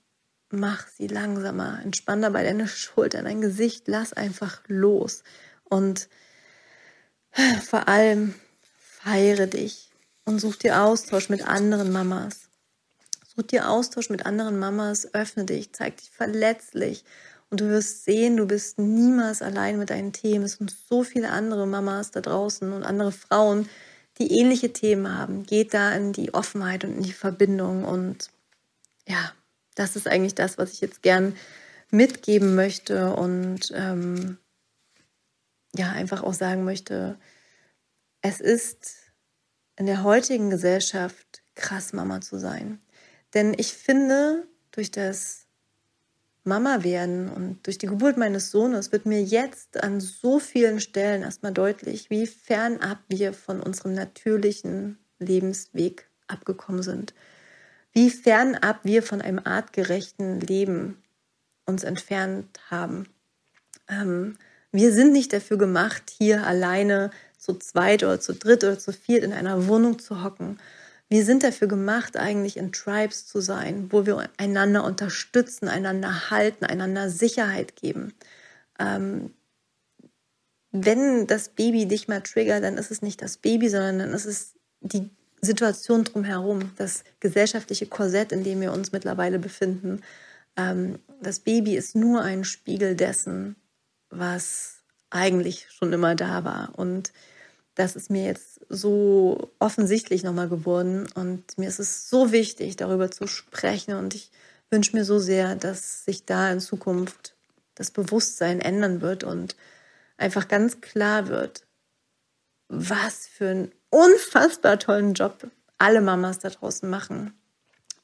Mach 0.51 0.87
sie 0.87 1.07
langsamer. 1.07 1.79
Entspann 1.83 2.21
dabei 2.21 2.43
deine 2.43 2.67
Schultern, 2.67 3.25
dein 3.25 3.41
Gesicht. 3.41 3.87
Lass 3.87 4.13
einfach 4.13 4.61
los. 4.67 5.23
Und 5.63 6.07
vor 7.65 7.87
allem 7.87 8.35
feiere 8.79 9.47
dich 9.47 9.91
und 10.25 10.39
such 10.39 10.57
dir 10.57 10.81
Austausch 10.81 11.29
mit 11.29 11.47
anderen 11.47 11.91
Mamas. 11.91 12.50
Such 13.41 13.47
dir 13.47 13.69
Austausch 13.69 14.11
mit 14.11 14.27
anderen 14.27 14.59
Mamas, 14.59 15.15
öffne 15.15 15.45
dich, 15.45 15.73
zeig 15.73 15.97
dich 15.97 16.11
verletzlich 16.11 17.03
und 17.49 17.59
du 17.59 17.69
wirst 17.69 18.05
sehen, 18.05 18.37
du 18.37 18.45
bist 18.45 18.77
niemals 18.77 19.41
allein 19.41 19.79
mit 19.79 19.89
deinen 19.89 20.13
Themen. 20.13 20.45
Es 20.45 20.53
sind 20.53 20.69
so 20.69 21.03
viele 21.03 21.31
andere 21.31 21.65
Mamas 21.65 22.11
da 22.11 22.21
draußen 22.21 22.71
und 22.71 22.83
andere 22.83 23.11
Frauen, 23.11 23.67
die 24.19 24.31
ähnliche 24.31 24.73
Themen 24.73 25.17
haben. 25.17 25.41
Geht 25.41 25.73
da 25.73 25.91
in 25.93 26.13
die 26.13 26.35
Offenheit 26.35 26.83
und 26.83 26.97
in 26.97 27.01
die 27.01 27.13
Verbindung. 27.13 27.83
Und 27.83 28.29
ja, 29.07 29.31
das 29.73 29.95
ist 29.95 30.07
eigentlich 30.07 30.35
das, 30.35 30.59
was 30.59 30.73
ich 30.73 30.81
jetzt 30.81 31.01
gern 31.01 31.35
mitgeben 31.89 32.53
möchte 32.53 33.15
und 33.15 33.71
ähm, 33.73 34.37
ja, 35.75 35.89
einfach 35.89 36.21
auch 36.21 36.35
sagen 36.35 36.63
möchte, 36.63 37.17
es 38.21 38.39
ist 38.39 38.97
in 39.77 39.87
der 39.87 40.03
heutigen 40.03 40.51
Gesellschaft 40.51 41.41
krass, 41.55 41.91
Mama 41.91 42.21
zu 42.21 42.37
sein. 42.37 42.79
Denn 43.33 43.53
ich 43.57 43.73
finde, 43.73 44.47
durch 44.71 44.91
das 44.91 45.45
Mama 46.43 46.83
werden 46.83 47.29
und 47.29 47.65
durch 47.65 47.77
die 47.77 47.87
Geburt 47.87 48.17
meines 48.17 48.51
Sohnes 48.51 48.91
wird 48.91 49.05
mir 49.05 49.21
jetzt 49.21 49.81
an 49.83 49.99
so 49.99 50.39
vielen 50.39 50.79
Stellen 50.79 51.21
erstmal 51.21 51.53
deutlich, 51.53 52.09
wie 52.09 52.25
fernab 52.25 52.97
wir 53.09 53.33
von 53.33 53.61
unserem 53.61 53.93
natürlichen 53.93 54.97
Lebensweg 55.19 56.07
abgekommen 56.27 56.81
sind. 56.81 57.13
Wie 57.93 58.09
fernab 58.09 58.79
wir 58.83 59.03
von 59.03 59.21
einem 59.21 59.39
artgerechten 59.43 60.39
Leben 60.39 61.01
uns 61.65 61.83
entfernt 61.83 62.59
haben. 62.69 63.07
Ähm, 63.87 64.37
wir 64.71 64.93
sind 64.93 65.11
nicht 65.11 65.33
dafür 65.33 65.57
gemacht, 65.57 66.11
hier 66.17 66.47
alleine 66.47 67.11
zu 67.37 67.53
zweit 67.55 68.03
oder 68.03 68.19
zu 68.19 68.33
dritt 68.33 68.63
oder 68.63 68.79
zu 68.79 68.93
viert 68.93 69.23
in 69.23 69.33
einer 69.33 69.67
Wohnung 69.67 69.99
zu 69.99 70.23
hocken 70.23 70.59
wir 71.11 71.25
sind 71.25 71.43
dafür 71.43 71.67
gemacht, 71.67 72.15
eigentlich 72.15 72.55
in 72.55 72.71
Tribes 72.71 73.27
zu 73.27 73.41
sein, 73.41 73.91
wo 73.91 74.05
wir 74.05 74.29
einander 74.37 74.85
unterstützen, 74.85 75.67
einander 75.67 76.29
halten, 76.31 76.63
einander 76.63 77.09
Sicherheit 77.09 77.75
geben. 77.75 78.13
Ähm, 78.79 79.33
wenn 80.71 81.27
das 81.27 81.49
Baby 81.49 81.85
dich 81.85 82.07
mal 82.07 82.21
triggert, 82.21 82.63
dann 82.63 82.77
ist 82.77 82.91
es 82.91 83.01
nicht 83.01 83.21
das 83.21 83.35
Baby, 83.35 83.67
sondern 83.67 83.99
dann 83.99 84.13
ist 84.13 84.23
es 84.23 84.53
die 84.79 85.09
Situation 85.41 86.05
drumherum, 86.05 86.71
das 86.77 87.03
gesellschaftliche 87.19 87.87
Korsett, 87.87 88.31
in 88.31 88.45
dem 88.45 88.61
wir 88.61 88.71
uns 88.71 88.93
mittlerweile 88.93 89.37
befinden. 89.37 90.01
Ähm, 90.55 90.97
das 91.21 91.41
Baby 91.41 91.75
ist 91.75 91.93
nur 91.93 92.21
ein 92.21 92.45
Spiegel 92.45 92.95
dessen, 92.95 93.57
was 94.09 94.77
eigentlich 95.09 95.67
schon 95.71 95.91
immer 95.91 96.15
da 96.15 96.45
war. 96.45 96.71
Und 96.79 97.11
das 97.75 97.95
ist 97.95 98.09
mir 98.09 98.25
jetzt 98.25 98.59
so 98.69 99.51
offensichtlich 99.59 100.23
nochmal 100.23 100.49
geworden. 100.49 101.07
Und 101.15 101.57
mir 101.57 101.69
ist 101.69 101.79
es 101.79 102.09
so 102.09 102.31
wichtig, 102.31 102.75
darüber 102.75 103.11
zu 103.11 103.27
sprechen. 103.27 103.95
Und 103.95 104.13
ich 104.13 104.31
wünsche 104.69 104.95
mir 104.95 105.05
so 105.05 105.19
sehr, 105.19 105.55
dass 105.55 106.05
sich 106.05 106.25
da 106.25 106.51
in 106.51 106.59
Zukunft 106.59 107.35
das 107.75 107.91
Bewusstsein 107.91 108.59
ändern 108.59 109.01
wird 109.01 109.23
und 109.23 109.55
einfach 110.17 110.47
ganz 110.47 110.81
klar 110.81 111.27
wird, 111.27 111.65
was 112.67 113.27
für 113.27 113.49
einen 113.49 113.71
unfassbar 113.89 114.77
tollen 114.79 115.13
Job 115.13 115.49
alle 115.77 116.01
Mamas 116.01 116.39
da 116.39 116.49
draußen 116.49 116.89
machen. 116.89 117.33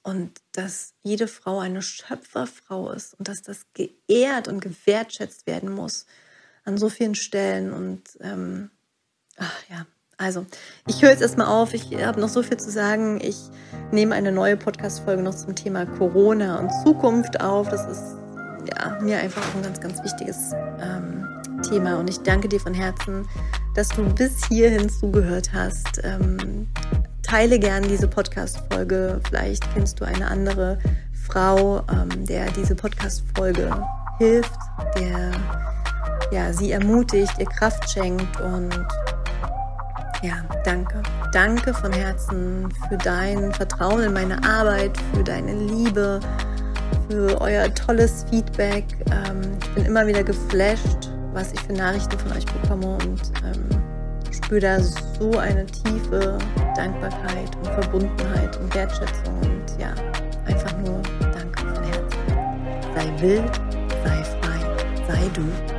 Und 0.03 0.39
dass 0.53 0.93
jede 1.03 1.28
Frau 1.28 1.59
eine 1.59 1.82
Schöpferfrau 1.82 2.91
ist 2.91 3.13
und 3.15 3.28
dass 3.28 3.41
das 3.41 3.65
geehrt 3.74 4.47
und 4.47 4.61
gewertschätzt 4.61 5.45
werden 5.47 5.70
muss 5.70 6.05
an 6.63 6.78
so 6.78 6.88
vielen 6.88 7.15
Stellen. 7.15 7.74
Und 7.74 8.03
ähm, 8.22 8.72
Ach 9.38 9.60
ja, 9.70 9.86
also 10.18 10.46
ich 10.88 11.02
höre 11.02 11.12
jetzt 11.12 11.22
erstmal 11.22 11.48
auf. 11.48 11.74
Ich 11.74 11.96
habe 12.04 12.20
noch 12.20 12.30
so 12.30 12.42
viel 12.42 12.58
zu 12.58 12.72
sagen. 12.72 13.20
Ich 13.22 13.38
nehme 13.92 14.16
eine 14.16 14.32
neue 14.32 14.58
Podcast-Folge 14.58 15.22
noch 15.22 15.36
zum 15.36 15.56
Thema 15.56 15.86
Corona 15.86 16.60
und 16.60 16.72
Zukunft 16.84 17.40
auf. 17.40 17.70
Das 17.70 17.86
ist 17.86 18.16
ja, 18.68 19.00
mir 19.02 19.20
einfach 19.20 19.44
ein 19.56 19.62
ganz, 19.62 19.80
ganz 19.80 20.04
wichtiges 20.04 20.54
ähm, 20.82 21.26
Thema. 21.70 22.00
Und 22.00 22.10
ich 22.10 22.20
danke 22.20 22.50
dir 22.50 22.60
von 22.60 22.74
Herzen, 22.74 23.28
dass 23.76 23.90
du 23.90 24.04
bis 24.16 24.46
hierhin 24.48 24.90
zugehört 24.90 25.52
hast. 25.54 26.02
Ähm, 26.04 26.68
teile 27.22 27.60
gerne 27.60 27.88
diese 27.88 28.08
Podcast-Folge. 28.08 29.22
Vielleicht 29.28 29.72
kennst 29.74 30.00
du 30.00 30.06
eine 30.06 30.28
andere 30.28 30.80
Frau, 31.28 31.84
ähm, 31.92 32.26
der 32.26 32.50
diese 32.52 32.74
Podcast-Folge 32.74 33.70
hilft, 34.18 34.58
der 34.98 35.32
ja, 36.32 36.52
sie 36.52 36.72
ermutigt, 36.72 37.34
ihr 37.38 37.46
Kraft 37.46 37.90
schenkt 37.90 38.42
und 38.42 38.74
ja, 40.22 40.36
danke. 40.63 41.01
Danke 41.32 41.74
von 41.74 41.91
Herzen 41.91 42.70
für 42.89 42.97
dein 42.97 43.53
Vertrauen 43.53 44.03
in 44.03 44.13
meine 44.13 44.43
Arbeit, 44.43 44.97
für 45.13 45.24
deine 45.24 45.53
Liebe, 45.53 46.20
für 47.09 47.39
euer 47.41 47.74
tolles 47.74 48.26
Feedback. 48.30 48.86
Ähm, 49.11 49.41
ich 49.61 49.76
bin 49.76 49.86
immer 49.86 50.07
wieder 50.07 50.24
geflasht, 50.24 51.09
was 51.34 51.53
ich 51.53 51.59
für 51.61 51.74
Nachrichten 51.74 52.18
von 52.20 52.32
euch 52.36 52.45
bekomme 52.45 52.97
und 52.97 53.22
ähm, 53.45 53.70
spüre 54.32 54.61
da 54.61 54.80
so 54.80 55.38
eine 55.38 55.65
tiefe 55.65 56.38
Dankbarkeit 56.76 57.55
und 57.57 57.68
Verbundenheit 57.68 58.57
und 58.57 58.74
Wertschätzung 58.74 59.39
und 59.41 59.80
ja, 59.80 59.93
einfach 60.45 60.76
nur 60.80 61.01
Danke 61.32 61.59
von 61.59 61.84
Herzen. 61.84 62.20
Sei 62.95 63.22
wild, 63.22 63.55
sei 64.03 64.24
frei, 64.24 65.07
sei 65.07 65.30
du. 65.34 65.77